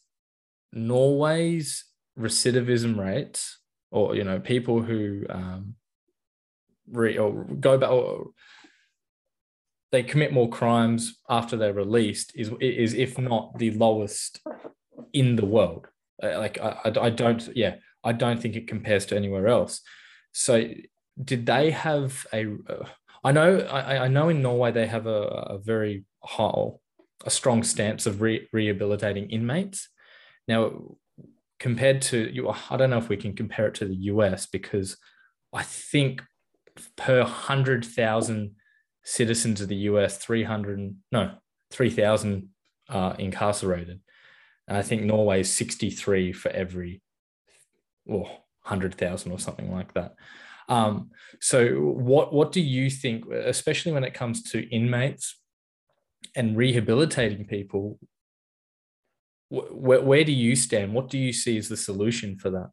Norway's 0.72 1.84
recidivism 2.18 2.98
rates, 2.98 3.58
or 3.90 4.16
you 4.16 4.24
know, 4.24 4.40
people 4.40 4.82
who 4.82 5.24
um, 5.28 5.74
re, 6.90 7.18
or 7.18 7.44
go 7.44 7.76
back, 7.76 7.90
or 7.90 8.30
they 9.92 10.02
commit 10.02 10.32
more 10.32 10.48
crimes 10.48 11.18
after 11.28 11.56
they're 11.56 11.74
released, 11.74 12.32
is 12.34 12.50
is 12.60 12.94
if 12.94 13.18
not 13.18 13.58
the 13.58 13.70
lowest 13.72 14.40
in 15.12 15.36
the 15.36 15.46
world. 15.46 15.88
Uh, 16.22 16.38
like 16.38 16.58
I, 16.58 16.92
I 17.00 17.10
don't, 17.10 17.48
yeah, 17.56 17.76
I 18.02 18.12
don't 18.12 18.40
think 18.40 18.56
it 18.56 18.68
compares 18.68 19.06
to 19.06 19.16
anywhere 19.16 19.48
else. 19.48 19.80
So, 20.32 20.68
did 21.22 21.46
they 21.46 21.70
have 21.70 22.26
a? 22.32 22.46
Uh, 22.68 22.86
know 23.32 23.60
I, 23.60 24.04
I 24.04 24.08
know 24.08 24.28
in 24.28 24.42
Norway 24.42 24.72
they 24.72 24.86
have 24.86 25.06
a, 25.06 25.22
a 25.54 25.58
very 25.58 26.04
high, 26.22 26.66
a 27.24 27.30
strong 27.30 27.62
stance 27.62 28.06
of 28.06 28.20
re- 28.20 28.48
rehabilitating 28.52 29.30
inmates. 29.30 29.88
Now, 30.46 30.96
compared 31.58 32.02
to 32.02 32.30
you, 32.30 32.52
I 32.70 32.76
don't 32.76 32.90
know 32.90 32.98
if 32.98 33.08
we 33.08 33.16
can 33.16 33.34
compare 33.34 33.68
it 33.68 33.74
to 33.76 33.86
the 33.86 33.96
US 34.12 34.46
because 34.46 34.96
I 35.52 35.62
think 35.62 36.22
per 36.96 37.24
hundred 37.24 37.84
thousand 37.84 38.56
citizens 39.04 39.60
of 39.60 39.68
the 39.68 39.88
US, 39.90 40.18
three 40.18 40.44
hundred 40.44 40.96
no 41.12 41.32
three 41.70 41.90
thousand 41.90 42.50
are 42.88 43.14
incarcerated. 43.16 44.00
And 44.66 44.76
I 44.78 44.82
think 44.82 45.02
Norway 45.02 45.40
is 45.40 45.52
sixty 45.52 45.90
three 45.90 46.32
for 46.32 46.50
every, 46.50 47.02
hundred 48.62 48.94
thousand 48.94 49.32
or 49.32 49.38
something 49.38 49.72
like 49.72 49.92
that. 49.94 50.14
Um, 50.68 51.10
so, 51.40 51.74
what 51.80 52.32
what 52.32 52.52
do 52.52 52.60
you 52.60 52.88
think, 52.90 53.26
especially 53.30 53.92
when 53.92 54.04
it 54.04 54.14
comes 54.14 54.42
to 54.52 54.68
inmates 54.70 55.38
and 56.34 56.56
rehabilitating 56.56 57.46
people? 57.46 57.98
Wh- 59.50 59.72
where, 59.72 60.24
do 60.24 60.32
you 60.32 60.56
stand? 60.56 60.94
What 60.94 61.10
do 61.10 61.18
you 61.18 61.32
see 61.32 61.58
as 61.58 61.68
the 61.68 61.76
solution 61.76 62.38
for 62.38 62.50
that? 62.50 62.70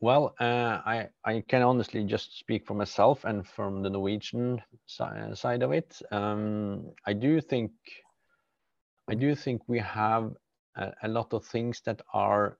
Well, 0.00 0.34
uh, 0.38 0.80
I 0.84 1.08
I 1.24 1.42
can 1.48 1.62
honestly 1.62 2.04
just 2.04 2.38
speak 2.38 2.66
for 2.66 2.74
myself 2.74 3.24
and 3.24 3.46
from 3.46 3.82
the 3.82 3.90
Norwegian 3.90 4.62
si- 4.86 5.34
side 5.34 5.62
of 5.62 5.72
it. 5.72 6.00
Um, 6.12 6.92
I 7.06 7.14
do 7.14 7.40
think 7.40 7.72
I 9.08 9.14
do 9.14 9.34
think 9.34 9.62
we 9.66 9.78
have 9.78 10.34
a, 10.76 10.92
a, 11.02 11.08
lot 11.08 11.32
of 11.32 11.44
things 11.44 11.80
that 11.86 12.00
are 12.12 12.58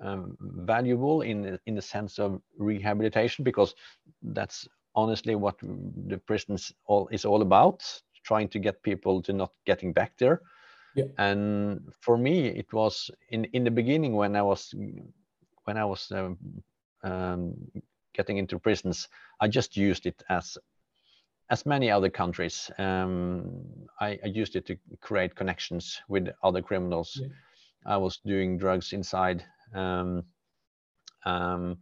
um, 0.00 0.36
valuable 0.40 1.22
in 1.22 1.58
in 1.66 1.74
the 1.74 1.82
sense 1.82 2.18
of 2.18 2.40
rehabilitation 2.58 3.44
because 3.44 3.74
that's 4.22 4.68
honestly 4.94 5.34
what 5.34 5.56
the 5.60 6.18
prisons 6.26 6.72
all 6.86 7.08
is 7.08 7.24
all 7.24 7.42
about 7.42 7.82
trying 8.24 8.48
to 8.48 8.58
get 8.58 8.82
people 8.82 9.22
to 9.22 9.32
not 9.32 9.52
getting 9.64 9.92
back 9.92 10.12
there 10.18 10.40
Yeah. 10.94 11.04
and 11.18 11.80
for 12.00 12.16
me 12.18 12.48
it 12.48 12.72
was 12.72 13.10
in 13.30 13.44
in 13.52 13.64
the 13.64 13.70
beginning 13.70 14.16
when 14.16 14.36
i 14.36 14.42
was 14.42 14.74
when 15.64 15.76
i 15.76 15.84
was 15.84 16.10
um, 16.10 16.38
um, 17.02 17.54
getting 18.14 18.38
into 18.38 18.58
prisons 18.58 19.08
i 19.40 19.48
just 19.48 19.76
used 19.76 20.06
it 20.06 20.22
as 20.28 20.58
as 21.50 21.66
many 21.66 21.90
other 21.90 22.10
countries 22.10 22.70
um, 22.78 23.62
I, 24.00 24.18
I 24.24 24.26
used 24.26 24.56
it 24.56 24.66
to 24.66 24.76
create 25.00 25.34
connections 25.34 26.00
with 26.08 26.28
other 26.42 26.62
criminals 26.62 27.20
Yeah. 27.20 27.28
i 27.86 27.96
was 27.96 28.18
doing 28.24 28.58
drugs 28.58 28.92
inside 28.92 29.44
um, 29.74 30.24
um, 31.24 31.78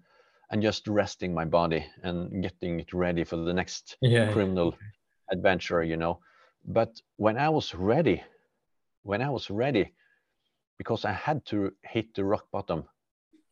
and 0.50 0.62
just 0.62 0.86
resting 0.88 1.34
my 1.34 1.44
body 1.44 1.84
and 2.02 2.42
getting 2.42 2.80
it 2.80 2.92
ready 2.92 3.24
for 3.24 3.36
the 3.36 3.52
next 3.54 3.96
Yeah. 4.00 4.32
criminal 4.32 4.74
adventure 5.32 5.82
you 5.82 5.96
know 5.96 6.20
but 6.66 7.00
when 7.16 7.36
i 7.38 7.48
was 7.48 7.74
ready 7.74 8.22
when 9.02 9.22
i 9.22 9.30
was 9.30 9.50
ready 9.50 9.92
because 10.78 11.04
i 11.04 11.12
had 11.12 11.44
to 11.46 11.72
hit 11.82 12.14
the 12.14 12.24
rock 12.24 12.50
bottom 12.50 12.84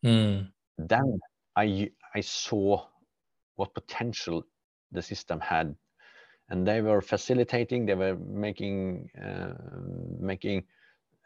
Mm. 0.05 0.53
then 0.79 1.21
i 1.57 1.91
i 2.15 2.21
saw 2.21 2.87
what 3.57 3.75
potential 3.75 4.43
the 4.93 5.03
system 5.03 5.41
had 5.41 5.75
and 6.53 6.67
they 6.67 6.83
were 6.83 7.01
facilitating 7.01 7.87
they 7.87 7.95
were 7.95 8.17
making 8.17 9.09
uh, 9.21 9.55
making 10.21 10.63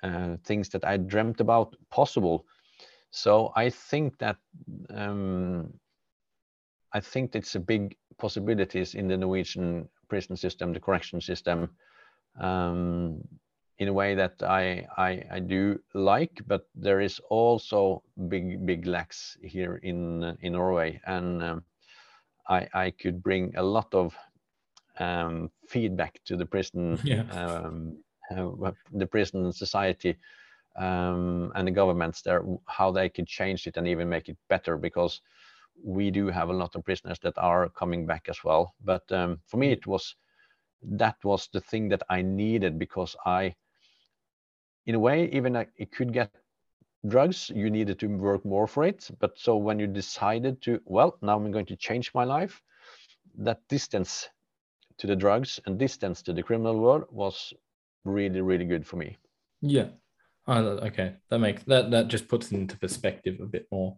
uh, 0.05 0.37
things 0.45 0.69
that 0.69 0.85
i 0.85 0.97
dreamt 0.97 1.41
about 1.41 1.77
possible. 1.91 2.47
So 3.11 3.53
i 3.57 3.71
think 3.71 4.19
that 4.19 4.37
um, 4.91 5.73
i 6.93 7.01
think 7.01 7.35
it's 7.35 7.57
a 7.57 7.61
big 7.61 7.97
possibilities 8.19 8.95
in 8.95 9.09
the 9.09 9.17
norwegian 9.17 9.89
prison 10.09 10.37
system 10.37 10.73
the 10.73 10.81
correction 10.81 11.21
system 11.21 11.69
um, 12.41 13.21
in 13.79 13.89
a 13.89 13.93
way 13.93 14.15
that 14.15 14.43
I, 14.43 14.87
I 14.97 15.23
I 15.37 15.41
do 15.41 15.79
like, 15.93 16.41
but 16.47 16.63
there 16.75 17.01
is 17.01 17.21
also 17.29 18.03
big 18.29 18.65
big 18.65 18.87
lacks 18.87 19.37
here 19.43 19.77
in 19.83 20.37
in 20.41 20.53
Norway, 20.53 21.01
and 21.07 21.43
um, 21.43 21.65
I 22.49 22.69
I 22.73 22.91
could 22.91 23.23
bring 23.23 23.55
a 23.57 23.63
lot 23.63 23.93
of 23.95 24.17
um, 24.99 25.51
feedback 25.69 26.21
to 26.25 26.37
the 26.37 26.47
prison 26.47 26.99
Yeah. 27.05 27.25
um, 27.31 27.97
uh, 28.37 28.73
the 28.93 29.07
prison 29.07 29.53
society 29.53 30.17
um, 30.77 31.53
and 31.55 31.67
the 31.67 31.73
governments 31.73 32.23
there 32.23 32.45
how 32.67 32.91
they 32.91 33.09
could 33.09 33.27
change 33.27 33.67
it 33.67 33.77
and 33.77 33.87
even 33.87 34.09
make 34.09 34.29
it 34.29 34.37
better 34.49 34.77
because 34.77 35.21
we 35.85 36.11
do 36.11 36.29
have 36.29 36.49
a 36.49 36.53
lot 36.53 36.75
of 36.75 36.85
prisoners 36.85 37.19
that 37.21 37.37
are 37.39 37.69
coming 37.71 38.07
back 38.07 38.29
as 38.29 38.43
well. 38.45 38.75
But 38.85 39.11
um, 39.13 39.39
for 39.47 39.59
me, 39.59 39.73
it 39.73 39.87
was 39.87 40.15
that 40.83 41.17
was 41.25 41.49
the 41.53 41.61
thing 41.61 41.89
that 41.91 42.03
I 42.09 42.23
needed 42.23 42.79
because 42.79 43.17
I, 43.27 43.55
in 44.87 44.95
a 44.95 44.99
way, 45.01 45.29
even 45.33 45.55
like 45.55 45.71
it 45.77 45.93
could 45.93 46.13
get 46.13 46.31
drugs, 47.09 47.51
you 47.55 47.71
needed 47.71 47.99
to 48.01 48.07
work 48.07 48.45
more 48.45 48.67
for 48.67 48.85
it. 48.85 49.09
But 49.21 49.39
so 49.39 49.57
when 49.57 49.79
you 49.79 49.87
decided 49.87 50.63
to, 50.63 50.81
well, 50.85 51.17
now 51.23 51.37
I'm 51.37 51.51
going 51.53 51.67
to 51.67 51.77
change 51.77 52.13
my 52.15 52.25
life, 52.25 52.63
that 53.39 53.61
distance 53.69 54.29
to 54.99 55.07
the 55.07 55.17
drugs 55.17 55.61
and 55.67 55.79
distance 55.79 56.23
to 56.23 56.33
the 56.33 56.43
criminal 56.43 56.79
world 56.79 57.05
was 57.11 57.53
really, 58.05 58.41
really 58.41 58.65
good 58.65 58.87
for 58.87 58.97
me. 58.97 59.17
Yeah. 59.61 59.89
Okay. 60.49 61.15
That 61.31 61.41
makes 61.41 61.65
that 61.65 61.91
that 61.91 62.09
just 62.09 62.29
puts 62.29 62.53
it 62.53 62.57
into 62.57 62.79
perspective 62.79 63.41
a 63.41 63.47
bit 63.47 63.67
more. 63.71 63.97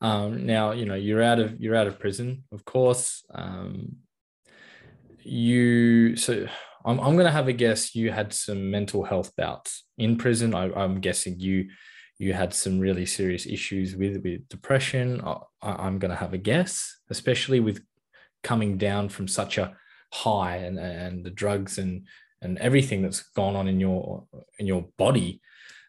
Um, 0.00 0.46
now 0.46 0.72
you 0.72 0.84
know 0.84 0.94
you're 0.94 1.22
out 1.22 1.40
of 1.40 1.60
you're 1.60 1.74
out 1.74 1.86
of 1.86 1.98
prison, 1.98 2.44
of 2.52 2.64
course. 2.64 3.24
Um, 3.34 3.96
you 5.22 6.16
so 6.16 6.46
I'm 6.84 7.00
I'm 7.00 7.16
gonna 7.16 7.30
have 7.30 7.48
a 7.48 7.52
guess. 7.52 7.94
You 7.94 8.12
had 8.12 8.32
some 8.32 8.70
mental 8.70 9.04
health 9.04 9.34
bouts 9.36 9.84
in 9.96 10.16
prison. 10.16 10.54
I, 10.54 10.72
I'm 10.72 11.00
guessing 11.00 11.40
you 11.40 11.68
you 12.18 12.32
had 12.32 12.52
some 12.52 12.78
really 12.78 13.06
serious 13.06 13.46
issues 13.46 13.96
with 13.96 14.22
with 14.22 14.48
depression. 14.48 15.22
I, 15.24 15.38
I'm 15.62 15.98
gonna 15.98 16.16
have 16.16 16.34
a 16.34 16.38
guess, 16.38 17.00
especially 17.10 17.60
with 17.60 17.80
coming 18.42 18.78
down 18.78 19.08
from 19.08 19.26
such 19.26 19.58
a 19.58 19.76
high 20.12 20.56
and 20.56 20.78
and 20.78 21.24
the 21.24 21.30
drugs 21.30 21.78
and 21.78 22.06
and 22.40 22.58
everything 22.58 23.02
that's 23.02 23.22
gone 23.34 23.56
on 23.56 23.68
in 23.68 23.80
your 23.80 24.24
in 24.58 24.66
your 24.66 24.86
body 24.96 25.40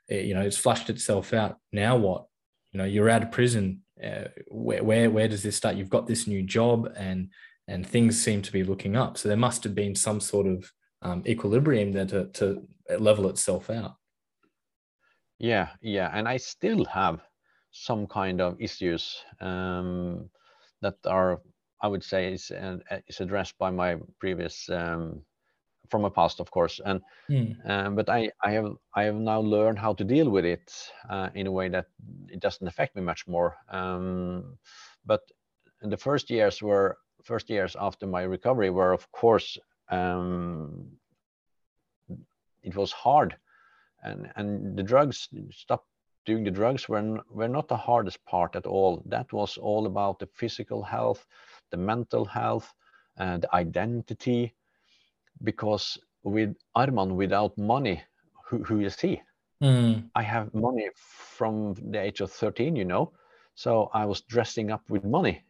eh, 0.10 0.22
you 0.22 0.34
know 0.34 0.42
it's 0.42 0.58
flushed 0.58 0.90
itself 0.90 1.34
out. 1.34 1.58
Now 1.72 1.98
what? 1.98 2.26
You 2.72 2.80
know 2.80 2.86
you're 2.86 3.10
out 3.10 3.24
of 3.24 3.32
prison. 3.32 3.82
Uh, 4.04 4.30
where, 4.50 4.84
where 4.84 5.10
where 5.10 5.28
does 5.28 5.44
this 5.44 5.58
start? 5.58 5.76
You've 5.76 5.90
got 5.90 6.08
this 6.08 6.28
new 6.28 6.42
job 6.44 6.92
and 6.96 7.30
and 7.68 7.86
things 7.86 8.22
seem 8.22 8.42
to 8.42 8.52
be 8.52 8.64
looking 8.64 8.96
up. 8.96 9.18
So 9.18 9.30
there 9.30 9.38
must 9.38 9.64
have 9.64 9.76
been 9.76 9.96
some 9.96 10.20
sort 10.20 10.48
of 10.48 10.72
um, 11.02 11.24
equilibrium 11.28 11.92
there 11.92 12.06
to, 12.06 12.26
to 12.26 12.68
level 12.98 13.30
itself 13.30 13.70
out. 13.70 13.96
Yeah, 15.38 15.70
yeah, 15.82 16.10
and 16.14 16.28
I 16.28 16.38
still 16.38 16.84
have 16.86 17.22
some 17.72 18.08
kind 18.08 18.42
of 18.42 18.60
issues 18.60 19.24
um, 19.40 20.30
that 20.82 20.96
are, 21.06 21.42
I 21.82 21.88
would 21.88 22.04
say, 22.04 22.34
is 22.34 22.52
uh, 22.52 22.78
is 23.08 23.22
addressed 23.22 23.58
by 23.58 23.72
my 23.72 23.98
previous 24.20 24.70
um, 24.70 25.22
from 25.90 26.02
my 26.02 26.10
past, 26.10 26.40
of 26.40 26.52
course, 26.52 26.80
and 26.86 27.02
Mm, 27.30 27.70
um, 27.70 27.96
but 27.96 28.10
I 28.10 28.32
I 28.44 28.52
have 28.52 28.76
I 28.96 29.04
have 29.04 29.16
now 29.16 29.40
learned 29.40 29.80
how 29.80 29.94
to 29.94 30.04
deal 30.04 30.30
with 30.30 30.46
it 30.46 30.74
uh, 31.10 31.30
in 31.36 31.48
a 31.48 31.52
way 31.52 31.70
that 31.70 31.86
it 32.28 32.40
doesn't 32.40 32.68
affect 32.68 32.96
me 32.96 33.02
much 33.02 33.28
more. 33.28 33.56
Um, 33.70 34.58
but 35.06 35.22
the 35.82 35.98
first 35.98 36.30
years 36.30 36.62
were 36.62 36.98
first 37.24 37.50
years 37.50 37.76
after 37.80 38.08
my 38.08 38.24
recovery 38.24 38.72
were, 38.72 38.94
of 38.94 39.12
course, 39.12 39.58
um, 39.92 40.88
it 42.64 42.76
was 42.76 42.92
hard. 42.92 43.38
And 44.04 44.32
and 44.36 44.78
the 44.78 44.84
drugs 44.84 45.30
stop 45.52 45.86
doing 46.26 46.44
the 46.44 46.52
drugs 46.52 46.90
were 46.90 47.20
were 47.30 47.48
not 47.48 47.68
the 47.68 47.78
hardest 47.78 48.26
part 48.26 48.56
at 48.56 48.66
all. 48.66 49.04
That 49.06 49.32
was 49.34 49.58
all 49.58 49.86
about 49.86 50.20
the 50.20 50.30
physical 50.34 50.82
health 50.84 51.26
the 51.72 51.78
mental 51.78 52.26
health 52.26 52.74
and 53.18 53.44
the 53.44 53.56
identity 53.56 54.54
because 55.44 55.98
with 56.24 56.56
arman 56.76 57.16
without 57.16 57.58
money 57.58 58.02
who, 58.46 58.64
who 58.64 58.80
is 58.82 59.00
he? 59.00 59.22
Mm, 59.62 60.10
i 60.16 60.22
have 60.22 60.54
money 60.54 60.90
from 60.96 61.74
the 61.92 62.00
age 62.00 62.22
of 62.22 62.32
13 62.32 62.76
you 62.76 62.86
know 62.86 63.12
so 63.56 63.90
i 63.94 64.06
was 64.06 64.22
dressing 64.22 64.72
up 64.72 64.82
with 64.90 65.04
money. 65.04 65.44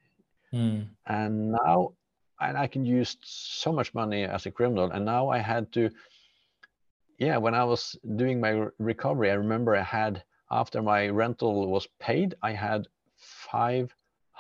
Mm, 0.52 0.88
and 1.06 1.52
now 1.52 1.94
and 2.42 2.58
i 2.58 2.66
can 2.66 2.84
use 2.84 3.18
so 3.22 3.72
much 3.72 3.94
money 3.94 4.24
as 4.24 4.46
a 4.48 4.52
criminal. 4.52 4.90
And 4.92 5.06
now 5.06 5.30
i 5.30 5.38
had 5.38 5.72
to 5.74 5.92
yeah 7.20 7.38
when 7.38 7.54
i 7.54 7.64
was 7.64 7.96
doing 8.16 8.40
my 8.42 8.66
recovery 8.80 9.30
i 9.30 9.36
remember 9.36 9.76
i 9.76 9.84
had 9.84 10.24
after 10.50 10.82
my 10.82 11.08
rental 11.10 11.68
was 11.70 11.88
paid 12.00 12.34
i 12.42 12.52
had 12.52 12.88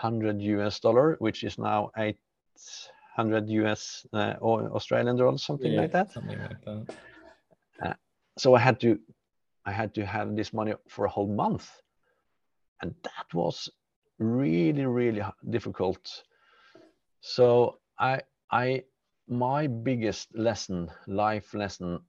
500 0.01 0.41
us 0.41 0.79
dollar 0.79 1.15
which 1.19 1.43
is 1.43 1.57
now 1.57 1.91
800 1.97 3.49
us 3.49 4.05
uh, 4.13 4.35
or 4.39 4.71
australian 4.75 5.17
dollars 5.17 5.43
something 5.43 5.73
yeah, 5.73 5.81
like 5.81 5.91
that. 5.91 6.11
something 6.11 6.39
like 6.39 6.61
that. 6.65 7.97
So 8.37 8.55
i 8.55 8.59
had 8.59 8.79
to 8.79 8.97
i 9.65 9.71
had 9.71 9.93
to 9.95 10.05
have 10.05 10.35
this 10.35 10.53
money 10.53 10.73
for 10.87 11.05
a 11.05 11.09
whole 11.09 11.27
month. 11.27 11.69
And 12.81 12.95
that 13.03 13.27
was 13.33 13.69
really 14.19 14.85
really 14.85 15.23
difficult. 15.49 16.23
So 17.21 17.79
i 17.99 18.21
i 18.51 18.83
my 19.27 19.67
biggest 19.67 20.35
lesson 20.35 20.89
life 21.07 21.53
lesson 21.53 21.99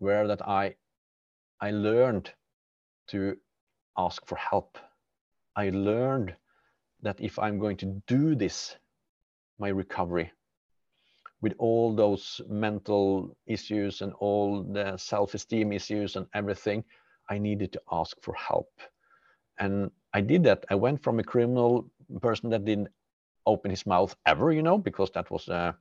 were 0.00 0.26
that 0.28 0.42
i 0.46 0.76
i 1.60 1.70
learned 1.70 2.30
to 3.08 3.36
ask 3.96 4.26
for 4.26 4.36
help. 4.36 4.78
I 5.56 5.70
learned 5.70 6.36
that 7.02 7.20
if 7.20 7.38
i'm 7.38 7.58
going 7.58 7.76
to 7.76 7.86
do 8.06 8.34
this 8.34 8.76
my 9.58 9.68
recovery 9.68 10.30
with 11.42 11.54
all 11.58 11.94
those 11.94 12.40
mental 12.48 13.36
issues 13.46 14.02
and 14.02 14.12
all 14.14 14.62
the 14.62 14.96
self-esteem 14.96 15.72
issues 15.72 16.16
and 16.16 16.26
everything 16.34 16.84
i 17.30 17.38
needed 17.38 17.72
to 17.72 17.80
ask 17.92 18.16
for 18.22 18.34
help. 18.34 18.70
And 19.58 19.90
i 20.14 20.20
did 20.20 20.42
that. 20.44 20.64
I 20.70 20.74
went 20.74 21.02
from 21.02 21.18
a 21.20 21.24
criminal 21.24 21.90
person 22.20 22.50
that 22.50 22.64
didn't 22.64 22.88
open 23.46 23.70
his 23.70 23.86
mouth 23.86 24.14
ever 24.26 24.52
you 24.52 24.62
know 24.62 24.78
because 24.78 25.10
that 25.12 25.30
was 25.30 25.48
uh, 25.48 25.72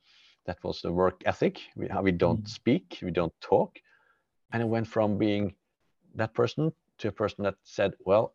that 0.45 0.63
was 0.63 0.82
the 0.82 0.91
work 0.91 1.22
ethic. 1.26 1.59
We, 1.76 1.88
how 1.88 2.01
we 2.01 2.11
don't 2.11 2.43
Mm. 2.43 2.47
speak 2.47 2.99
we 3.01 3.11
don't 3.11 3.34
talk. 3.41 3.80
And 4.53 4.61
i 4.63 4.65
went 4.65 4.88
from 4.88 5.17
being 5.17 5.55
that 6.15 6.34
person 6.34 6.72
to 6.99 7.07
a 7.09 7.11
person 7.11 7.43
that 7.43 7.55
said 7.63 7.91
well 8.05 8.34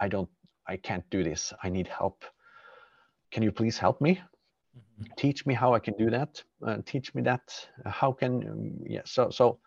i 0.00 0.08
don't 0.08 0.28
i 0.68 0.76
can't 0.76 1.08
do 1.10 1.22
this 1.22 1.52
i 1.62 1.68
need 1.68 1.88
help 1.88 2.24
can 3.32 3.42
you 3.42 3.52
please 3.52 3.78
help 3.78 4.00
me 4.00 4.20
Mhm. 4.76 5.16
teach 5.16 5.46
me 5.46 5.54
how 5.54 5.74
I 5.74 5.80
can 5.80 5.94
do 5.98 6.10
that. 6.10 6.42
Uh, 6.64 6.78
teach 6.84 7.14
me 7.14 7.22
that. 7.22 7.42
How 7.84 8.12
can 8.12 8.48
um, 8.48 8.78
yeah? 8.86 9.02
So 9.04 9.30
so 9.30 9.58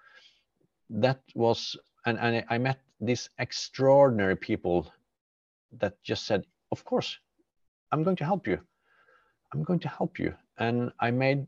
that 0.90 1.20
was 1.36 1.76
and 2.06 2.18
and 2.20 2.36
I- 2.38 2.56
I 2.56 2.58
met 2.58 2.80
these 3.02 3.30
extraordinary 3.38 4.36
people 4.36 4.94
that 5.80 5.94
just 6.04 6.26
said, 6.26 6.46
of 6.72 6.84
course, 6.84 7.20
I'm 7.92 8.04
going 8.04 8.18
to 8.18 8.26
help 8.26 8.48
you. 8.48 8.60
I'm 9.54 9.64
going 9.64 9.80
to 9.82 9.90
help 9.90 10.20
you. 10.20 10.34
and 10.58 10.92
I 11.00 11.12
made, 11.12 11.48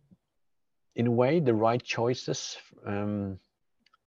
in 0.95 1.07
a 1.07 1.11
way, 1.11 1.39
the 1.39 1.53
right 1.53 1.83
choices 1.83 2.57
um, 2.85 3.39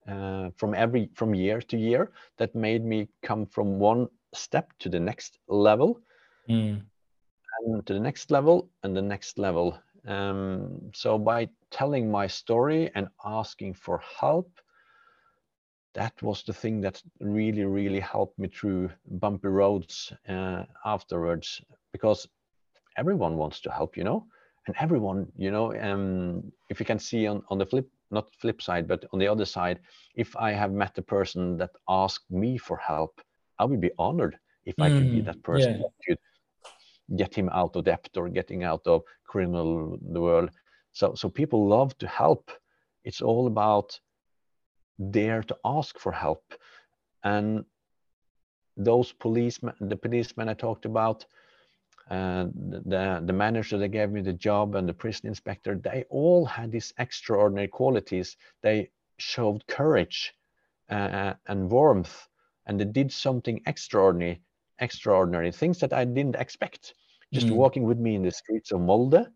uh, 0.09 0.51
from 0.57 0.75
every 0.75 1.11
from 1.15 1.35
year 1.35 1.61
to 1.63 1.77
year 1.77 2.13
that 2.37 2.55
made 2.55 2.85
me 2.85 3.09
come 3.23 3.47
from 3.47 3.79
one 3.81 4.09
step 4.35 4.73
to 4.81 4.89
the 4.89 5.01
next 5.01 5.39
level, 5.49 6.01
Mm. 6.49 6.83
and 7.61 7.87
to 7.87 7.93
the 7.95 8.01
next 8.01 8.31
level, 8.31 8.71
and 8.83 8.97
the 8.97 9.03
next 9.03 9.39
level. 9.39 9.79
Um, 10.07 10.91
so 10.95 11.19
by 11.19 11.49
telling 11.71 12.11
my 12.11 12.27
story 12.27 12.91
and 12.95 13.09
asking 13.25 13.75
for 13.75 13.99
help, 14.21 14.51
that 15.95 16.23
was 16.23 16.43
the 16.45 16.53
thing 16.53 16.81
that 16.83 17.03
really, 17.21 17.65
really 17.65 18.01
helped 18.01 18.39
me 18.39 18.49
through 18.49 18.91
bumpy 19.07 19.49
roads 19.49 20.13
uh, 20.29 20.65
afterwards, 20.85 21.61
because 21.93 22.29
everyone 22.97 23.37
wants 23.37 23.61
to 23.61 23.71
help, 23.71 23.97
you 23.97 24.05
know, 24.05 24.27
and 24.67 24.77
everyone, 24.79 25.33
you 25.37 25.51
know, 25.51 25.75
um, 25.81 26.53
if 26.69 26.79
you 26.79 26.87
can 26.87 26.99
see 26.99 27.27
on, 27.27 27.43
on 27.49 27.59
the 27.59 27.67
flip, 27.67 27.89
not 28.11 28.35
flip 28.37 28.63
side, 28.63 28.87
but 28.87 29.05
on 29.13 29.19
the 29.19 29.29
other 29.29 29.45
side, 29.45 29.81
if 30.15 30.37
I 30.37 30.53
have 30.53 30.73
met 30.73 30.97
a 30.99 31.03
person 31.03 31.57
that 31.59 31.71
asked 31.89 32.31
me 32.31 32.59
for 32.59 32.77
help, 32.77 33.21
I 33.59 33.65
would 33.65 33.81
be 33.81 33.93
honored 33.99 34.39
if 34.65 34.81
I 34.81 34.91
could 34.91 35.11
be 35.11 35.21
Mm, 35.21 35.27
that 35.27 35.43
person 35.43 35.73
yeah. 35.73 35.79
that 35.79 35.93
could 36.07 36.19
get 37.17 37.35
him 37.35 37.49
out 37.51 37.77
of 37.77 37.85
debt 37.85 38.09
or 38.17 38.29
getting 38.29 38.65
out 38.65 38.87
of 38.87 39.03
criminal 39.27 39.99
the 40.13 40.21
world. 40.21 40.51
So 40.93 41.15
so 41.15 41.29
people 41.29 41.69
love 41.69 41.97
to 41.99 42.07
help. 42.07 42.51
It's 43.05 43.23
all 43.23 43.47
about 43.47 43.99
dare 45.11 45.43
to 45.45 45.57
ask 45.65 45.99
for 45.99 46.13
help. 46.13 46.55
And 47.25 47.65
those 48.77 49.13
policemen, 49.13 49.75
the 49.81 49.97
policemen 49.97 50.49
I 50.49 50.55
talked 50.55 50.85
about, 50.85 51.25
uh, 52.11 52.47
the 52.53 53.23
the 53.27 53.33
manager 53.33 53.79
that 53.79 53.89
gave 53.89 54.11
me 54.11 54.23
the 54.23 54.33
job 54.33 54.75
and 54.75 54.89
the 54.89 54.95
prison 54.95 55.29
inspector, 55.29 55.77
they 55.77 56.05
all 56.11 56.47
had 56.47 56.71
these 56.73 56.93
extraordinary 56.99 57.69
qualities. 57.69 58.37
They 58.63 58.91
showed 59.19 59.67
courage 59.67 60.35
uh, 60.91 61.35
and 61.47 61.71
warmth, 61.71 62.29
and 62.69 62.79
they 62.79 62.85
did 62.85 63.11
something 63.11 63.61
extraordinary, 63.67 64.41
extraordinary 64.79 65.51
things 65.51 65.81
that 65.81 65.93
I 65.93 66.05
didn't 66.05 66.37
expect. 66.37 66.95
Just 67.33 67.49
Mm. 67.49 67.57
walking 67.57 67.85
with 67.85 67.99
me 67.99 68.15
in 68.15 68.23
the 68.23 68.31
streets 68.31 68.73
of 68.73 68.81
Molde, 68.81 69.27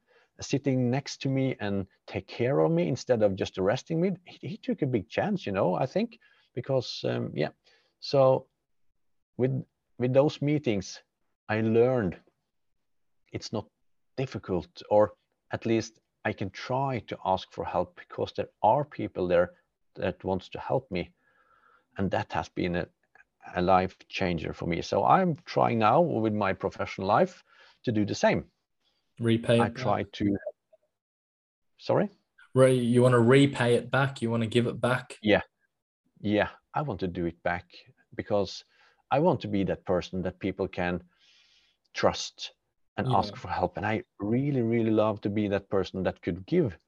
sitting 0.40 0.90
next 0.90 1.22
to 1.22 1.28
me 1.28 1.56
and 1.60 1.86
take 2.06 2.26
care 2.26 2.60
of 2.60 2.70
me 2.72 2.88
instead 2.88 3.22
of 3.22 3.36
just 3.36 3.58
arresting 3.58 4.00
me. 4.00 4.12
He, 4.24 4.48
he 4.48 4.56
took 4.56 4.82
a 4.82 4.86
big 4.86 5.08
chance, 5.08 5.46
you 5.46 5.52
know. 5.52 5.74
I 5.74 5.86
think 5.86 6.18
because 6.54 7.04
um, 7.04 7.30
yeah. 7.34 7.50
So 8.00 8.46
with 9.36 9.64
with 9.98 10.12
those 10.12 10.40
meetings, 10.42 11.02
I 11.48 11.60
learned 11.60 12.16
it's 13.32 13.52
not 13.52 13.66
difficult, 14.16 14.82
or 14.90 15.12
at 15.52 15.66
least 15.66 16.00
I 16.24 16.32
can 16.32 16.50
try 16.50 17.00
to 17.06 17.18
ask 17.24 17.50
for 17.52 17.64
help 17.64 17.96
because 17.96 18.32
there 18.36 18.50
are 18.62 18.84
people 18.84 19.26
there 19.28 19.52
that 19.96 20.24
wants 20.24 20.48
to 20.50 20.58
help 20.58 20.90
me, 20.90 21.12
and 21.98 22.10
that 22.10 22.32
has 22.32 22.48
been 22.48 22.76
a, 22.76 22.86
a 23.54 23.62
life 23.62 23.96
changer 24.08 24.52
for 24.52 24.66
me. 24.66 24.82
So 24.82 25.04
I'm 25.04 25.36
trying 25.44 25.78
now 25.78 26.00
with 26.00 26.32
my 26.32 26.52
professional 26.52 27.06
life 27.06 27.42
to 27.84 27.92
do 27.92 28.04
the 28.04 28.14
same. 28.14 28.44
Repay. 29.20 29.60
I 29.60 29.68
back. 29.68 29.74
try 29.74 30.02
to. 30.12 30.36
Sorry. 31.78 32.08
Re- 32.54 32.74
you 32.74 33.02
want 33.02 33.12
to 33.12 33.20
repay 33.20 33.74
it 33.74 33.90
back. 33.90 34.22
You 34.22 34.30
want 34.30 34.42
to 34.42 34.48
give 34.48 34.66
it 34.66 34.80
back. 34.80 35.18
Yeah, 35.22 35.42
yeah, 36.20 36.48
I 36.74 36.82
want 36.82 37.00
to 37.00 37.08
do 37.08 37.26
it 37.26 37.42
back 37.42 37.66
because 38.14 38.64
I 39.10 39.18
want 39.18 39.40
to 39.40 39.48
be 39.48 39.64
that 39.64 39.84
person 39.84 40.22
that 40.22 40.38
people 40.38 40.68
can 40.68 41.02
trust 41.94 42.52
and 42.96 43.06
Yeah. 43.06 43.18
ask 43.18 43.36
for 43.36 43.48
help. 43.48 43.76
And 43.76 43.86
I 43.86 44.04
really, 44.18 44.62
really 44.62 44.90
love 44.90 45.20
to 45.22 45.30
be 45.30 45.48
that 45.48 45.68
person 45.70 46.02
that 46.02 46.20
could 46.22 46.46
give 46.46 46.78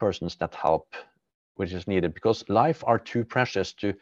persons 0.00 0.36
that 0.36 0.54
help 0.54 0.94
which 1.56 1.72
is 1.72 1.86
needed 1.86 2.14
because 2.14 2.48
life 2.48 2.82
are 2.86 2.98
too 2.98 3.24
precious 3.24 3.72
to 3.74 3.94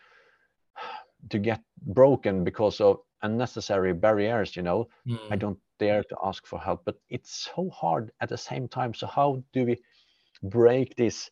to 1.31 1.39
get 1.39 1.61
broken 1.83 2.45
because 2.45 2.81
of 2.81 2.99
unnecessary 3.23 3.93
barriers 3.93 4.57
you 4.57 4.63
know 4.63 4.89
i 5.31 5.37
Mm. 5.37 5.41
don't 5.41 5.59
dare 5.79 6.03
to 6.05 6.17
ask 6.25 6.47
for 6.47 6.59
help 6.59 6.85
but 6.85 6.97
it's 7.09 7.49
so 7.55 7.71
hard 7.71 8.11
at 8.21 8.29
the 8.29 8.39
same 8.39 8.69
time 8.69 8.93
so 8.95 9.07
how 9.07 9.43
do 9.53 9.65
we 9.65 9.77
break 10.43 10.95
this 10.97 11.31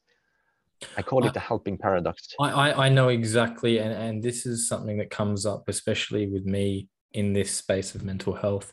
i 0.97 1.03
call 1.03 1.24
I- 1.24 1.26
it 1.28 1.34
the 1.34 1.41
helping 1.41 1.76
paradox 1.78 2.34
I, 2.41 2.51
I, 2.51 2.86
I 2.86 2.88
know 2.88 3.09
exactly, 3.09 3.78
and, 3.78 3.93
and 3.93 4.22
this 4.22 4.47
is 4.47 4.68
something 4.68 4.99
that 4.99 5.11
comes 5.11 5.45
up, 5.47 5.68
especially 5.68 6.26
with 6.28 6.45
me 6.47 6.88
in 7.12 7.32
this 7.32 7.55
space 7.55 7.95
of 7.95 8.03
mental 8.05 8.34
health. 8.34 8.72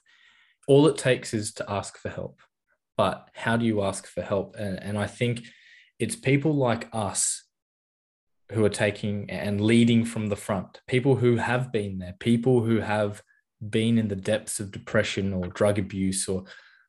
All 0.67 0.87
it 0.87 0.97
takes 0.97 1.33
is 1.33 1.53
to 1.55 1.69
ask 1.69 1.97
for 1.97 2.09
help. 2.09 2.39
But 2.97 3.29
how 3.33 3.57
do 3.57 3.65
you 3.65 3.81
ask 3.83 4.07
for 4.07 4.21
help? 4.21 4.55
And, 4.57 4.81
and 4.81 4.97
I 4.97 5.07
think 5.07 5.41
it's 5.99 6.15
people 6.15 6.53
like 6.53 6.87
us 6.93 7.43
who 8.51 8.63
are 8.63 8.69
taking 8.69 9.29
and 9.29 9.59
leading 9.59 10.05
from 10.05 10.27
the 10.27 10.35
front, 10.35 10.81
people 10.87 11.15
who 11.15 11.37
have 11.37 11.71
been 11.71 11.99
there, 11.99 12.15
people 12.19 12.63
who 12.63 12.79
have 12.79 13.21
been 13.69 13.97
in 13.97 14.07
the 14.07 14.15
depths 14.15 14.59
of 14.59 14.71
depression 14.71 15.33
or 15.33 15.47
drug 15.47 15.77
abuse 15.77 16.27
or, 16.27 16.45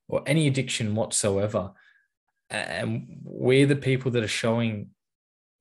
or 0.06 0.22
any 0.26 0.46
addiction 0.46 0.94
whatsoever. 0.94 1.72
And 2.50 3.18
we're 3.24 3.66
the 3.66 3.76
people 3.76 4.10
that 4.12 4.22
are 4.22 4.28
showing 4.28 4.90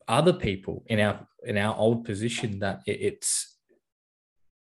other 0.07 0.33
people 0.33 0.83
in 0.87 0.99
our 0.99 1.27
in 1.43 1.57
our 1.57 1.75
old 1.75 2.05
position 2.05 2.59
that 2.59 2.81
it's 2.85 3.57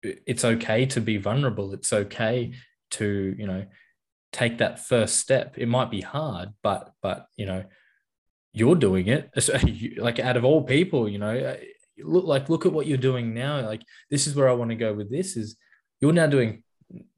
it's 0.01 0.45
okay 0.45 0.85
to 0.85 1.01
be 1.01 1.17
vulnerable. 1.17 1.73
It's 1.73 1.91
okay 1.91 2.53
to 2.91 3.35
you 3.37 3.47
know 3.47 3.65
take 4.31 4.59
that 4.59 4.79
first 4.79 5.17
step. 5.17 5.55
It 5.57 5.67
might 5.67 5.91
be 5.91 6.01
hard 6.01 6.49
but 6.61 6.93
but 7.01 7.27
you 7.35 7.45
know 7.45 7.63
you're 8.53 8.75
doing 8.75 9.07
it 9.07 9.29
like 9.97 10.19
out 10.19 10.37
of 10.37 10.45
all 10.45 10.63
people 10.63 11.09
you 11.09 11.17
know 11.17 11.37
uh, 11.37 11.57
look 11.99 12.25
like 12.25 12.49
look 12.49 12.65
at 12.65 12.73
what 12.73 12.87
you're 12.87 12.97
doing 12.97 13.33
now 13.33 13.61
like 13.61 13.83
this 14.09 14.27
is 14.27 14.35
where 14.35 14.49
i 14.49 14.53
want 14.53 14.69
to 14.69 14.75
go 14.75 14.93
with 14.93 15.11
this 15.11 15.35
is 15.35 15.55
you're 15.99 16.13
now 16.13 16.27
doing 16.27 16.63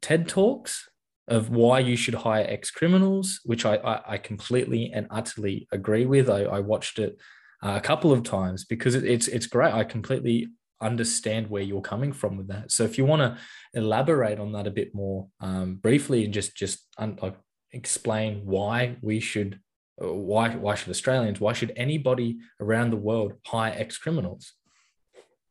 ted 0.01 0.27
talks 0.27 0.89
of 1.27 1.49
why 1.49 1.79
you 1.79 1.95
should 1.95 2.13
hire 2.13 2.45
ex 2.47 2.71
criminals 2.71 3.39
which 3.45 3.65
I, 3.65 3.75
I 3.75 4.13
i 4.13 4.17
completely 4.17 4.91
and 4.93 5.07
utterly 5.09 5.67
agree 5.71 6.05
with 6.05 6.29
i, 6.29 6.43
I 6.43 6.59
watched 6.59 6.99
it 6.99 7.17
uh, 7.65 7.75
a 7.77 7.81
couple 7.81 8.11
of 8.11 8.23
times 8.23 8.63
because 8.63 8.95
it, 8.95 9.03
it's 9.05 9.27
it's 9.27 9.47
great. 9.47 9.73
I 9.73 9.83
completely 9.83 10.49
understand 10.81 11.49
where 11.49 11.63
you're 11.63 11.81
coming 11.81 12.13
from 12.13 12.37
with 12.37 12.47
that. 12.49 12.71
So 12.71 12.83
if 12.83 12.97
you 12.97 13.05
want 13.05 13.21
to 13.21 13.37
elaborate 13.73 14.39
on 14.39 14.51
that 14.51 14.67
a 14.67 14.71
bit 14.71 14.93
more 14.93 15.27
um, 15.39 15.75
briefly 15.75 16.25
and 16.25 16.33
just 16.33 16.55
just 16.55 16.85
un- 16.97 17.17
like 17.21 17.35
explain 17.71 18.41
why 18.45 18.97
we 19.01 19.19
should, 19.19 19.59
why 19.97 20.49
why 20.55 20.75
should 20.75 20.89
Australians, 20.89 21.39
why 21.39 21.53
should 21.53 21.71
anybody 21.75 22.37
around 22.59 22.91
the 22.91 22.97
world 22.97 23.33
hire 23.45 23.73
ex 23.75 23.97
criminals? 23.97 24.53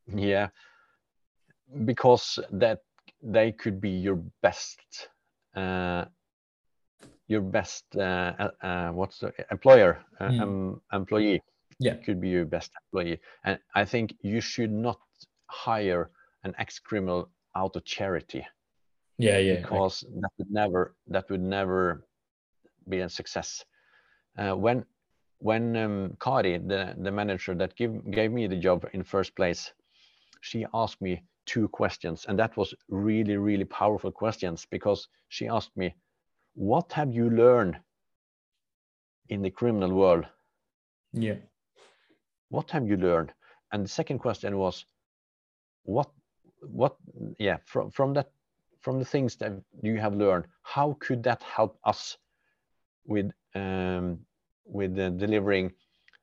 Yeah, 0.07 0.49
because 1.85 2.39
that 2.51 2.79
they 3.23 3.51
could 3.51 3.81
be 3.81 3.89
your 3.89 4.21
best, 4.41 5.09
uh, 5.55 6.05
your 7.27 7.41
best. 7.41 7.85
Uh, 7.95 8.33
uh, 8.39 8.51
uh, 8.61 8.91
what's 8.91 9.19
the 9.19 9.33
employer? 9.51 10.03
Uh, 10.19 10.29
Mm. 10.29 10.41
um, 10.41 10.81
employee. 10.93 11.41
Yeah. 11.77 11.95
could 11.95 12.21
be 12.21 12.29
your 12.29 12.45
best 12.45 12.71
employee, 12.85 13.19
and 13.43 13.59
I 13.73 13.83
think 13.83 14.15
you 14.21 14.39
should 14.39 14.71
not 14.71 14.99
hire 15.47 16.09
an 16.43 16.55
ex-criminal 16.57 17.29
out 17.53 17.75
of 17.75 17.83
charity 17.83 18.47
Yeah, 19.17 19.39
yeah, 19.39 19.55
because 19.59 20.05
that 20.21 20.31
would 20.37 20.51
never 20.51 20.95
that 21.07 21.29
would 21.29 21.41
never 21.41 22.07
be 22.87 22.99
a 23.01 23.09
success. 23.09 23.65
Uh, 24.37 24.55
when 24.55 24.85
when 25.39 25.75
um, 25.75 26.17
Kari, 26.19 26.57
the 26.57 26.95
the 26.97 27.11
manager 27.11 27.55
that 27.55 27.75
give, 27.75 28.11
gave 28.11 28.31
me 28.31 28.47
the 28.47 28.55
job 28.55 28.85
in 28.93 29.03
first 29.03 29.35
place, 29.35 29.73
she 30.41 30.65
asked 30.73 31.01
me 31.01 31.23
two 31.45 31.67
questions, 31.67 32.25
and 32.27 32.39
that 32.39 32.57
was 32.57 32.73
really 32.89 33.37
really 33.37 33.65
powerful 33.65 34.11
questions 34.11 34.65
because 34.69 35.07
she 35.29 35.47
asked 35.47 35.75
me, 35.77 35.95
"What 36.53 36.91
have 36.93 37.13
you 37.13 37.29
learned 37.29 37.77
in 39.29 39.41
the 39.41 39.51
criminal 39.51 39.93
world? 39.93 40.25
yeah, 41.13 41.35
What 42.49 42.71
have 42.71 42.87
you 42.87 42.97
learned?" 42.97 43.33
And 43.71 43.83
the 43.83 43.89
second 43.89 44.19
question 44.19 44.57
was, 44.57 44.85
"What 45.83 46.09
what 46.61 46.95
yeah 47.39 47.57
from 47.65 47.91
from 47.91 48.13
that 48.13 48.31
from 48.81 48.99
the 48.99 49.05
things 49.05 49.35
that 49.37 49.51
you 49.81 49.99
have 49.99 50.15
learned, 50.15 50.45
how 50.61 50.97
could 50.99 51.23
that 51.23 51.41
help 51.43 51.79
us 51.83 52.17
with 53.07 53.31
with 53.55 54.97
uh, 54.99 55.09
delivering 55.09 55.71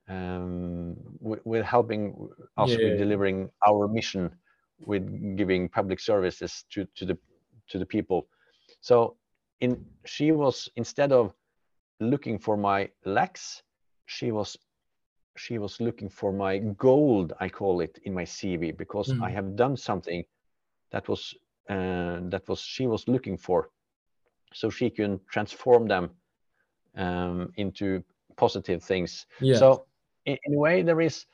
um, 0.09 0.95
with, 1.19 1.65
helping 1.65 2.29
us 2.57 2.69
Yeah. 2.71 2.77
with 2.83 2.97
delivering 2.97 3.49
our 3.67 3.87
mission 3.87 4.29
with 4.85 5.37
giving 5.37 5.69
public 5.69 5.99
services 5.99 6.65
to 6.71 6.85
to 6.95 7.05
the 7.05 7.17
to 7.69 7.79
the 7.79 7.85
people 7.85 8.27
so 8.81 9.15
in 9.61 9.85
she 10.05 10.31
was 10.31 10.69
instead 10.75 11.11
of 11.11 11.33
looking 11.99 12.39
for 12.39 12.57
my 12.57 12.89
lacks 13.05 13.63
she 14.05 14.31
was 14.31 14.57
she 15.37 15.57
was 15.57 15.79
looking 15.79 16.09
for 16.09 16.31
my 16.33 16.57
gold 16.77 17.33
i 17.39 17.49
call 17.49 17.81
it 17.81 17.97
in 18.03 18.13
my 18.13 18.25
cv 18.25 18.75
because 18.77 19.13
i 19.21 19.29
Mm. 19.29 19.33
have 19.33 19.55
done 19.55 19.77
something 19.77 20.25
that 20.91 21.07
was 21.07 21.33
uh, 21.69 22.19
that 22.29 22.47
was 22.47 22.59
she 22.59 22.87
was 22.87 23.07
looking 23.07 23.37
for 23.37 23.69
so 24.53 24.69
she 24.69 24.89
can 24.89 25.19
transform 25.31 25.87
them 25.87 26.09
um, 26.95 27.51
into 27.55 28.03
positive 28.37 28.83
things. 28.83 29.25
Yeah. 29.39 29.63
So 29.63 29.85
in, 30.25 30.37
in 30.45 30.53
a 30.55 30.59
way, 30.59 30.81
there 30.83 31.01
is, 31.01 31.25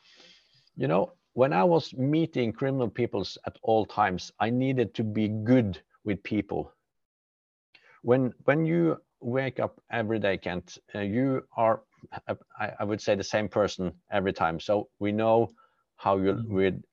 you 0.76 0.88
know, 0.88 1.14
when 1.34 1.54
I 1.54 1.64
was 1.64 1.94
meeting 1.94 2.52
criminal 2.54 2.90
peoples 2.90 3.38
at 3.46 3.58
all 3.64 3.86
times, 3.86 4.32
I 4.40 4.50
needed 4.50 4.94
to 4.96 5.04
be 5.04 5.28
good 5.30 5.82
with 6.04 6.24
people. 6.24 6.72
When 8.04 8.34
when 8.46 8.66
you 8.66 8.98
wake 9.22 9.60
up 9.60 9.82
every 9.92 10.20
day, 10.20 10.38
Kent, 10.38 10.78
uh, 10.96 11.00
you 11.00 11.44
are, 11.58 11.82
I, 12.60 12.72
I 12.80 12.84
would 12.84 13.02
say, 13.02 13.16
the 13.16 13.24
same 13.24 13.48
person 13.50 13.92
every 14.12 14.34
time. 14.34 14.60
So 14.60 14.90
we 15.00 15.12
know 15.12 15.50
how 15.98 16.18
you 16.18 16.38
Mhm. 16.38 16.48
would 16.48 16.84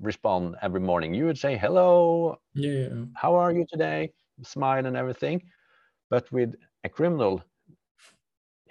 respond 0.00 0.56
every 0.62 0.80
morning. 0.80 1.14
You 1.14 1.26
would 1.26 1.38
say, 1.38 1.56
"Hello, 1.56 2.38
Yeah. 2.54 3.06
how 3.14 3.34
are 3.36 3.52
you 3.52 3.66
today?" 3.68 4.10
Smile 4.42 4.86
and 4.86 4.96
everything. 4.96 5.42
But 6.10 6.30
with 6.32 6.54
a 6.84 6.88
criminal, 6.88 7.42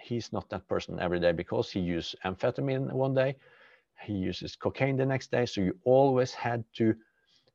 he's 0.02 0.32
not 0.34 0.50
that 0.50 0.68
person 0.68 1.00
every 1.00 1.20
day 1.20 1.32
because 1.32 1.72
he 1.72 1.80
uses 1.80 2.16
amphetamine 2.26 2.92
one 2.94 3.14
day, 3.14 3.36
he 4.06 4.14
uses 4.14 4.56
cocaine 4.56 4.98
the 4.98 5.06
next 5.06 5.32
day. 5.32 5.46
So 5.46 5.62
you 5.62 5.78
always 5.86 6.34
had 6.34 6.64
to, 6.78 6.96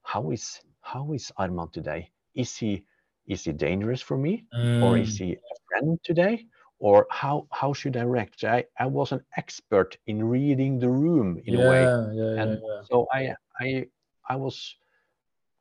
how 0.03 0.31
is 0.31 0.61
how 0.83 1.13
is 1.13 1.33
Arman 1.39 1.73
today? 1.73 2.11
Is 2.35 2.57
he 2.57 2.85
is 3.27 3.45
he 3.45 3.53
dangerous 3.53 4.01
for 4.03 4.17
me, 4.17 4.45
or 4.81 4.97
is 4.99 5.17
Mm, 5.17 5.19
he 5.19 5.33
a 5.35 5.57
friend 5.69 5.99
today? 6.05 6.47
Or 6.79 7.07
how 7.11 7.47
how 7.53 7.73
should 7.73 7.97
I 7.97 8.03
react? 8.03 8.45
I, 8.45 8.65
I 8.79 8.87
was 8.87 9.13
an 9.13 9.23
expert 9.37 9.97
in 10.07 10.25
reading 10.25 10.79
the 10.79 10.91
room 10.91 11.41
in 11.47 11.55
a 11.55 11.61
way 11.61 11.93
yeah, 11.93 12.13
yeah, 12.13 12.33
yeah, 12.35 12.35
and 12.37 12.61
yeah. 12.63 12.83
so 12.83 13.07
I 13.13 13.35
I 13.61 13.87
I 14.29 14.37
was 14.37 14.77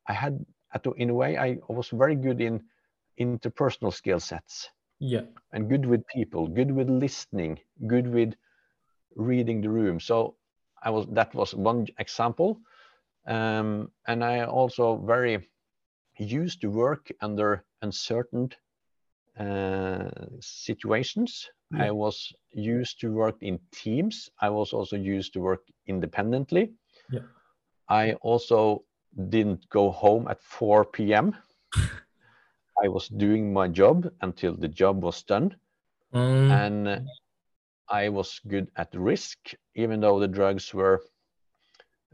I 0.07 0.13
had 0.13 0.45
in 0.97 1.09
a 1.09 1.13
way 1.15 1.38
I 1.38 1.57
was 1.69 1.89
very 1.89 2.15
good 2.15 2.41
in 2.41 2.63
interpersonal 3.19 3.93
skill 3.93 4.19
sets 4.19 4.69
Yeah. 5.00 5.22
and 5.52 5.70
good 5.70 5.86
with 5.86 6.06
people, 6.08 6.48
good 6.48 6.72
with 6.72 6.89
listening, 6.89 7.60
good 7.88 8.08
with 8.08 8.34
reading 9.16 9.62
the 9.62 9.70
room. 9.70 10.00
So 10.00 10.36
I 10.84 10.89
was 10.89 11.08
that 11.12 11.34
was 11.34 11.54
one 11.56 11.88
example, 11.98 12.60
um, 13.28 13.91
and 14.08 14.24
I 14.24 14.46
also 14.46 14.98
very 14.98 15.50
used 16.18 16.62
to 16.62 16.70
work 16.70 17.12
under 17.22 17.66
uncertain 17.82 18.50
uh, 19.39 20.10
situations. 20.39 21.50
Yeah. 21.72 21.86
I 21.86 21.91
was 21.91 22.34
used 22.54 23.00
to 23.02 23.12
work 23.12 23.36
in 23.41 23.60
teams. 23.72 24.30
I 24.39 24.50
was 24.50 24.74
also 24.74 24.96
used 24.96 25.34
to 25.34 25.39
work 25.39 25.64
independently. 25.88 26.74
Yeah. 27.10 27.22
I 27.89 28.14
also 28.22 28.84
didn't 29.30 29.68
go 29.70 29.91
home 29.91 30.28
at 30.28 30.41
4 30.41 30.86
p.m. 30.86 31.36
I 32.84 32.88
was 32.88 33.07
doing 33.09 33.53
my 33.53 33.67
job 33.67 34.07
until 34.21 34.55
the 34.55 34.67
job 34.67 35.03
was 35.03 35.23
done 35.23 35.55
Mm, 36.13 36.49
and 36.49 37.01
I 37.89 38.09
was 38.09 38.39
good 38.47 38.69
at 38.78 38.93
risk, 38.95 39.38
even 39.76 39.99
though 40.01 40.19
the 40.19 40.28
drugs 40.28 40.73
were, 40.73 41.01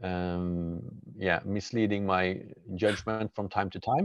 um, 0.02 0.80
yeah, 1.16 1.40
misleading 1.44 2.06
my 2.06 2.38
judgment 2.76 3.22
from 3.26 3.40
time 3.40 3.62
to 3.62 3.72
time. 3.72 4.02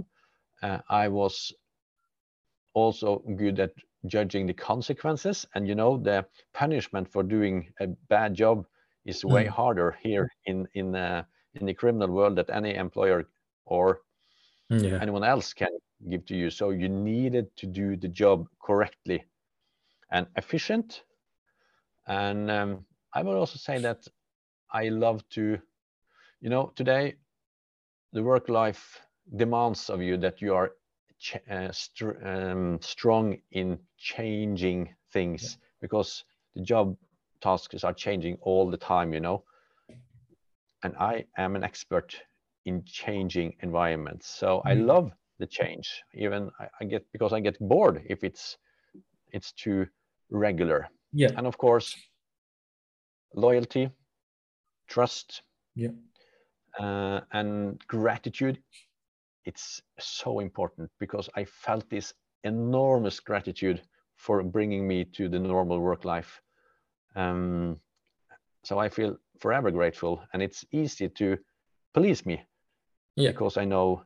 Uh, 0.53 0.73
I 0.83 1.01
was 1.03 1.53
also 2.73 3.19
good 3.37 3.59
at 3.59 3.71
judging 4.05 4.45
the 4.47 4.53
consequences, 4.53 5.45
and 5.55 5.67
you 5.67 5.75
know, 5.75 5.97
the 5.97 6.25
punishment 6.53 7.07
for 7.09 7.23
doing 7.23 7.67
a 7.79 7.87
bad 8.09 8.33
job 8.35 8.65
is 9.05 9.25
way 9.25 9.45
Mm. 9.45 9.47
harder 9.47 9.97
here 10.03 10.29
in 10.45 10.67
in 10.73 10.95
uh, 10.95 11.23
in 11.53 11.65
the 11.65 11.73
criminal 11.73 12.09
world 12.11 12.35
that 12.37 12.49
any 12.49 12.75
employer 12.75 13.25
or 13.65 13.99
yeah. 14.69 15.01
anyone 15.01 15.23
else 15.23 15.53
can 15.53 15.69
give 16.09 16.25
to 16.27 16.35
you. 16.35 16.49
So 16.49 16.71
you 16.71 16.89
needed 16.89 17.55
to 17.57 17.67
do 17.67 17.95
the 17.95 18.07
job 18.07 18.47
correctly 18.61 19.25
and 20.11 20.27
efficient. 20.35 21.03
And 22.07 22.49
um, 22.49 22.85
I 23.13 23.21
would 23.23 23.35
also 23.35 23.57
say 23.57 23.79
that 23.79 24.07
I 24.71 24.89
love 24.89 25.27
to, 25.31 25.59
you 26.41 26.49
know, 26.49 26.71
today 26.75 27.15
the 28.13 28.23
work 28.23 28.49
life 28.49 29.01
demands 29.35 29.89
of 29.89 30.01
you 30.01 30.17
that 30.17 30.41
you 30.41 30.53
are 30.53 30.71
uh, 31.49 31.71
str- 31.71 32.23
um, 32.25 32.79
strong 32.81 33.37
in 33.51 33.79
changing 33.97 34.95
things 35.11 35.57
because 35.81 36.23
the 36.55 36.61
job 36.61 36.97
tasks 37.41 37.83
are 37.83 37.93
changing 37.93 38.37
all 38.41 38.69
the 38.69 38.77
time, 38.77 39.13
you 39.13 39.19
know. 39.19 39.43
And 40.83 40.95
I 40.97 41.25
am 41.37 41.55
an 41.55 41.63
expert 41.63 42.15
in 42.67 42.83
changing 42.85 43.55
environments. 43.61 44.27
So 44.27 44.61
I 44.65 44.75
Mm. 44.75 44.85
love 44.85 45.11
the 45.39 45.47
change. 45.47 46.03
Even 46.13 46.51
I, 46.59 46.67
I 46.81 46.85
get 46.85 47.11
because 47.13 47.33
I 47.37 47.39
get 47.41 47.57
bored 47.59 48.03
if 48.09 48.23
it's 48.23 48.57
it's 49.31 49.53
too 49.53 49.87
regular. 50.29 50.89
Yeah. 51.13 51.31
And 51.37 51.47
of 51.47 51.57
course, 51.57 51.95
loyalty, 53.33 53.89
trust, 54.87 55.43
Yeah. 55.75 55.93
uh, 56.79 57.21
and 57.31 57.79
gratitude. 57.87 58.61
It's 59.45 59.81
so 59.99 60.39
important 60.39 60.91
because 60.99 61.29
I 61.39 61.45
felt 61.45 61.89
this 61.89 62.13
enormous 62.43 63.21
gratitude 63.21 63.81
for 64.15 64.43
bringing 64.43 64.87
me 64.87 65.05
to 65.05 65.29
the 65.29 65.39
normal 65.39 65.79
work 65.79 66.05
life. 66.05 66.41
Um, 67.15 67.79
so 68.63 68.79
I 68.85 68.89
feel 68.89 69.17
forever 69.39 69.71
grateful, 69.71 70.19
and 70.33 70.41
it's 70.41 70.65
easy 70.71 71.09
to 71.09 71.37
police 71.93 72.25
me 72.25 72.47
Yeah. 73.17 73.31
because 73.31 73.57
I 73.57 73.65
know 73.65 74.03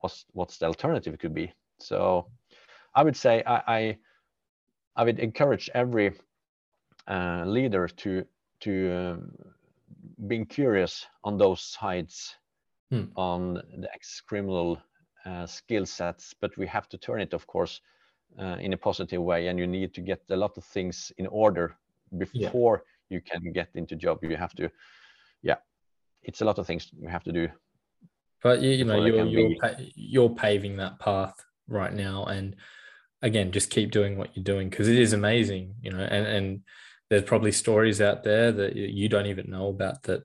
what's 0.00 0.26
what's 0.32 0.58
the 0.58 0.66
alternative 0.66 1.18
could 1.18 1.34
be. 1.34 1.52
So 1.78 2.26
I 2.94 3.02
would 3.02 3.16
say 3.16 3.42
I 3.46 3.62
I, 3.78 3.98
I 4.96 5.04
would 5.04 5.18
encourage 5.18 5.70
every 5.74 6.12
uh, 7.08 7.44
leader 7.46 7.88
to 7.88 8.24
to 8.60 8.72
um, 8.92 9.32
being 10.28 10.46
curious 10.46 11.06
on 11.24 11.38
those 11.38 11.62
sides 11.62 12.36
Hmm. 12.90 13.04
on 13.16 13.54
the 13.54 13.88
ex-criminal 13.94 14.78
uh, 15.26 15.46
skill 15.46 15.86
sets, 15.86 16.34
but 16.40 16.56
we 16.56 16.66
have 16.66 16.88
to 16.88 16.98
turn 16.98 17.20
it, 17.20 17.34
of 17.34 17.46
course, 17.46 17.80
uh, 18.38 18.56
in 18.60 18.72
a 18.72 18.76
positive 18.76 19.22
way, 19.22 19.48
and 19.48 19.58
you 19.58 19.66
need 19.66 19.94
to 19.94 20.00
get 20.00 20.22
a 20.30 20.36
lot 20.36 20.56
of 20.58 20.64
things 20.64 21.12
in 21.18 21.26
order 21.26 21.76
before 22.18 22.84
you 23.10 23.20
can 23.20 23.52
get 23.52 23.68
into 23.74 23.96
job. 23.96 24.18
You 24.22 24.36
have 24.36 24.54
to, 24.56 24.70
yeah, 25.42 25.56
it's 26.22 26.42
a 26.42 26.44
lot 26.44 26.58
of 26.58 26.66
things 26.66 26.90
you 27.00 27.08
have 27.08 27.24
to 27.24 27.32
do. 27.32 27.48
But 28.42 28.62
you, 28.62 28.70
you 28.70 28.84
know, 28.84 29.04
you're 29.04 29.26
you're 29.26 29.56
pa- 29.60 29.76
you're 29.94 30.30
paving 30.30 30.76
that 30.76 30.98
path 30.98 31.34
right 31.68 31.92
now, 31.92 32.24
and 32.24 32.56
again, 33.22 33.52
just 33.52 33.70
keep 33.70 33.90
doing 33.90 34.16
what 34.16 34.34
you're 34.34 34.44
doing 34.44 34.70
because 34.70 34.88
it 34.88 34.98
is 34.98 35.12
amazing, 35.12 35.74
you 35.82 35.92
know. 35.92 36.00
And 36.00 36.26
and 36.26 36.60
there's 37.10 37.24
probably 37.24 37.52
stories 37.52 38.00
out 38.00 38.22
there 38.22 38.52
that 38.52 38.76
you 38.76 39.08
don't 39.08 39.26
even 39.26 39.50
know 39.50 39.68
about 39.68 40.02
that 40.04 40.22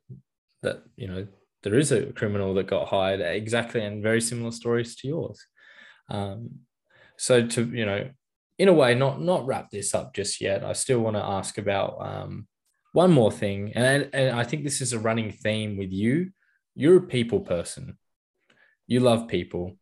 that 0.61 0.83
you 0.95 1.07
know 1.07 1.27
there 1.63 1.75
is 1.75 1.91
a 1.91 2.13
criminal 2.13 2.53
that 2.53 2.67
got 2.67 2.87
hired 2.87 3.21
exactly 3.21 3.83
and 3.83 4.03
very 4.03 4.21
similar 4.21 4.51
stories 4.51 4.95
to 4.97 5.07
yours. 5.07 5.45
Um, 6.09 6.59
so 7.17 7.45
to 7.45 7.65
you 7.65 7.85
know, 7.85 8.09
in 8.57 8.67
a 8.67 8.73
way, 8.73 8.95
not 8.95 9.21
not 9.21 9.45
wrap 9.45 9.71
this 9.71 9.93
up 9.93 10.13
just 10.13 10.39
yet. 10.39 10.63
I 10.63 10.73
still 10.73 10.99
want 10.99 11.15
to 11.15 11.23
ask 11.23 11.57
about 11.57 11.97
um, 11.99 12.47
one 12.93 13.11
more 13.11 13.31
thing, 13.31 13.73
and 13.75 14.09
and 14.13 14.39
I 14.39 14.43
think 14.43 14.63
this 14.63 14.79
is 14.79 14.93
a 14.93 14.99
running 14.99 15.31
theme 15.31 15.77
with 15.77 15.91
you. 15.91 16.31
You're 16.75 16.97
a 16.97 17.01
people 17.01 17.41
person. 17.41 17.97
You 18.87 18.99
love 18.99 19.27
people. 19.27 19.77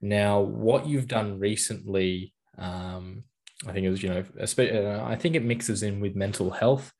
Now, 0.00 0.40
what 0.40 0.86
you've 0.86 1.08
done 1.08 1.38
recently, 1.38 2.32
um, 2.56 3.24
I 3.66 3.72
think 3.72 3.84
it 3.84 3.90
was 3.90 4.02
you 4.02 4.08
know, 4.08 4.24
uh, 4.40 5.04
I 5.04 5.16
think 5.16 5.34
it 5.34 5.44
mixes 5.44 5.82
in 5.82 6.00
with 6.00 6.16
mental 6.16 6.50
health. 6.50 6.92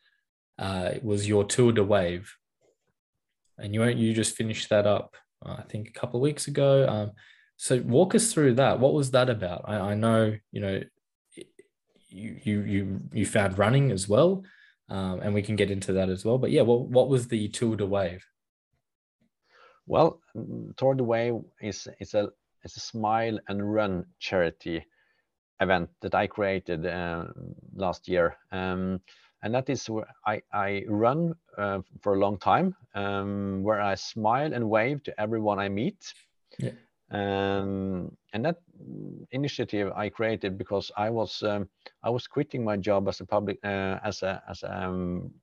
Uh, 0.58 0.90
it 0.94 1.04
was 1.04 1.26
your 1.26 1.44
tour 1.44 1.72
de 1.72 1.82
wave, 1.82 2.34
and 3.58 3.74
you 3.74 3.82
you 3.84 4.12
just 4.12 4.36
finished 4.36 4.68
that 4.68 4.86
up. 4.86 5.16
uh, 5.44 5.56
I 5.58 5.62
think 5.62 5.88
a 5.88 5.98
couple 5.98 6.18
of 6.18 6.22
weeks 6.22 6.48
ago. 6.48 6.86
Um, 6.88 7.12
so 7.56 7.80
walk 7.82 8.14
us 8.14 8.32
through 8.32 8.54
that. 8.54 8.80
What 8.80 8.94
was 8.94 9.10
that 9.12 9.30
about? 9.30 9.64
I, 9.66 9.76
I 9.92 9.94
know 9.94 10.36
you 10.52 10.60
know 10.60 10.80
you 12.10 12.60
you 12.62 13.00
you 13.12 13.26
found 13.26 13.58
running 13.58 13.90
as 13.92 14.08
well, 14.08 14.44
um, 14.88 15.20
and 15.20 15.32
we 15.32 15.42
can 15.42 15.56
get 15.56 15.70
into 15.70 15.92
that 15.94 16.10
as 16.10 16.24
well. 16.24 16.38
But 16.38 16.50
yeah, 16.50 16.62
what 16.62 16.88
what 16.88 17.08
was 17.08 17.28
the 17.28 17.48
Tour 17.48 17.76
de 17.76 17.86
Wave? 17.86 18.24
Well, 19.90 20.20
Tour 20.76 20.94
de 20.94 21.02
Wave 21.02 21.42
is 21.60 21.88
is 21.98 22.14
a 22.14 22.30
is 22.62 22.76
a 22.76 22.80
smile 22.80 23.40
and 23.48 23.74
run 23.74 24.06
charity 24.20 24.86
event 25.60 25.90
that 26.00 26.14
I 26.14 26.28
created 26.28 26.86
uh, 26.86 27.24
last 27.74 28.06
year, 28.06 28.36
um, 28.52 29.00
and 29.42 29.52
that 29.52 29.68
is 29.68 29.90
where 29.90 30.06
I 30.24 30.42
I 30.52 30.84
run 30.86 31.34
uh, 31.58 31.80
for 32.02 32.14
a 32.14 32.20
long 32.20 32.38
time, 32.38 32.76
um, 32.94 33.64
where 33.64 33.80
I 33.80 33.96
smile 33.96 34.54
and 34.54 34.70
wave 34.70 35.02
to 35.02 35.20
everyone 35.20 35.58
I 35.58 35.68
meet. 35.68 36.14
Yeah. 36.60 36.76
Um, 37.10 38.16
and 38.32 38.44
that 38.44 38.58
initiative 39.32 39.92
I 39.96 40.08
created 40.08 40.56
because 40.56 40.92
I 40.96 41.10
was 41.10 41.42
um, 41.42 41.68
I 42.04 42.10
was 42.10 42.28
quitting 42.28 42.62
my 42.62 42.76
job 42.76 43.08
as 43.08 43.20
a 43.20 43.26
public 43.26 43.58
uh, 43.64 43.98
as 44.04 44.22
a 44.22 44.40
as 44.48 44.62
a, 44.62 44.70
um, 44.70 45.34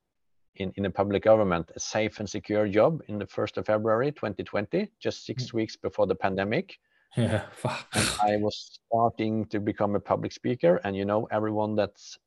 in, 0.58 0.72
in 0.76 0.86
a 0.86 0.90
public 0.90 1.22
government, 1.22 1.70
a 1.74 1.80
safe 1.80 2.20
and 2.20 2.28
secure 2.28 2.68
job 2.68 3.02
in 3.08 3.18
the 3.18 3.26
1st 3.26 3.58
of 3.58 3.66
February 3.66 4.12
2020, 4.12 4.90
just 5.00 5.24
six 5.24 5.52
weeks 5.52 5.76
before 5.76 6.06
the 6.06 6.14
pandemic. 6.14 6.78
Yeah. 7.16 7.44
and 7.94 8.08
I 8.20 8.36
was 8.36 8.80
starting 8.86 9.46
to 9.46 9.60
become 9.60 9.94
a 9.94 10.00
public 10.00 10.32
speaker. 10.32 10.80
And 10.84 10.96
you 10.96 11.04
know, 11.04 11.26
everyone 11.30 11.74
that's 11.74 12.18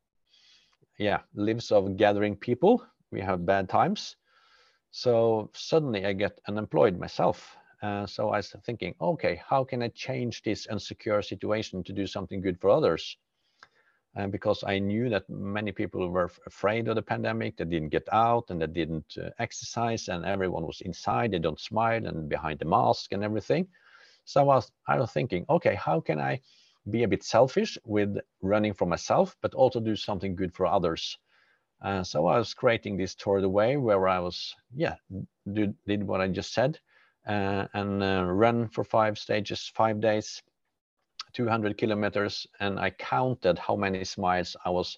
yeah 0.97 1.19
lives 1.35 1.71
of 1.71 1.97
gathering 1.97 2.35
people, 2.35 2.83
we 3.11 3.21
have 3.21 3.45
bad 3.45 3.69
times. 3.69 4.15
So 4.91 5.49
suddenly 5.53 6.05
I 6.05 6.13
get 6.13 6.41
unemployed 6.47 6.99
myself. 6.99 7.55
Uh, 7.81 8.05
so 8.05 8.29
I 8.29 8.37
was 8.37 8.53
thinking, 8.65 8.93
okay, 9.01 9.41
how 9.47 9.63
can 9.63 9.81
I 9.81 9.87
change 9.89 10.43
this 10.43 10.67
insecure 10.67 11.21
situation 11.21 11.83
to 11.83 11.93
do 11.93 12.05
something 12.05 12.41
good 12.41 12.59
for 12.59 12.69
others? 12.69 13.17
And 14.15 14.31
because 14.31 14.63
I 14.65 14.79
knew 14.79 15.09
that 15.09 15.29
many 15.29 15.71
people 15.71 16.09
were 16.09 16.29
afraid 16.45 16.87
of 16.89 16.95
the 16.95 17.01
pandemic, 17.01 17.55
they 17.55 17.63
didn't 17.65 17.89
get 17.89 18.07
out 18.11 18.49
and 18.49 18.61
they 18.61 18.67
didn't 18.67 19.17
uh, 19.17 19.29
exercise, 19.39 20.09
and 20.09 20.25
everyone 20.25 20.65
was 20.65 20.81
inside, 20.81 21.31
they 21.31 21.39
don't 21.39 21.59
smile 21.59 22.05
and 22.05 22.27
behind 22.27 22.59
the 22.59 22.65
mask 22.65 23.13
and 23.13 23.23
everything. 23.23 23.67
So 24.25 24.41
I 24.41 24.43
was, 24.43 24.71
I 24.87 24.99
was 24.99 25.11
thinking, 25.11 25.45
okay, 25.49 25.75
how 25.75 26.01
can 26.01 26.19
I 26.19 26.41
be 26.89 27.03
a 27.03 27.07
bit 27.07 27.23
selfish 27.23 27.77
with 27.85 28.17
running 28.41 28.73
for 28.73 28.85
myself, 28.85 29.37
but 29.41 29.53
also 29.53 29.79
do 29.79 29.95
something 29.95 30.35
good 30.35 30.53
for 30.53 30.65
others? 30.65 31.17
Uh, 31.81 32.03
so 32.03 32.27
I 32.27 32.37
was 32.37 32.53
creating 32.53 32.97
this 32.97 33.15
tour 33.15 33.39
de 33.39 33.49
wave 33.49 33.81
where 33.81 34.07
I 34.07 34.19
was, 34.19 34.53
yeah, 34.75 34.95
did, 35.51 35.73
did 35.87 36.05
what 36.05 36.21
I 36.21 36.27
just 36.27 36.53
said, 36.53 36.79
uh, 37.27 37.65
and 37.73 38.03
uh, 38.03 38.23
run 38.25 38.67
for 38.67 38.83
five 38.83 39.17
stages, 39.17 39.71
five 39.73 40.01
days, 40.01 40.43
200 41.33 41.77
kilometers, 41.77 42.47
and 42.59 42.79
I 42.79 42.89
counted 42.91 43.57
how 43.59 43.75
many 43.75 44.03
smiles 44.03 44.55
I 44.65 44.69
was 44.69 44.97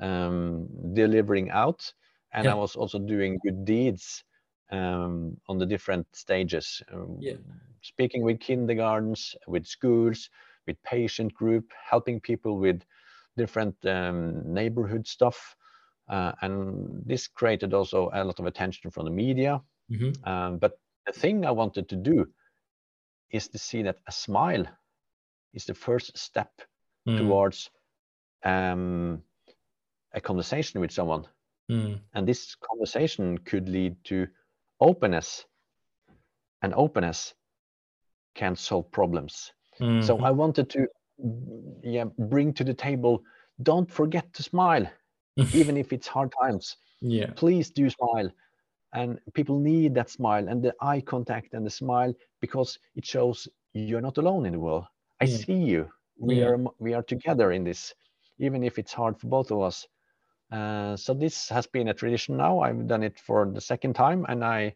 um, 0.00 0.68
delivering 0.94 1.50
out, 1.50 1.92
and 2.32 2.44
yeah. 2.44 2.52
I 2.52 2.54
was 2.54 2.76
also 2.76 2.98
doing 2.98 3.38
good 3.44 3.64
deeds 3.64 4.24
um, 4.70 5.36
on 5.48 5.58
the 5.58 5.66
different 5.66 6.06
stages. 6.12 6.82
Um, 6.92 7.16
yeah. 7.20 7.34
Speaking 7.82 8.22
with 8.22 8.40
kindergartens, 8.40 9.34
with 9.46 9.66
schools, 9.66 10.30
with 10.66 10.82
patient 10.82 11.34
group, 11.34 11.72
helping 11.90 12.20
people 12.20 12.58
with 12.58 12.82
different 13.36 13.74
um, 13.84 14.42
neighborhood 14.52 15.06
stuff. 15.06 15.56
Uh, 16.08 16.32
and 16.42 17.02
this 17.06 17.26
created 17.28 17.72
also 17.72 18.10
a 18.12 18.24
lot 18.24 18.38
of 18.38 18.46
attention 18.46 18.90
from 18.90 19.04
the 19.04 19.10
media. 19.10 19.60
Mm-hmm. 19.90 20.28
Um, 20.28 20.58
but 20.58 20.78
the 21.06 21.12
thing 21.12 21.44
I 21.44 21.50
wanted 21.50 21.88
to 21.90 21.96
do 21.96 22.26
is 23.30 23.48
to 23.48 23.58
see 23.58 23.82
that 23.82 23.98
a 24.06 24.12
smile 24.12 24.66
is 25.54 25.64
the 25.64 25.74
first 25.74 26.16
step 26.18 26.50
mm. 27.08 27.18
towards 27.18 27.70
um, 28.44 29.22
a 30.12 30.20
conversation 30.20 30.80
with 30.80 30.92
someone. 30.92 31.26
Mm. 31.70 32.00
And 32.12 32.28
this 32.28 32.56
conversation 32.56 33.38
could 33.38 33.68
lead 33.68 33.96
to 34.04 34.26
openness, 34.80 35.46
and 36.62 36.74
openness 36.74 37.34
can 38.34 38.56
solve 38.56 38.90
problems. 38.90 39.52
Mm-hmm. 39.80 40.02
So 40.06 40.18
I 40.18 40.30
wanted 40.30 40.68
to 40.70 40.86
yeah, 41.82 42.04
bring 42.18 42.52
to 42.54 42.64
the 42.64 42.74
table 42.74 43.22
don't 43.62 43.90
forget 43.90 44.32
to 44.34 44.42
smile, 44.42 44.86
even 45.54 45.76
if 45.76 45.92
it's 45.92 46.08
hard 46.08 46.32
times. 46.42 46.76
Yeah. 47.00 47.30
Please 47.36 47.70
do 47.70 47.88
smile. 47.90 48.30
And 48.92 49.18
people 49.34 49.58
need 49.58 49.94
that 49.94 50.10
smile 50.10 50.48
and 50.48 50.62
the 50.62 50.74
eye 50.80 51.00
contact 51.00 51.54
and 51.54 51.66
the 51.66 51.70
smile 51.70 52.14
because 52.40 52.78
it 52.94 53.04
shows 53.04 53.48
you're 53.72 54.00
not 54.00 54.18
alone 54.18 54.46
in 54.46 54.52
the 54.52 54.60
world. 54.60 54.84
I 55.20 55.24
yeah. 55.24 55.36
see 55.36 55.54
you. 55.54 55.90
We 56.18 56.40
yeah. 56.40 56.46
are 56.46 56.58
we 56.78 56.94
are 56.94 57.02
together 57.02 57.52
in 57.52 57.64
this, 57.64 57.94
even 58.38 58.62
if 58.62 58.78
it's 58.78 58.92
hard 58.92 59.18
for 59.18 59.28
both 59.28 59.50
of 59.50 59.62
us. 59.62 59.86
Uh, 60.52 60.96
so 60.96 61.14
this 61.14 61.48
has 61.48 61.66
been 61.66 61.88
a 61.88 61.94
tradition 61.94 62.36
now. 62.36 62.60
I've 62.60 62.86
done 62.86 63.02
it 63.02 63.18
for 63.18 63.50
the 63.52 63.60
second 63.60 63.94
time, 63.94 64.24
and 64.28 64.44
I 64.44 64.74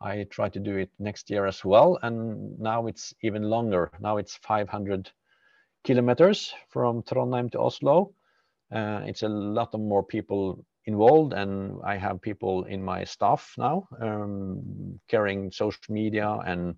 I 0.00 0.24
try 0.30 0.48
to 0.48 0.60
do 0.60 0.76
it 0.76 0.90
next 0.98 1.30
year 1.30 1.46
as 1.46 1.64
well. 1.64 1.98
And 2.02 2.58
now 2.58 2.86
it's 2.86 3.14
even 3.22 3.44
longer. 3.44 3.90
Now 4.00 4.18
it's 4.18 4.36
500 4.36 5.10
kilometers 5.84 6.52
from 6.68 7.02
Trondheim 7.02 7.50
to 7.52 7.60
Oslo. 7.60 8.12
Uh, 8.72 9.02
it's 9.06 9.22
a 9.22 9.28
lot 9.28 9.74
of 9.74 9.80
more 9.80 10.02
people 10.02 10.64
involved, 10.86 11.32
and 11.32 11.80
I 11.84 11.96
have 11.96 12.20
people 12.20 12.64
in 12.64 12.82
my 12.82 13.04
staff 13.04 13.54
now 13.58 13.88
um, 14.00 15.00
carrying 15.08 15.50
social 15.50 15.82
media 15.88 16.38
and 16.46 16.74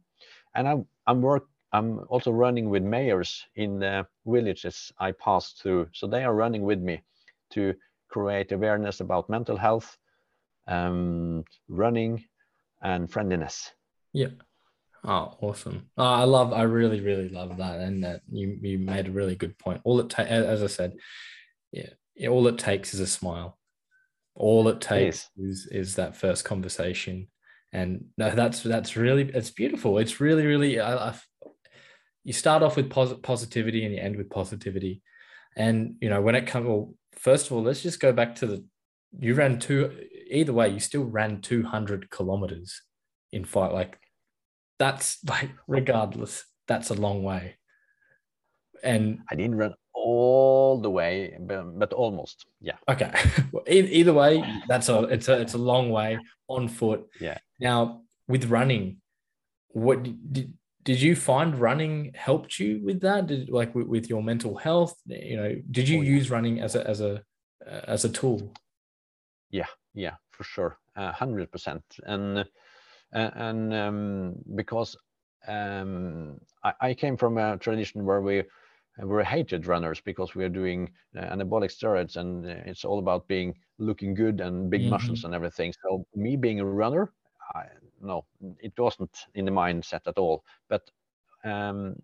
and 0.55 0.68
I'm 0.68 0.86
I'm 1.07 1.20
work 1.22 1.49
I'm 1.72 2.00
also 2.08 2.30
running 2.30 2.70
with 2.70 2.82
mayors 2.82 3.44
in 3.56 3.78
the 3.78 4.06
villages 4.26 4.92
I 4.98 5.12
pass 5.12 5.52
through. 5.52 5.88
So 5.92 6.06
they 6.06 6.24
are 6.24 6.34
running 6.34 6.62
with 6.62 6.80
me 6.80 7.02
to 7.50 7.74
create 8.08 8.52
awareness 8.52 9.00
about 9.00 9.28
mental 9.28 9.56
health, 9.56 9.96
um, 10.66 11.44
running, 11.68 12.24
and 12.82 13.10
friendliness. 13.10 13.72
Yeah. 14.12 14.28
Oh, 15.04 15.36
awesome! 15.40 15.88
Oh, 15.96 16.04
I 16.04 16.24
love. 16.24 16.52
I 16.52 16.62
really, 16.62 17.00
really 17.00 17.28
love 17.28 17.56
that, 17.58 17.80
and 17.80 18.02
that 18.02 18.22
you 18.30 18.58
you 18.60 18.78
made 18.78 19.06
a 19.06 19.12
really 19.12 19.36
good 19.36 19.56
point. 19.56 19.80
All 19.84 20.00
it 20.00 20.10
ta- 20.10 20.22
as 20.24 20.62
I 20.62 20.66
said, 20.66 20.94
yeah, 21.70 21.90
all 22.28 22.46
it 22.48 22.58
takes 22.58 22.94
is 22.94 23.00
a 23.00 23.06
smile. 23.06 23.58
All 24.34 24.66
it 24.68 24.80
takes 24.80 25.30
it 25.36 25.42
is. 25.42 25.48
is 25.50 25.66
is 25.70 25.94
that 25.96 26.16
first 26.16 26.44
conversation, 26.44 27.28
and 27.72 28.06
no, 28.18 28.34
that's 28.34 28.62
that's 28.62 28.96
really 28.96 29.30
it's 29.32 29.50
beautiful. 29.50 29.98
It's 29.98 30.20
really, 30.20 30.44
really. 30.44 30.80
I, 30.80 31.10
I 31.10 31.14
you 32.24 32.32
start 32.32 32.62
off 32.62 32.76
with 32.76 32.90
pos- 32.90 33.18
positivity 33.22 33.84
and 33.84 33.94
you 33.94 34.00
end 34.00 34.16
with 34.16 34.30
positivity. 34.30 35.02
And 35.56 35.96
you 36.00 36.08
know, 36.08 36.20
when 36.20 36.34
it 36.34 36.46
comes, 36.46 36.66
well, 36.66 36.94
first 37.12 37.46
of 37.46 37.52
all, 37.52 37.62
let's 37.62 37.82
just 37.82 38.00
go 38.00 38.12
back 38.12 38.34
to 38.36 38.46
the 38.46 38.64
you 39.18 39.34
ran 39.34 39.58
two. 39.58 40.06
Either 40.30 40.52
way, 40.52 40.68
you 40.68 40.80
still 40.80 41.04
ran 41.04 41.40
two 41.40 41.62
hundred 41.64 42.10
kilometers 42.10 42.82
in 43.32 43.44
fight. 43.44 43.72
Like 43.72 43.98
that's 44.78 45.18
like 45.28 45.50
regardless, 45.66 46.44
that's 46.66 46.90
a 46.90 46.94
long 46.94 47.22
way. 47.22 47.56
And 48.82 49.20
I 49.28 49.34
didn't 49.34 49.56
run 49.56 49.74
all 49.92 50.80
the 50.80 50.90
way, 50.90 51.36
but, 51.40 51.78
but 51.78 51.92
almost. 51.92 52.46
Yeah. 52.60 52.76
Okay. 52.88 53.12
well, 53.52 53.64
either 53.66 54.12
way, 54.12 54.44
that's 54.68 54.88
a 54.88 55.02
it's 55.04 55.28
a 55.28 55.40
it's 55.40 55.54
a 55.54 55.58
long 55.58 55.90
way 55.90 56.18
on 56.46 56.68
foot. 56.68 57.06
Yeah. 57.20 57.38
Now 57.58 58.02
with 58.28 58.44
running, 58.44 58.98
what 59.68 60.02
did 60.32 60.52
did 60.89 61.03
you 61.03 61.14
find 61.14 61.55
running 61.61 62.12
helped 62.14 62.59
you 62.59 62.80
with 62.82 63.03
that? 63.03 63.26
Did 63.26 63.51
like 63.51 63.74
with, 63.74 63.89
with 63.89 64.09
your 64.09 64.22
mental 64.22 64.57
health? 64.57 64.95
You 65.05 65.36
know 65.36 65.55
did 65.70 65.86
you 65.86 65.99
oh, 65.99 66.03
yeah. 66.03 66.16
use 66.16 66.30
running 66.30 66.61
as 66.61 66.76
a 66.76 66.89
as 66.89 67.03
a 67.03 67.22
uh, 67.70 67.82
as 67.95 68.07
a 68.07 68.09
tool? 68.09 68.55
Yeah 69.51 69.66
yeah 69.93 70.14
for 70.30 70.45
sure. 70.45 70.78
Uh, 70.97 71.12
100% 71.12 71.82
and 72.05 72.39
uh, 72.39 72.45
and 73.12 73.74
um, 73.74 74.34
because 74.55 74.97
um, 75.47 76.41
I, 76.64 76.72
I, 76.80 76.95
came 76.95 77.16
from 77.18 77.36
a 77.36 77.59
tradition 77.59 78.05
where 78.05 78.22
we 78.22 78.43
were 78.99 79.22
hated 79.22 79.66
runners 79.66 80.01
because 80.01 80.34
we 80.34 80.43
are 80.45 80.49
doing 80.62 80.91
uh, 81.16 81.34
anabolic 81.34 81.70
steroids 81.70 82.16
and 82.16 82.47
uh, 82.47 82.70
it's 82.70 82.84
all 82.84 82.99
about 82.99 83.28
being 83.28 83.55
looking 83.78 84.14
good 84.14 84.41
and 84.41 84.70
big 84.70 84.80
mm-hmm. 84.80 84.91
muscles 84.91 85.24
and 85.24 85.34
everything. 85.34 85.72
So 85.82 86.07
me 86.16 86.34
being 86.36 86.61
a 86.61 86.66
runner 86.66 87.12
I, 87.55 87.66
no, 88.01 88.24
it 88.61 88.72
wasn't 88.78 89.16
in 89.34 89.44
the 89.44 89.51
mindset 89.51 90.07
at 90.07 90.18
all. 90.18 90.44
But 90.68 90.90
um, 91.44 91.96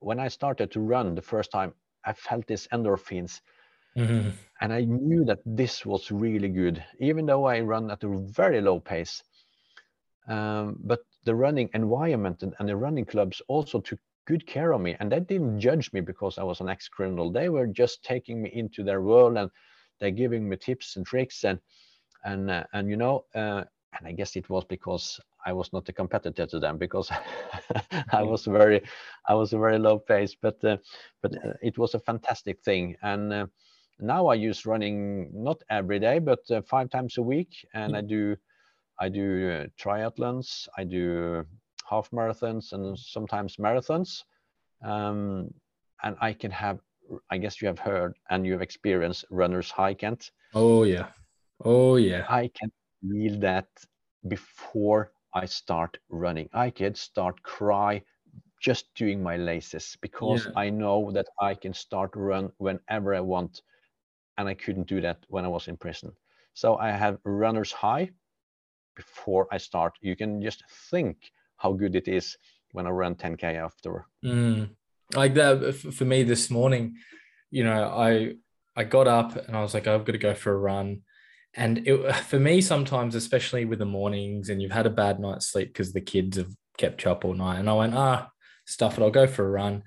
when 0.00 0.18
I 0.18 0.28
started 0.28 0.70
to 0.72 0.80
run 0.80 1.14
the 1.14 1.22
first 1.22 1.50
time, 1.50 1.74
I 2.04 2.12
felt 2.12 2.46
these 2.46 2.66
endorphins. 2.68 3.40
Mm-hmm. 3.96 4.30
And 4.60 4.72
I 4.72 4.84
knew 4.84 5.24
that 5.24 5.40
this 5.44 5.84
was 5.84 6.10
really 6.10 6.48
good, 6.48 6.82
even 7.00 7.26
though 7.26 7.44
I 7.44 7.60
run 7.60 7.90
at 7.90 8.04
a 8.04 8.08
very 8.08 8.60
low 8.60 8.80
pace. 8.80 9.22
Um, 10.28 10.76
but 10.80 11.00
the 11.24 11.34
running 11.34 11.70
environment 11.74 12.42
and, 12.42 12.54
and, 12.58 12.68
the 12.68 12.76
running 12.76 13.04
clubs 13.04 13.42
also 13.48 13.80
took 13.80 13.98
good 14.26 14.46
care 14.46 14.72
of 14.72 14.80
me. 14.80 14.96
And 15.00 15.10
they 15.10 15.20
didn't 15.20 15.58
judge 15.58 15.92
me 15.92 16.00
because 16.00 16.38
I 16.38 16.44
was 16.44 16.60
an 16.60 16.68
ex 16.68 16.88
criminal. 16.88 17.32
They 17.32 17.48
were 17.48 17.66
just 17.66 18.04
taking 18.04 18.42
me 18.42 18.50
into 18.52 18.84
their 18.84 19.00
world 19.00 19.36
and 19.36 19.50
they're 19.98 20.10
giving 20.10 20.48
me 20.48 20.56
tips 20.56 20.96
and 20.96 21.04
tricks. 21.04 21.44
And, 21.44 21.58
and, 22.24 22.50
uh, 22.50 22.64
and 22.72 22.88
you 22.88 22.96
know, 22.96 23.24
uh, 23.34 23.64
and 23.98 24.06
I 24.06 24.12
guess 24.12 24.36
it 24.36 24.48
was 24.48 24.64
because 24.64 25.20
I 25.44 25.52
was 25.52 25.72
not 25.72 25.88
a 25.88 25.92
competitor 25.92 26.46
to 26.46 26.58
them 26.58 26.78
because 26.78 27.10
I 28.12 28.22
was 28.22 28.44
very, 28.44 28.82
I 29.28 29.34
was 29.34 29.52
a 29.52 29.58
very 29.58 29.78
low 29.78 29.98
pace, 29.98 30.36
but 30.40 30.62
uh, 30.64 30.76
but 31.22 31.34
uh, 31.34 31.54
it 31.62 31.78
was 31.78 31.94
a 31.94 32.00
fantastic 32.00 32.60
thing. 32.62 32.96
And 33.02 33.32
uh, 33.32 33.46
now 33.98 34.26
I 34.28 34.34
use 34.34 34.66
running 34.66 35.30
not 35.32 35.62
every 35.70 35.98
day, 35.98 36.18
but 36.18 36.40
uh, 36.50 36.62
five 36.62 36.90
times 36.90 37.18
a 37.18 37.22
week, 37.22 37.66
and 37.74 37.96
I 37.96 38.00
do, 38.00 38.36
I 39.00 39.08
do 39.08 39.50
uh, 39.50 39.66
triathlons, 39.82 40.68
I 40.76 40.84
do 40.84 41.44
half 41.88 42.10
marathons, 42.10 42.72
and 42.72 42.98
sometimes 42.98 43.56
marathons, 43.56 44.22
um, 44.84 45.52
and 46.02 46.16
I 46.20 46.32
can 46.32 46.50
have. 46.50 46.78
I 47.28 47.38
guess 47.38 47.60
you 47.60 47.66
have 47.66 47.80
heard 47.80 48.14
and 48.30 48.46
you 48.46 48.52
have 48.52 48.62
experienced 48.62 49.24
runner's 49.30 49.68
high, 49.68 49.94
Kent. 49.94 50.30
Oh 50.54 50.84
yeah, 50.84 51.08
oh 51.64 51.96
yeah. 51.96 52.24
I 52.28 52.48
can 52.54 52.70
feel 53.00 53.38
that 53.40 53.68
before 54.28 55.12
I 55.34 55.46
start 55.46 55.98
running. 56.08 56.48
I 56.52 56.70
can 56.70 56.94
start 56.94 57.42
cry 57.42 58.02
just 58.60 58.94
doing 58.94 59.22
my 59.22 59.36
laces 59.36 59.96
because 60.02 60.46
yeah. 60.46 60.52
I 60.56 60.70
know 60.70 61.10
that 61.12 61.26
I 61.40 61.54
can 61.54 61.72
start 61.72 62.10
run 62.14 62.50
whenever 62.58 63.14
I 63.14 63.20
want, 63.20 63.62
and 64.36 64.48
I 64.48 64.54
couldn't 64.54 64.88
do 64.88 65.00
that 65.00 65.18
when 65.28 65.44
I 65.44 65.48
was 65.48 65.68
in 65.68 65.76
prison. 65.76 66.12
So 66.54 66.76
I 66.76 66.90
have 66.90 67.18
runner's 67.24 67.72
high 67.72 68.10
before 68.96 69.46
I 69.50 69.58
start. 69.58 69.94
You 70.00 70.16
can 70.16 70.42
just 70.42 70.62
think 70.90 71.16
how 71.56 71.72
good 71.72 71.94
it 71.94 72.08
is 72.08 72.36
when 72.72 72.86
I 72.86 72.90
run 72.90 73.14
10k 73.14 73.54
after. 73.56 74.06
Mm. 74.24 74.70
Like 75.14 75.34
that 75.34 75.74
for 75.74 76.04
me 76.04 76.22
this 76.22 76.50
morning, 76.50 76.96
you 77.50 77.64
know, 77.64 77.84
I 77.84 78.34
I 78.76 78.84
got 78.84 79.08
up 79.08 79.36
and 79.36 79.56
I 79.56 79.62
was 79.62 79.74
like, 79.74 79.86
I've 79.86 80.04
got 80.04 80.12
to 80.12 80.18
go 80.18 80.34
for 80.34 80.52
a 80.52 80.58
run. 80.58 81.02
And 81.54 81.86
it, 81.86 82.12
for 82.26 82.38
me, 82.38 82.60
sometimes, 82.60 83.14
especially 83.14 83.64
with 83.64 83.78
the 83.78 83.86
mornings, 83.86 84.48
and 84.48 84.60
you've 84.60 84.72
had 84.72 84.86
a 84.86 84.90
bad 84.90 85.20
night's 85.20 85.46
sleep 85.46 85.68
because 85.68 85.92
the 85.92 86.00
kids 86.00 86.36
have 86.36 86.52
kept 86.78 87.04
you 87.04 87.10
up 87.10 87.24
all 87.24 87.34
night, 87.34 87.58
and 87.58 87.68
I 87.68 87.74
went, 87.74 87.94
ah, 87.94 88.30
stuff 88.66 88.98
it. 88.98 89.02
I'll 89.02 89.10
go 89.10 89.26
for 89.26 89.46
a 89.46 89.50
run. 89.50 89.82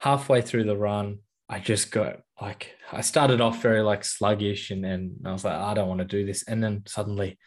Halfway 0.00 0.42
through 0.42 0.64
the 0.64 0.76
run, 0.76 1.18
I 1.48 1.58
just 1.58 1.90
got 1.90 2.20
like 2.40 2.74
I 2.92 3.00
started 3.00 3.40
off 3.40 3.62
very 3.62 3.80
like 3.80 4.04
sluggish, 4.04 4.70
and 4.70 4.84
then 4.84 5.16
I 5.24 5.32
was 5.32 5.44
like, 5.44 5.54
I 5.54 5.74
don't 5.74 5.88
want 5.88 6.00
to 6.00 6.04
do 6.04 6.24
this, 6.24 6.44
and 6.46 6.62
then 6.62 6.82
suddenly 6.86 7.38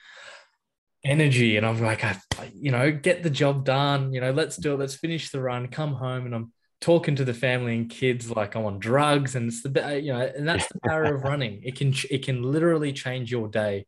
energy, 1.03 1.57
and 1.57 1.65
I'm 1.65 1.81
like, 1.81 2.03
I, 2.03 2.17
you 2.53 2.71
know, 2.71 2.91
get 2.91 3.23
the 3.23 3.29
job 3.29 3.65
done. 3.65 4.13
You 4.13 4.21
know, 4.21 4.31
let's 4.31 4.57
do 4.57 4.73
it. 4.73 4.79
Let's 4.79 4.95
finish 4.95 5.31
the 5.31 5.41
run. 5.41 5.67
Come 5.67 5.93
home, 5.93 6.25
and 6.25 6.35
I'm 6.35 6.51
talking 6.81 7.15
to 7.15 7.23
the 7.23 7.33
family 7.33 7.75
and 7.75 7.89
kids 7.89 8.29
like 8.29 8.55
I'm 8.55 8.65
on 8.65 8.79
drugs, 8.79 9.35
and 9.35 9.47
it's 9.47 9.61
the 9.61 10.01
you 10.03 10.11
know, 10.11 10.19
and 10.19 10.47
that's 10.47 10.67
the 10.67 10.79
power 10.85 11.15
of 11.15 11.23
running. 11.23 11.61
It 11.63 11.77
can 11.77 11.93
it 12.09 12.25
can 12.25 12.43
literally 12.43 12.91
change 12.91 13.31
your 13.31 13.47
day, 13.47 13.85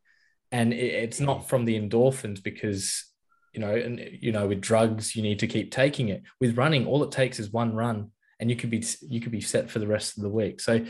and 0.52 0.72
it, 0.72 0.78
it's 0.78 1.20
not 1.20 1.50
from 1.50 1.66
the 1.66 1.80
endorphins 1.80 2.41
because 2.41 3.06
you 3.54 3.60
know, 3.60 3.76
and 3.76 4.00
you 4.22 4.32
know, 4.32 4.48
with 4.48 4.62
drugs 4.62 5.16
you 5.16 5.22
need 5.22 5.39
to 5.39 5.48
keep 5.48 5.72
taking 5.72 6.10
it. 6.10 6.24
With 6.39 6.58
running, 6.58 6.86
all 6.86 7.04
it 7.04 7.12
takes 7.12 7.39
is 7.39 7.52
one 7.52 7.76
run, 7.76 8.12
and 8.39 8.50
you 8.50 8.56
could 8.56 8.70
be 8.70 8.84
you 9.02 9.20
could 9.20 9.32
be 9.32 9.41
set 9.41 9.70
for 9.70 9.80
the 9.80 9.88
rest 9.88 10.18
of 10.18 10.24
the 10.24 10.30
week. 10.30 10.62
So 10.62 10.86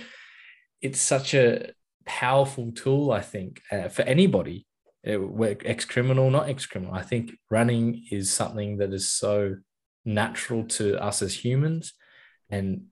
it's 0.81 0.99
such 0.99 1.33
a 1.33 1.71
powerful 2.05 2.71
tool, 2.73 3.11
I 3.11 3.21
think, 3.21 3.61
uh, 3.71 3.87
for 3.87 4.01
anybody, 4.01 4.67
uh, 5.07 5.19
ex 5.65 5.85
criminal, 5.85 6.29
not 6.29 6.49
ex 6.49 6.65
criminal. 6.65 6.93
I 6.93 7.01
think 7.01 7.31
running 7.49 8.05
is 8.11 8.31
something 8.31 8.77
that 8.77 8.93
is 8.93 9.09
so 9.09 9.55
natural 10.05 10.65
to 10.65 11.01
us 11.01 11.21
as 11.21 11.33
humans. 11.33 11.93
And 12.49 12.85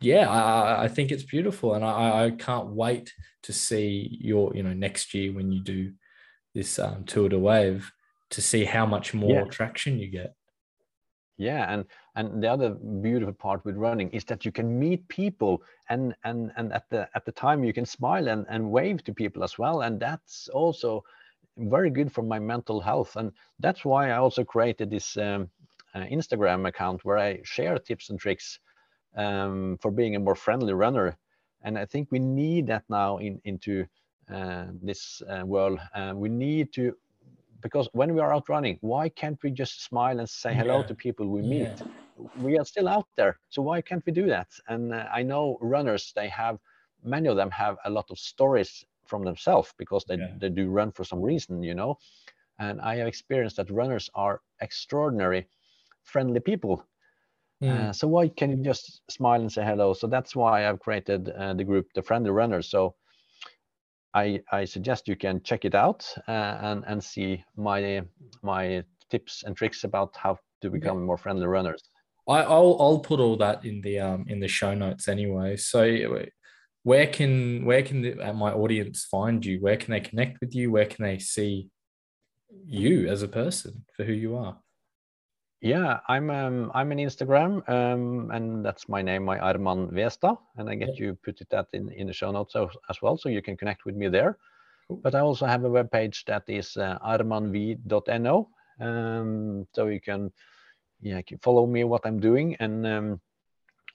yeah, 0.00 0.28
I, 0.28 0.84
I 0.84 0.88
think 0.88 1.10
it's 1.10 1.24
beautiful. 1.24 1.74
And 1.74 1.84
I, 1.84 2.26
I 2.26 2.30
can't 2.30 2.68
wait 2.68 3.12
to 3.42 3.52
see 3.52 4.18
your, 4.20 4.54
you 4.54 4.62
know, 4.62 4.72
next 4.74 5.14
year 5.14 5.32
when 5.32 5.50
you 5.50 5.62
do 5.62 5.92
this 6.54 6.78
um, 6.78 7.04
Tour 7.04 7.28
de 7.28 7.38
Wave 7.38 7.90
to 8.30 8.42
see 8.42 8.64
how 8.64 8.86
much 8.86 9.14
more 9.14 9.30
yeah. 9.30 9.44
traction 9.44 9.98
you 9.98 10.08
get. 10.08 10.34
Yeah, 11.36 11.72
and 11.72 11.84
and 12.16 12.42
the 12.42 12.48
other 12.48 12.70
beautiful 12.70 13.32
part 13.32 13.64
with 13.64 13.76
running 13.76 14.10
is 14.10 14.24
that 14.24 14.44
you 14.44 14.50
can 14.50 14.76
meet 14.76 15.06
people 15.06 15.62
and 15.88 16.12
and 16.24 16.50
and 16.56 16.72
at 16.72 16.90
the 16.90 17.08
at 17.14 17.24
the 17.24 17.30
time 17.30 17.62
you 17.62 17.72
can 17.72 17.86
smile 17.86 18.26
and, 18.28 18.44
and 18.48 18.68
wave 18.72 19.04
to 19.04 19.14
people 19.14 19.44
as 19.44 19.56
well. 19.56 19.82
And 19.82 20.00
that's 20.00 20.48
also 20.48 21.04
very 21.56 21.90
good 21.90 22.10
for 22.10 22.22
my 22.22 22.40
mental 22.40 22.80
health. 22.80 23.14
And 23.14 23.30
that's 23.60 23.84
why 23.84 24.10
I 24.10 24.16
also 24.16 24.42
created 24.42 24.90
this 24.90 25.16
um, 25.16 25.48
Instagram 25.96 26.68
account 26.68 27.04
where 27.04 27.18
I 27.18 27.40
share 27.44 27.78
tips 27.78 28.10
and 28.10 28.18
tricks 28.18 28.58
um, 29.16 29.78
for 29.80 29.90
being 29.90 30.16
a 30.16 30.20
more 30.20 30.34
friendly 30.34 30.72
runner. 30.72 31.16
And 31.62 31.78
I 31.78 31.86
think 31.86 32.08
we 32.10 32.18
need 32.18 32.66
that 32.68 32.84
now 32.88 33.18
in, 33.18 33.40
into 33.44 33.86
uh, 34.32 34.66
this 34.82 35.22
uh, 35.28 35.44
world. 35.44 35.80
Uh, 35.94 36.12
we 36.14 36.28
need 36.28 36.72
to, 36.74 36.94
because 37.60 37.88
when 37.92 38.14
we 38.14 38.20
are 38.20 38.32
out 38.32 38.48
running, 38.48 38.78
why 38.80 39.08
can't 39.08 39.42
we 39.42 39.50
just 39.50 39.84
smile 39.84 40.18
and 40.20 40.28
say 40.28 40.54
hello 40.54 40.80
yeah. 40.80 40.86
to 40.86 40.94
people 40.94 41.26
we 41.26 41.42
meet? 41.42 41.62
Yeah. 41.62 42.26
We 42.40 42.58
are 42.58 42.64
still 42.64 42.88
out 42.88 43.06
there, 43.16 43.38
so 43.48 43.62
why 43.62 43.80
can't 43.80 44.04
we 44.04 44.12
do 44.12 44.26
that? 44.26 44.48
And 44.68 44.92
uh, 44.92 45.06
I 45.12 45.22
know 45.22 45.58
runners, 45.60 46.12
they 46.14 46.28
have, 46.28 46.58
many 47.02 47.28
of 47.28 47.36
them 47.36 47.50
have 47.50 47.76
a 47.84 47.90
lot 47.90 48.10
of 48.10 48.18
stories 48.18 48.84
from 49.06 49.24
themselves 49.24 49.72
because 49.78 50.04
they, 50.04 50.16
yeah. 50.16 50.32
they 50.38 50.48
do 50.48 50.68
run 50.68 50.92
for 50.92 51.04
some 51.04 51.22
reason, 51.22 51.62
you 51.62 51.74
know. 51.74 51.98
And 52.58 52.80
I 52.80 52.96
have 52.96 53.06
experienced 53.06 53.56
that 53.56 53.70
runners 53.70 54.10
are 54.14 54.42
extraordinary 54.60 55.48
friendly 56.08 56.40
people. 56.40 56.84
Mm. 57.62 57.88
Uh, 57.88 57.92
so 57.92 58.08
why 58.08 58.28
can 58.28 58.50
you 58.50 58.62
just 58.62 59.02
smile 59.10 59.40
and 59.40 59.52
say 59.52 59.64
hello? 59.64 59.92
So 59.92 60.06
that's 60.06 60.34
why 60.34 60.68
I've 60.68 60.80
created 60.80 61.28
uh, 61.28 61.54
the 61.54 61.64
group, 61.64 61.86
the 61.94 62.02
Friendly 62.02 62.30
Runners. 62.30 62.70
So 62.70 62.94
I, 64.14 64.40
I 64.50 64.64
suggest 64.64 65.08
you 65.08 65.16
can 65.16 65.42
check 65.42 65.64
it 65.64 65.74
out 65.74 66.06
uh, 66.26 66.58
and 66.60 66.84
and 66.86 67.02
see 67.02 67.44
my 67.56 68.02
my 68.42 68.84
tips 69.10 69.42
and 69.44 69.56
tricks 69.56 69.84
about 69.84 70.16
how 70.16 70.38
to 70.62 70.70
become 70.70 71.04
more 71.04 71.18
friendly 71.18 71.46
runners. 71.46 71.82
I, 72.28 72.46
will 72.46 72.80
I'll 72.80 72.98
put 72.98 73.20
all 73.20 73.36
that 73.36 73.64
in 73.64 73.80
the 73.80 73.98
um 74.00 74.24
in 74.28 74.40
the 74.40 74.48
show 74.48 74.74
notes 74.74 75.08
anyway. 75.08 75.56
So 75.56 75.82
where 76.82 77.06
can 77.06 77.64
where 77.64 77.82
can 77.82 78.02
the, 78.02 78.20
uh, 78.20 78.32
my 78.32 78.52
audience 78.52 79.04
find 79.04 79.44
you? 79.44 79.60
Where 79.60 79.76
can 79.76 79.92
they 79.92 80.00
connect 80.00 80.40
with 80.40 80.54
you? 80.54 80.70
Where 80.70 80.86
can 80.86 81.04
they 81.04 81.18
see 81.18 81.68
you 82.64 83.08
as 83.08 83.22
a 83.22 83.28
person 83.28 83.84
for 83.94 84.04
who 84.04 84.12
you 84.12 84.36
are? 84.36 84.58
Yeah, 85.60 85.98
I'm 86.06 86.30
um, 86.30 86.70
I'm 86.72 86.92
in 86.92 86.98
Instagram, 86.98 87.68
um, 87.68 88.30
and 88.30 88.64
that's 88.64 88.88
my 88.88 89.02
name, 89.02 89.24
my 89.24 89.38
Arman 89.38 89.92
Vestad, 89.92 90.38
and 90.56 90.70
I 90.70 90.76
get 90.76 90.90
yeah. 90.90 91.06
you 91.06 91.14
put 91.14 91.40
it 91.40 91.50
that 91.50 91.66
in 91.72 91.90
in 91.90 92.06
the 92.06 92.12
show 92.12 92.30
notes 92.30 92.54
as 92.88 93.02
well, 93.02 93.16
so 93.16 93.28
you 93.28 93.42
can 93.42 93.56
connect 93.56 93.84
with 93.84 93.96
me 93.96 94.08
there. 94.08 94.38
Cool. 94.86 95.00
But 95.02 95.16
I 95.16 95.20
also 95.20 95.46
have 95.46 95.64
a 95.64 95.68
web 95.68 95.90
page 95.90 96.24
that 96.26 96.44
is 96.46 96.76
uh, 96.76 96.98
armanv.no, 97.04 98.48
um, 98.80 99.66
so 99.74 99.86
you 99.88 100.00
can 100.00 100.32
yeah 101.00 101.22
follow 101.42 101.66
me 101.66 101.82
what 101.82 102.06
I'm 102.06 102.20
doing, 102.20 102.54
and 102.60 102.86
um, 102.86 103.20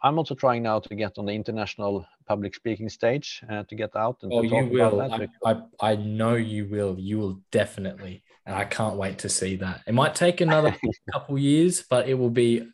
I'm 0.04 0.18
also 0.18 0.36
trying 0.36 0.64
now 0.64 0.80
to 0.80 0.96
get 0.96 1.18
on 1.18 1.26
the 1.26 1.32
international 1.32 2.06
public 2.28 2.54
speaking 2.56 2.90
stage 2.90 3.42
uh, 3.50 3.64
to 3.64 3.76
get 3.76 3.96
out 3.96 4.18
and 4.22 4.34
oh, 4.34 4.42
you 4.42 4.66
will. 4.66 5.02
I, 5.02 5.28
I, 5.46 5.62
I 5.80 5.96
know 5.96 6.36
you 6.36 6.68
will. 6.68 7.00
You 7.00 7.20
will 7.20 7.42
definitely 7.52 8.24
and 8.46 8.56
I 8.56 8.66
can't 8.66 8.98
wait 8.98 9.20
to 9.20 9.30
see 9.30 9.56
that. 9.58 9.82
It 9.88 9.94
might 9.94 10.16
take 10.16 10.42
another 10.42 10.76
couple 11.12 11.38
years, 11.38 11.84
but 11.90 12.08
it 12.08 12.16
will 12.16 12.30
be 12.30 12.68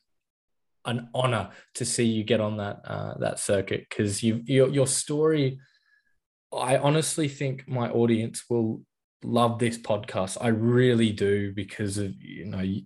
an 0.85 1.09
honor 1.13 1.49
to 1.75 1.85
see 1.85 2.05
you 2.05 2.23
get 2.23 2.41
on 2.41 2.57
that 2.57 2.81
uh, 2.85 3.17
that 3.19 3.39
circuit 3.39 3.85
because 3.89 4.23
you 4.23 4.41
your 4.45 4.69
your 4.69 4.87
story. 4.87 5.59
I 6.51 6.77
honestly 6.77 7.27
think 7.27 7.67
my 7.67 7.89
audience 7.89 8.43
will 8.49 8.81
love 9.23 9.59
this 9.59 9.77
podcast. 9.77 10.37
I 10.41 10.47
really 10.47 11.11
do 11.11 11.53
because 11.53 11.97
of 11.97 12.13
you 12.19 12.45
know 12.45 12.61
you, 12.61 12.83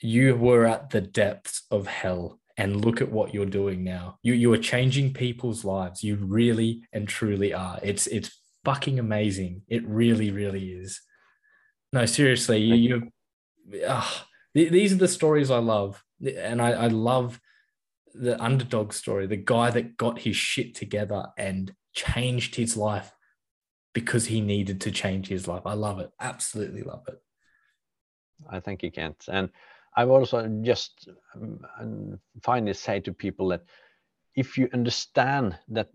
you 0.00 0.36
were 0.36 0.66
at 0.66 0.90
the 0.90 1.00
depths 1.00 1.62
of 1.70 1.86
hell 1.86 2.39
and 2.60 2.84
look 2.84 3.00
at 3.00 3.10
what 3.10 3.32
you're 3.32 3.46
doing 3.46 3.82
now. 3.82 4.18
You 4.22 4.34
you 4.34 4.52
are 4.52 4.58
changing 4.58 5.14
people's 5.14 5.64
lives. 5.64 6.04
You 6.04 6.16
really 6.16 6.82
and 6.92 7.08
truly 7.08 7.54
are. 7.54 7.78
It's 7.82 8.06
it's 8.06 8.38
fucking 8.66 8.98
amazing. 8.98 9.62
It 9.66 9.82
really 9.88 10.30
really 10.30 10.66
is. 10.68 11.00
No, 11.92 12.04
seriously, 12.04 12.58
you, 12.58 13.10
you 13.66 13.84
uh, 13.86 14.06
these 14.54 14.92
are 14.92 14.96
the 14.96 15.08
stories 15.08 15.50
I 15.50 15.58
love, 15.58 16.04
and 16.22 16.60
I, 16.60 16.72
I 16.72 16.86
love 16.88 17.40
the 18.12 18.40
underdog 18.42 18.92
story, 18.92 19.26
the 19.26 19.36
guy 19.36 19.70
that 19.70 19.96
got 19.96 20.18
his 20.20 20.36
shit 20.36 20.74
together 20.74 21.28
and 21.38 21.72
changed 21.94 22.56
his 22.56 22.76
life 22.76 23.10
because 23.94 24.26
he 24.26 24.40
needed 24.40 24.82
to 24.82 24.90
change 24.90 25.28
his 25.28 25.48
life. 25.48 25.62
I 25.64 25.74
love 25.74 25.98
it, 25.98 26.10
absolutely 26.20 26.82
love 26.82 27.04
it. 27.08 27.18
I 28.48 28.60
think 28.60 28.82
you 28.82 28.90
can't, 28.90 29.24
and 29.28 29.48
I 29.96 30.04
also 30.04 30.46
just 30.62 31.08
um, 31.34 32.18
finally 32.42 32.74
say 32.74 33.00
to 33.00 33.12
people 33.12 33.48
that 33.48 33.64
if 34.36 34.56
you 34.56 34.68
understand 34.72 35.58
that 35.68 35.88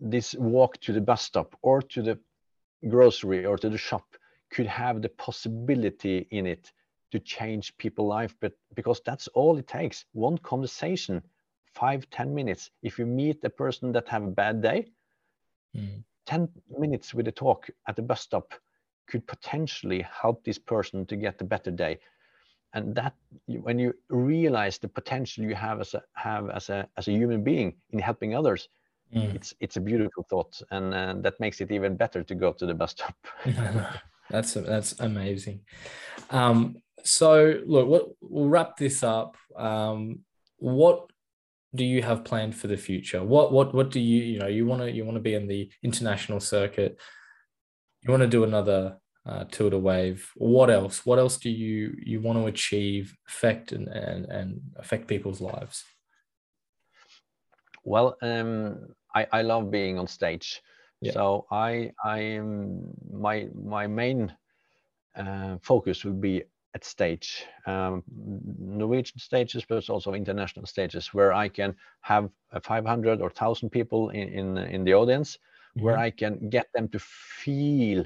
this 0.00 0.34
walk 0.34 0.78
to 0.80 0.92
the 0.92 1.00
bus 1.00 1.22
stop 1.22 1.54
or 1.62 1.82
to 1.82 2.02
the 2.02 2.18
grocery 2.88 3.44
or 3.44 3.58
to 3.58 3.68
the 3.68 3.78
shop 3.78 4.16
could 4.50 4.66
have 4.66 5.02
the 5.02 5.10
possibility 5.10 6.26
in 6.30 6.46
it 6.46 6.72
to 7.12 7.18
change 7.18 7.76
people's 7.76 8.08
life 8.08 8.34
but 8.40 8.52
because 8.74 9.00
that's 9.04 9.28
all 9.28 9.58
it 9.58 9.68
takes. 9.68 10.06
One 10.12 10.38
conversation 10.38 11.22
five 11.74 12.08
ten 12.10 12.34
minutes. 12.34 12.70
If 12.82 12.98
you 12.98 13.06
meet 13.06 13.44
a 13.44 13.50
person 13.50 13.92
that 13.92 14.08
have 14.08 14.24
a 14.24 14.30
bad 14.30 14.62
day 14.62 14.86
mm. 15.76 16.02
10 16.26 16.48
minutes 16.78 17.12
with 17.12 17.28
a 17.28 17.32
talk 17.32 17.68
at 17.88 17.96
the 17.96 18.02
bus 18.02 18.20
stop 18.20 18.54
could 19.06 19.26
potentially 19.26 20.02
help 20.22 20.44
this 20.44 20.58
person 20.58 21.04
to 21.06 21.16
get 21.16 21.40
a 21.40 21.44
better 21.44 21.70
day 21.70 21.98
and 22.74 22.94
that 22.94 23.14
when 23.46 23.78
you 23.78 23.92
realize 24.08 24.78
the 24.78 24.88
potential 24.88 25.44
you 25.44 25.54
have 25.54 25.80
as 25.80 25.94
a 25.94 26.02
have 26.14 26.50
as 26.50 26.70
a 26.70 26.88
as 26.96 27.08
a 27.08 27.12
human 27.12 27.42
being 27.42 27.74
in 27.90 27.98
helping 27.98 28.34
others 28.34 28.68
mm. 29.14 29.34
it's 29.34 29.54
it's 29.60 29.76
a 29.76 29.80
beautiful 29.80 30.24
thought 30.30 30.60
and 30.70 30.94
uh, 30.94 31.14
that 31.18 31.38
makes 31.40 31.60
it 31.60 31.70
even 31.70 31.96
better 31.96 32.22
to 32.22 32.34
go 32.34 32.52
to 32.52 32.66
the 32.66 32.74
bus 32.74 32.92
stop 32.92 33.16
That's 34.30 34.54
that's 34.54 34.98
amazing. 35.00 35.60
Um, 36.30 36.76
so 37.02 37.60
look, 37.66 37.88
what, 37.88 38.08
we'll 38.20 38.48
wrap 38.48 38.76
this 38.76 39.02
up. 39.02 39.36
Um, 39.56 40.20
what 40.58 41.10
do 41.74 41.84
you 41.84 42.02
have 42.02 42.24
planned 42.24 42.54
for 42.54 42.68
the 42.68 42.76
future? 42.76 43.22
What 43.22 43.52
what 43.52 43.74
what 43.74 43.90
do 43.90 44.00
you 44.00 44.22
you 44.22 44.38
know 44.38 44.46
you 44.46 44.66
want 44.66 44.82
to 44.82 44.90
you 44.90 45.04
want 45.04 45.16
to 45.16 45.20
be 45.20 45.34
in 45.34 45.48
the 45.48 45.68
international 45.82 46.40
circuit? 46.40 46.96
You 48.02 48.10
want 48.10 48.22
to 48.22 48.28
do 48.28 48.44
another 48.44 48.98
uh, 49.26 49.44
de 49.44 49.78
Wave? 49.78 50.30
What 50.36 50.70
else? 50.70 51.04
What 51.04 51.18
else 51.18 51.36
do 51.36 51.50
you 51.50 51.94
you 51.98 52.20
want 52.20 52.38
to 52.38 52.46
achieve, 52.46 53.16
affect 53.28 53.72
and 53.72 53.88
and, 53.88 54.26
and 54.26 54.60
affect 54.76 55.08
people's 55.08 55.40
lives? 55.40 55.84
Well, 57.84 58.16
um, 58.22 58.94
I 59.14 59.26
I 59.32 59.42
love 59.42 59.70
being 59.70 59.98
on 59.98 60.06
stage. 60.06 60.62
Yeah. 61.00 61.12
So 61.12 61.46
I 61.50 61.92
I 62.04 62.18
am 62.20 62.90
my 63.12 63.48
my 63.54 63.86
main 63.86 64.32
uh, 65.16 65.56
focus 65.62 66.04
will 66.04 66.20
be 66.20 66.44
at 66.74 66.84
stage, 66.84 67.44
um, 67.66 68.02
Norwegian 68.58 69.18
stages, 69.18 69.64
but 69.68 69.88
also 69.90 70.14
international 70.14 70.66
stages, 70.66 71.12
where 71.12 71.32
I 71.32 71.48
can 71.48 71.74
have 72.02 72.30
500 72.62 73.20
or 73.20 73.24
1,000 73.24 73.70
people 73.70 74.10
in, 74.10 74.28
in, 74.28 74.58
in 74.58 74.84
the 74.84 74.94
audience, 74.94 75.36
mm-hmm. 75.36 75.84
where 75.84 75.98
I 75.98 76.10
can 76.10 76.48
get 76.48 76.68
them 76.72 76.88
to 76.88 76.98
feel 77.00 78.04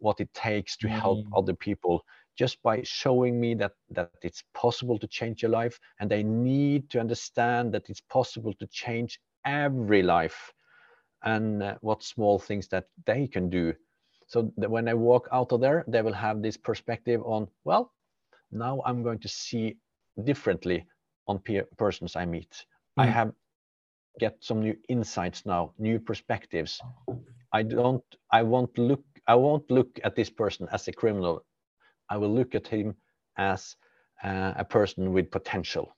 what 0.00 0.20
it 0.20 0.32
takes 0.34 0.76
to 0.76 0.86
mm-hmm. 0.86 0.98
help 0.98 1.26
other 1.36 1.54
people 1.54 2.04
just 2.38 2.62
by 2.62 2.80
showing 2.84 3.40
me 3.40 3.54
that 3.54 3.72
that 3.90 4.10
it's 4.22 4.44
possible 4.54 4.98
to 4.98 5.06
change 5.08 5.42
your 5.42 5.50
life 5.50 5.78
and 5.98 6.10
they 6.10 6.22
need 6.22 6.88
to 6.90 7.00
understand 7.00 7.74
that 7.74 7.90
it's 7.90 8.00
possible 8.00 8.54
to 8.54 8.66
change 8.68 9.20
every 9.44 10.02
life 10.02 10.52
and 11.24 11.62
uh, 11.62 11.74
what 11.80 12.02
small 12.02 12.38
things 12.38 12.68
that 12.68 12.86
they 13.06 13.26
can 13.26 13.50
do 13.50 13.74
so 14.26 14.52
that 14.56 14.70
when 14.70 14.88
i 14.88 14.94
walk 14.94 15.28
out 15.32 15.52
of 15.52 15.60
there 15.60 15.84
they 15.88 16.02
will 16.02 16.12
have 16.12 16.42
this 16.42 16.56
perspective 16.56 17.20
on 17.24 17.48
well 17.64 17.92
now 18.52 18.80
i'm 18.86 19.02
going 19.02 19.18
to 19.18 19.28
see 19.28 19.76
differently 20.24 20.86
on 21.26 21.38
peer, 21.38 21.64
persons 21.76 22.14
i 22.14 22.24
meet 22.24 22.64
mm. 22.98 23.02
i 23.02 23.06
have 23.06 23.32
get 24.20 24.36
some 24.40 24.60
new 24.60 24.76
insights 24.88 25.44
now 25.46 25.72
new 25.78 25.98
perspectives 25.98 26.80
i 27.52 27.62
don't 27.62 28.04
i 28.32 28.42
won't 28.42 28.76
look 28.78 29.04
i 29.28 29.34
won't 29.34 29.70
look 29.70 29.98
at 30.04 30.16
this 30.16 30.30
person 30.30 30.66
as 30.72 30.88
a 30.88 30.92
criminal 30.92 31.44
i 32.08 32.16
will 32.16 32.34
look 32.34 32.54
at 32.54 32.66
him 32.66 32.94
as 33.36 33.76
uh, 34.24 34.52
a 34.56 34.64
person 34.64 35.12
with 35.12 35.30
potential 35.30 35.96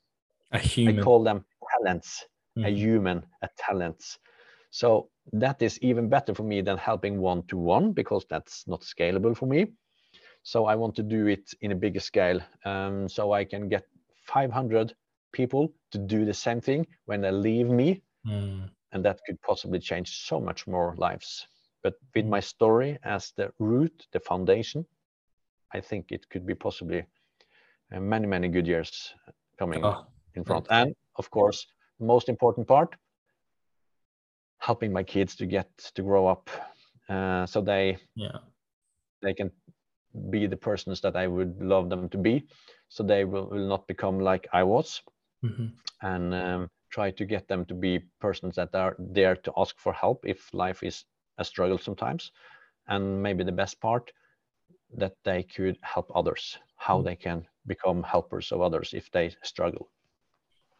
a 0.53 0.59
human 0.59 0.99
i 0.99 1.03
call 1.03 1.23
them 1.23 1.45
talents 1.73 2.27
mm. 2.59 2.67
a 2.67 2.71
human 2.71 3.25
a 3.43 3.49
talents 3.57 4.19
so 4.71 5.09
that 5.33 5.63
is 5.63 5.79
even 5.81 6.09
better 6.09 6.35
for 6.35 6.43
me 6.45 6.61
than 6.61 6.77
helping 6.77 7.21
one 7.21 7.43
to 7.47 7.57
one 7.57 7.93
because 7.93 8.25
that's 8.29 8.67
not 8.67 8.83
scalable 8.83 9.37
for 9.37 9.47
me 9.47 9.67
so 10.43 10.67
I 10.67 10.75
want 10.75 10.95
to 10.97 11.03
do 11.03 11.27
it 11.27 11.53
in 11.61 11.73
a 11.73 11.77
bigger 11.77 12.01
scale. 12.01 12.41
Um, 12.65 13.09
so 13.09 13.33
I 13.33 13.45
can 13.45 13.69
get 13.69 13.85
500 14.27 14.95
people 15.33 15.73
to 15.93 15.99
do 15.99 16.25
the 16.25 16.35
same 16.35 16.61
thing 16.61 16.87
when 17.07 17.21
they 17.21 17.31
leave 17.31 17.69
me. 17.69 18.03
Mm. 18.27 18.71
And 18.93 19.05
that 19.05 19.21
could 19.27 19.41
possibly 19.43 19.79
change 19.79 20.27
so 20.27 20.41
much 20.41 20.67
more 20.67 20.95
lives. 20.97 21.47
But 21.83 21.95
with 22.15 22.27
my 22.27 22.41
story 22.41 22.99
as 23.03 23.33
the 23.37 23.53
root, 23.59 24.07
the 24.13 24.21
foundation, 24.21 24.85
I 25.73 25.81
think 25.81 26.13
it 26.13 26.29
could 26.29 26.47
be 26.47 26.55
possibly 26.55 27.05
uh, 27.93 28.01
many, 28.01 28.27
many 28.27 28.49
good 28.49 28.67
years 28.67 29.15
coming 29.59 29.85
oh, 29.85 30.07
in 30.35 30.45
front. 30.45 30.67
And 30.71 30.95
of 31.17 31.31
course, 31.31 31.67
most 31.99 32.29
important 32.29 32.67
part, 32.67 32.97
helping 34.59 34.93
my 34.93 35.03
kids 35.03 35.37
to 35.37 35.47
get 35.47 35.69
to 35.95 36.03
grow 36.03 36.27
up 36.27 36.51
uh, 37.09 37.47
so 37.47 37.61
they 37.61 37.97
yeah 38.15 38.39
they 39.23 39.35
can 39.35 39.51
be 40.31 40.47
the 40.47 40.57
persons 40.57 41.01
that 41.01 41.17
I 41.17 41.27
would 41.27 41.63
love 41.63 41.89
them 41.89 42.09
to 42.09 42.19
be. 42.19 42.47
So 42.89 43.03
they 43.03 43.25
will, 43.25 43.47
will 43.47 43.69
not 43.69 43.87
become 43.87 44.19
like 44.19 44.49
I 44.53 44.63
was. 44.63 45.03
Mm-hmm. 45.45 45.67
And 46.03 46.35
um, 46.35 46.69
try 46.91 47.11
to 47.13 47.25
get 47.25 47.47
them 47.49 47.65
to 47.67 47.75
be 47.75 48.01
persons 48.21 48.57
that 48.57 48.75
are 48.75 48.97
there 48.99 49.37
to 49.37 49.53
ask 49.57 49.79
for 49.79 49.93
help 49.93 50.25
if 50.27 50.53
life 50.53 50.83
is 50.83 51.05
a 51.41 51.45
struggle 51.45 51.79
sometimes. 51.79 52.31
And 52.87 53.23
maybe 53.23 53.43
the 53.45 53.53
best 53.53 53.81
part, 53.81 54.13
that 54.97 55.15
they 55.25 55.43
could 55.43 55.79
help 55.83 56.11
others, 56.15 56.59
how 56.77 56.99
mm-hmm. 56.99 57.07
they 57.07 57.17
can 57.17 57.47
become 57.67 58.03
helpers 58.03 58.53
of 58.53 58.61
others 58.61 58.95
if 58.95 59.11
they 59.11 59.35
struggle. 59.43 59.91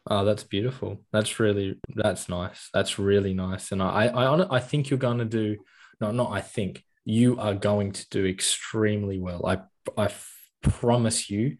Oh, 0.09 0.25
that's 0.25 0.43
beautiful. 0.43 0.97
That's 1.11 1.39
really 1.39 1.79
that's 1.95 2.27
nice. 2.27 2.69
That's 2.73 2.97
really 2.97 3.33
nice. 3.33 3.71
And 3.71 3.83
I 3.83 4.07
I 4.07 4.57
I 4.57 4.59
think 4.59 4.89
you're 4.89 4.97
going 4.97 5.19
to 5.19 5.25
do 5.25 5.57
no 5.99 6.11
not 6.11 6.31
I 6.31 6.41
think 6.41 6.83
you 7.05 7.39
are 7.39 7.53
going 7.53 7.91
to 7.91 8.09
do 8.09 8.25
extremely 8.25 9.19
well. 9.19 9.45
I, 9.45 9.59
I 9.97 10.09
promise 10.61 11.29
you, 11.29 11.57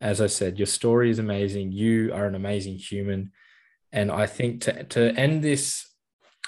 as 0.00 0.20
I 0.20 0.26
said, 0.26 0.58
your 0.58 0.66
story 0.66 1.10
is 1.10 1.18
amazing. 1.18 1.72
You 1.72 2.12
are 2.12 2.26
an 2.26 2.34
amazing 2.34 2.76
human. 2.76 3.32
And 3.92 4.10
I 4.10 4.26
think 4.26 4.62
to, 4.62 4.84
to 4.84 5.14
end 5.18 5.42
this 5.42 5.86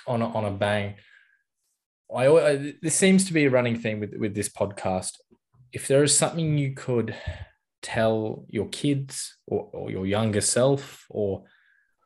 on 0.07 0.21
a, 0.21 0.29
on 0.29 0.45
a 0.45 0.51
bang, 0.51 0.97
I, 2.15 2.27
I 2.27 2.75
this 2.83 2.95
seems 2.95 3.25
to 3.27 3.33
be 3.33 3.47
a 3.47 3.51
running 3.51 3.79
theme 3.79 4.01
with, 4.01 4.15
with 4.17 4.35
this 4.35 4.49
podcast. 4.49 5.13
If 5.73 5.89
there 5.89 6.03
is 6.03 6.17
something 6.17 6.59
you 6.59 6.75
could 6.75 7.15
tell 7.83 8.45
your 8.49 8.69
kids 8.69 9.37
or, 9.47 9.69
or 9.73 9.91
your 9.91 10.07
younger 10.07 10.41
self 10.41 11.07
or 11.11 11.45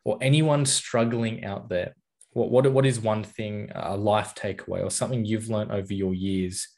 or 0.04 0.18
anyone 0.20 0.66
struggling 0.66 1.44
out 1.44 1.68
there 1.68 1.94
what 2.32 2.50
what 2.50 2.72
what 2.72 2.86
is 2.86 3.00
one 3.00 3.24
thing 3.24 3.70
a 3.74 3.96
life 3.96 4.34
takeaway 4.34 4.82
or 4.84 4.90
something 4.90 5.24
you've 5.24 5.48
learned 5.48 5.72
over 5.72 5.92
your 5.92 6.14
years 6.14 6.68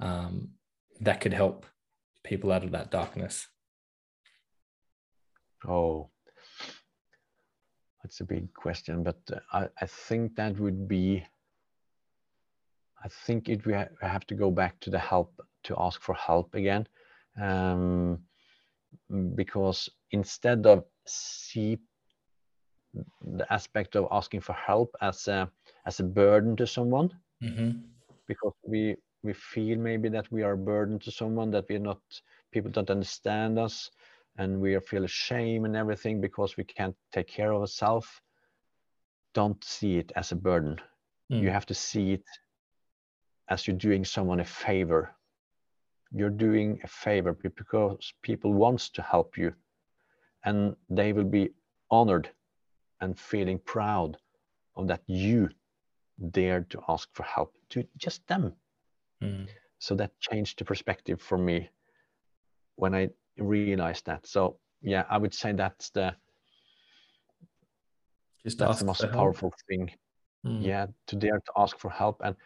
um, 0.00 0.50
that 1.00 1.20
could 1.20 1.32
help 1.32 1.66
people 2.22 2.52
out 2.52 2.64
of 2.64 2.72
that 2.72 2.90
darkness? 2.90 3.46
Oh, 5.66 6.10
that's 8.02 8.20
a 8.20 8.24
big 8.24 8.52
question, 8.52 9.02
but 9.02 9.16
uh, 9.32 9.40
I, 9.52 9.68
I 9.80 9.86
think 9.86 10.36
that 10.36 10.58
would 10.58 10.86
be. 10.86 11.24
I 13.04 13.08
think 13.26 13.48
it 13.48 13.66
we 13.66 13.74
have 14.00 14.26
to 14.26 14.34
go 14.34 14.50
back 14.50 14.80
to 14.80 14.90
the 14.90 14.98
help 14.98 15.40
to 15.64 15.74
ask 15.78 16.00
for 16.00 16.14
help 16.14 16.54
again, 16.54 16.86
um, 17.40 18.18
because 19.34 19.88
instead 20.10 20.66
of 20.66 20.84
see 21.06 21.78
the 23.22 23.52
aspect 23.52 23.96
of 23.96 24.06
asking 24.10 24.40
for 24.40 24.52
help 24.52 24.94
as 25.00 25.28
a 25.28 25.50
as 25.86 26.00
a 26.00 26.04
burden 26.04 26.56
to 26.56 26.66
someone 26.66 27.10
mm-hmm. 27.42 27.70
because 28.26 28.52
we 28.66 28.96
we 29.22 29.32
feel 29.32 29.78
maybe 29.78 30.08
that 30.08 30.30
we 30.30 30.42
are 30.42 30.52
a 30.52 30.58
burden 30.72 30.98
to 30.98 31.10
someone 31.10 31.50
that 31.50 31.64
we're 31.68 31.78
not 31.78 32.00
people 32.52 32.70
don't 32.70 32.90
understand 32.90 33.58
us 33.58 33.90
and 34.38 34.60
we 34.60 34.78
feel 34.80 35.06
shame 35.06 35.64
and 35.64 35.76
everything 35.76 36.20
because 36.20 36.56
we 36.56 36.64
can't 36.64 36.96
take 37.12 37.26
care 37.26 37.52
of 37.52 37.62
ourselves 37.62 38.08
don't 39.32 39.62
see 39.64 39.98
it 39.98 40.12
as 40.14 40.30
a 40.32 40.36
burden 40.36 40.76
mm. 41.32 41.40
you 41.40 41.50
have 41.50 41.66
to 41.66 41.74
see 41.74 42.12
it 42.12 42.24
as 43.48 43.66
you're 43.66 43.76
doing 43.76 44.04
someone 44.04 44.40
a 44.40 44.44
favor 44.44 45.14
you're 46.14 46.30
doing 46.30 46.80
a 46.84 46.86
favor 46.86 47.32
because 47.32 48.12
people 48.22 48.52
wants 48.52 48.88
to 48.88 49.02
help 49.02 49.36
you 49.36 49.52
and 50.44 50.76
they 50.88 51.12
will 51.12 51.24
be 51.24 51.50
honored 51.90 52.30
and 53.00 53.18
feeling 53.18 53.58
proud 53.58 54.16
of 54.76 54.86
that 54.86 55.02
you 55.06 55.48
dared 56.30 56.70
to 56.70 56.80
ask 56.88 57.08
for 57.12 57.24
help 57.24 57.56
to 57.70 57.84
just 57.96 58.26
them. 58.28 58.52
Mm. 59.22 59.48
So 59.78 59.96
that 59.96 60.12
changed 60.20 60.58
the 60.58 60.64
perspective 60.64 61.20
for 61.20 61.36
me 61.36 61.68
when 62.76 62.94
I 62.94 63.10
realized 63.36 64.06
that. 64.06 64.26
So 64.26 64.58
yeah, 64.82 65.04
I 65.10 65.18
would 65.18 65.34
say 65.34 65.52
that's 65.52 65.90
the 65.90 66.14
just 68.44 68.58
that's 68.58 68.78
the 68.78 68.84
most 68.84 69.04
powerful 69.12 69.50
help. 69.50 69.60
thing. 69.68 69.90
Mm. 70.46 70.62
Yeah, 70.64 70.86
to 71.08 71.16
dare 71.16 71.38
to 71.38 71.52
ask 71.56 71.78
for 71.78 71.90
help 71.90 72.20
and 72.22 72.36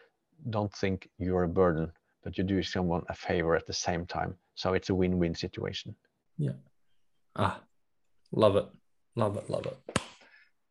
don't 0.50 0.72
think 0.72 1.08
you're 1.18 1.44
a 1.44 1.48
burden, 1.48 1.92
but 2.22 2.38
you 2.38 2.44
do 2.44 2.62
someone 2.62 3.02
a 3.08 3.14
favor 3.14 3.54
at 3.54 3.66
the 3.66 3.72
same 3.72 4.06
time. 4.06 4.34
So 4.54 4.74
it's 4.74 4.90
a 4.90 4.94
win-win 4.94 5.34
situation. 5.34 5.94
Yeah. 6.36 6.52
Ah, 7.36 7.60
love 8.32 8.56
it. 8.56 8.66
Love 9.14 9.36
it. 9.36 9.48
Love 9.50 9.66
it. 9.66 10.00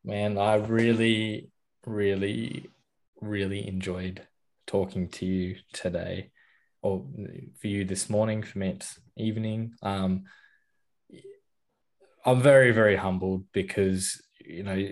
Man, 0.03 0.38
I 0.38 0.56
really, 0.56 1.49
really, 1.85 2.69
really 3.22 3.68
enjoyed 3.68 4.26
talking 4.65 5.07
to 5.10 5.26
you 5.26 5.56
today, 5.73 6.31
or 6.81 7.06
for 7.60 7.68
you 7.68 7.85
this 7.85 8.10
morning, 8.10 8.44
for 8.44 8.60
me 8.60 8.69
it's 8.69 8.99
evening. 9.15 9.73
Um, 9.81 10.26
I'm 12.26 12.41
very, 12.41 12.72
very 12.72 12.95
humbled 12.95 13.45
because 13.53 14.22
you 14.39 14.64
know 14.64 14.88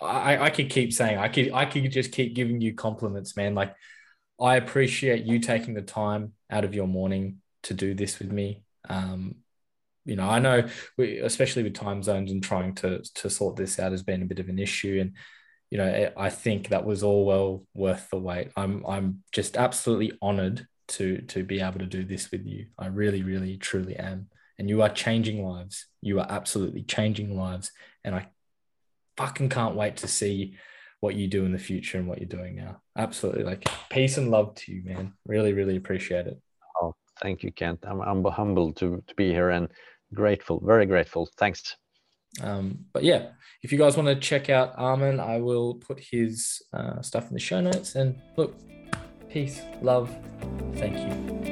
I, 0.00 0.38
I 0.38 0.50
could 0.50 0.70
keep 0.70 0.92
saying 0.92 1.18
I 1.18 1.28
could 1.28 1.52
I 1.52 1.64
could 1.64 1.90
just 1.90 2.12
keep 2.12 2.34
giving 2.34 2.60
you 2.60 2.74
compliments, 2.74 3.36
man. 3.36 3.54
Like 3.54 3.74
I 4.40 4.56
appreciate 4.56 5.24
you 5.24 5.38
taking 5.38 5.74
the 5.74 5.82
time 5.82 6.32
out 6.50 6.64
of 6.64 6.74
your 6.74 6.86
morning 6.86 7.40
to 7.64 7.74
do 7.74 7.94
this 7.94 8.18
with 8.18 8.30
me. 8.30 8.62
Um, 8.88 9.36
you 10.04 10.14
know, 10.14 10.28
I 10.28 10.38
know, 10.38 10.68
we, 10.96 11.18
especially 11.18 11.64
with 11.64 11.74
time 11.74 12.02
zones 12.02 12.30
and 12.30 12.42
trying 12.42 12.74
to 12.76 13.02
to 13.16 13.30
sort 13.30 13.56
this 13.56 13.78
out 13.78 13.92
has 13.92 14.02
been 14.02 14.22
a 14.22 14.26
bit 14.26 14.38
of 14.38 14.48
an 14.48 14.58
issue, 14.58 14.98
and 15.00 15.14
you 15.70 15.78
know, 15.78 16.12
I 16.16 16.30
think 16.30 16.68
that 16.68 16.84
was 16.84 17.02
all 17.02 17.24
well 17.24 17.64
worth 17.74 18.08
the 18.10 18.18
wait. 18.18 18.52
I'm 18.56 18.84
I'm 18.86 19.24
just 19.32 19.56
absolutely 19.56 20.12
honoured 20.22 20.66
to 20.88 21.22
to 21.22 21.42
be 21.42 21.60
able 21.60 21.80
to 21.80 21.86
do 21.86 22.04
this 22.04 22.30
with 22.30 22.46
you. 22.46 22.66
I 22.78 22.86
really, 22.86 23.22
really, 23.22 23.56
truly 23.56 23.96
am, 23.96 24.28
and 24.58 24.68
you 24.68 24.82
are 24.82 24.88
changing 24.88 25.44
lives. 25.44 25.86
You 26.00 26.20
are 26.20 26.26
absolutely 26.28 26.84
changing 26.84 27.36
lives, 27.36 27.72
and 28.04 28.14
I 28.14 28.28
fucking 29.16 29.48
can't 29.48 29.74
wait 29.74 29.96
to 29.98 30.08
see 30.08 30.56
what 31.00 31.14
you 31.14 31.28
do 31.28 31.44
in 31.44 31.52
the 31.52 31.58
future 31.58 31.98
and 31.98 32.08
what 32.08 32.18
you're 32.18 32.28
doing 32.28 32.56
now. 32.56 32.80
Absolutely. 32.96 33.44
Like 33.44 33.68
peace 33.90 34.16
and 34.16 34.30
love 34.30 34.54
to 34.56 34.72
you, 34.72 34.82
man. 34.84 35.12
Really, 35.26 35.52
really 35.52 35.76
appreciate 35.76 36.26
it. 36.26 36.40
Oh, 36.80 36.94
thank 37.22 37.42
you, 37.42 37.52
Kent. 37.52 37.84
I'm, 37.86 38.00
I'm 38.00 38.24
humbled 38.24 38.76
to, 38.76 39.02
to 39.06 39.14
be 39.14 39.30
here 39.30 39.50
and 39.50 39.68
grateful, 40.14 40.60
very 40.64 40.86
grateful. 40.86 41.28
Thanks. 41.36 41.76
Um, 42.42 42.84
but 42.92 43.02
yeah, 43.02 43.28
if 43.62 43.72
you 43.72 43.78
guys 43.78 43.96
want 43.96 44.08
to 44.08 44.16
check 44.16 44.50
out 44.50 44.76
Arman, 44.76 45.20
I 45.20 45.40
will 45.40 45.74
put 45.74 45.98
his 46.00 46.62
uh, 46.72 47.00
stuff 47.00 47.28
in 47.28 47.34
the 47.34 47.40
show 47.40 47.60
notes. 47.60 47.94
And 47.94 48.20
look, 48.36 48.54
peace, 49.28 49.60
love, 49.80 50.14
thank 50.74 50.98
you. 50.98 51.46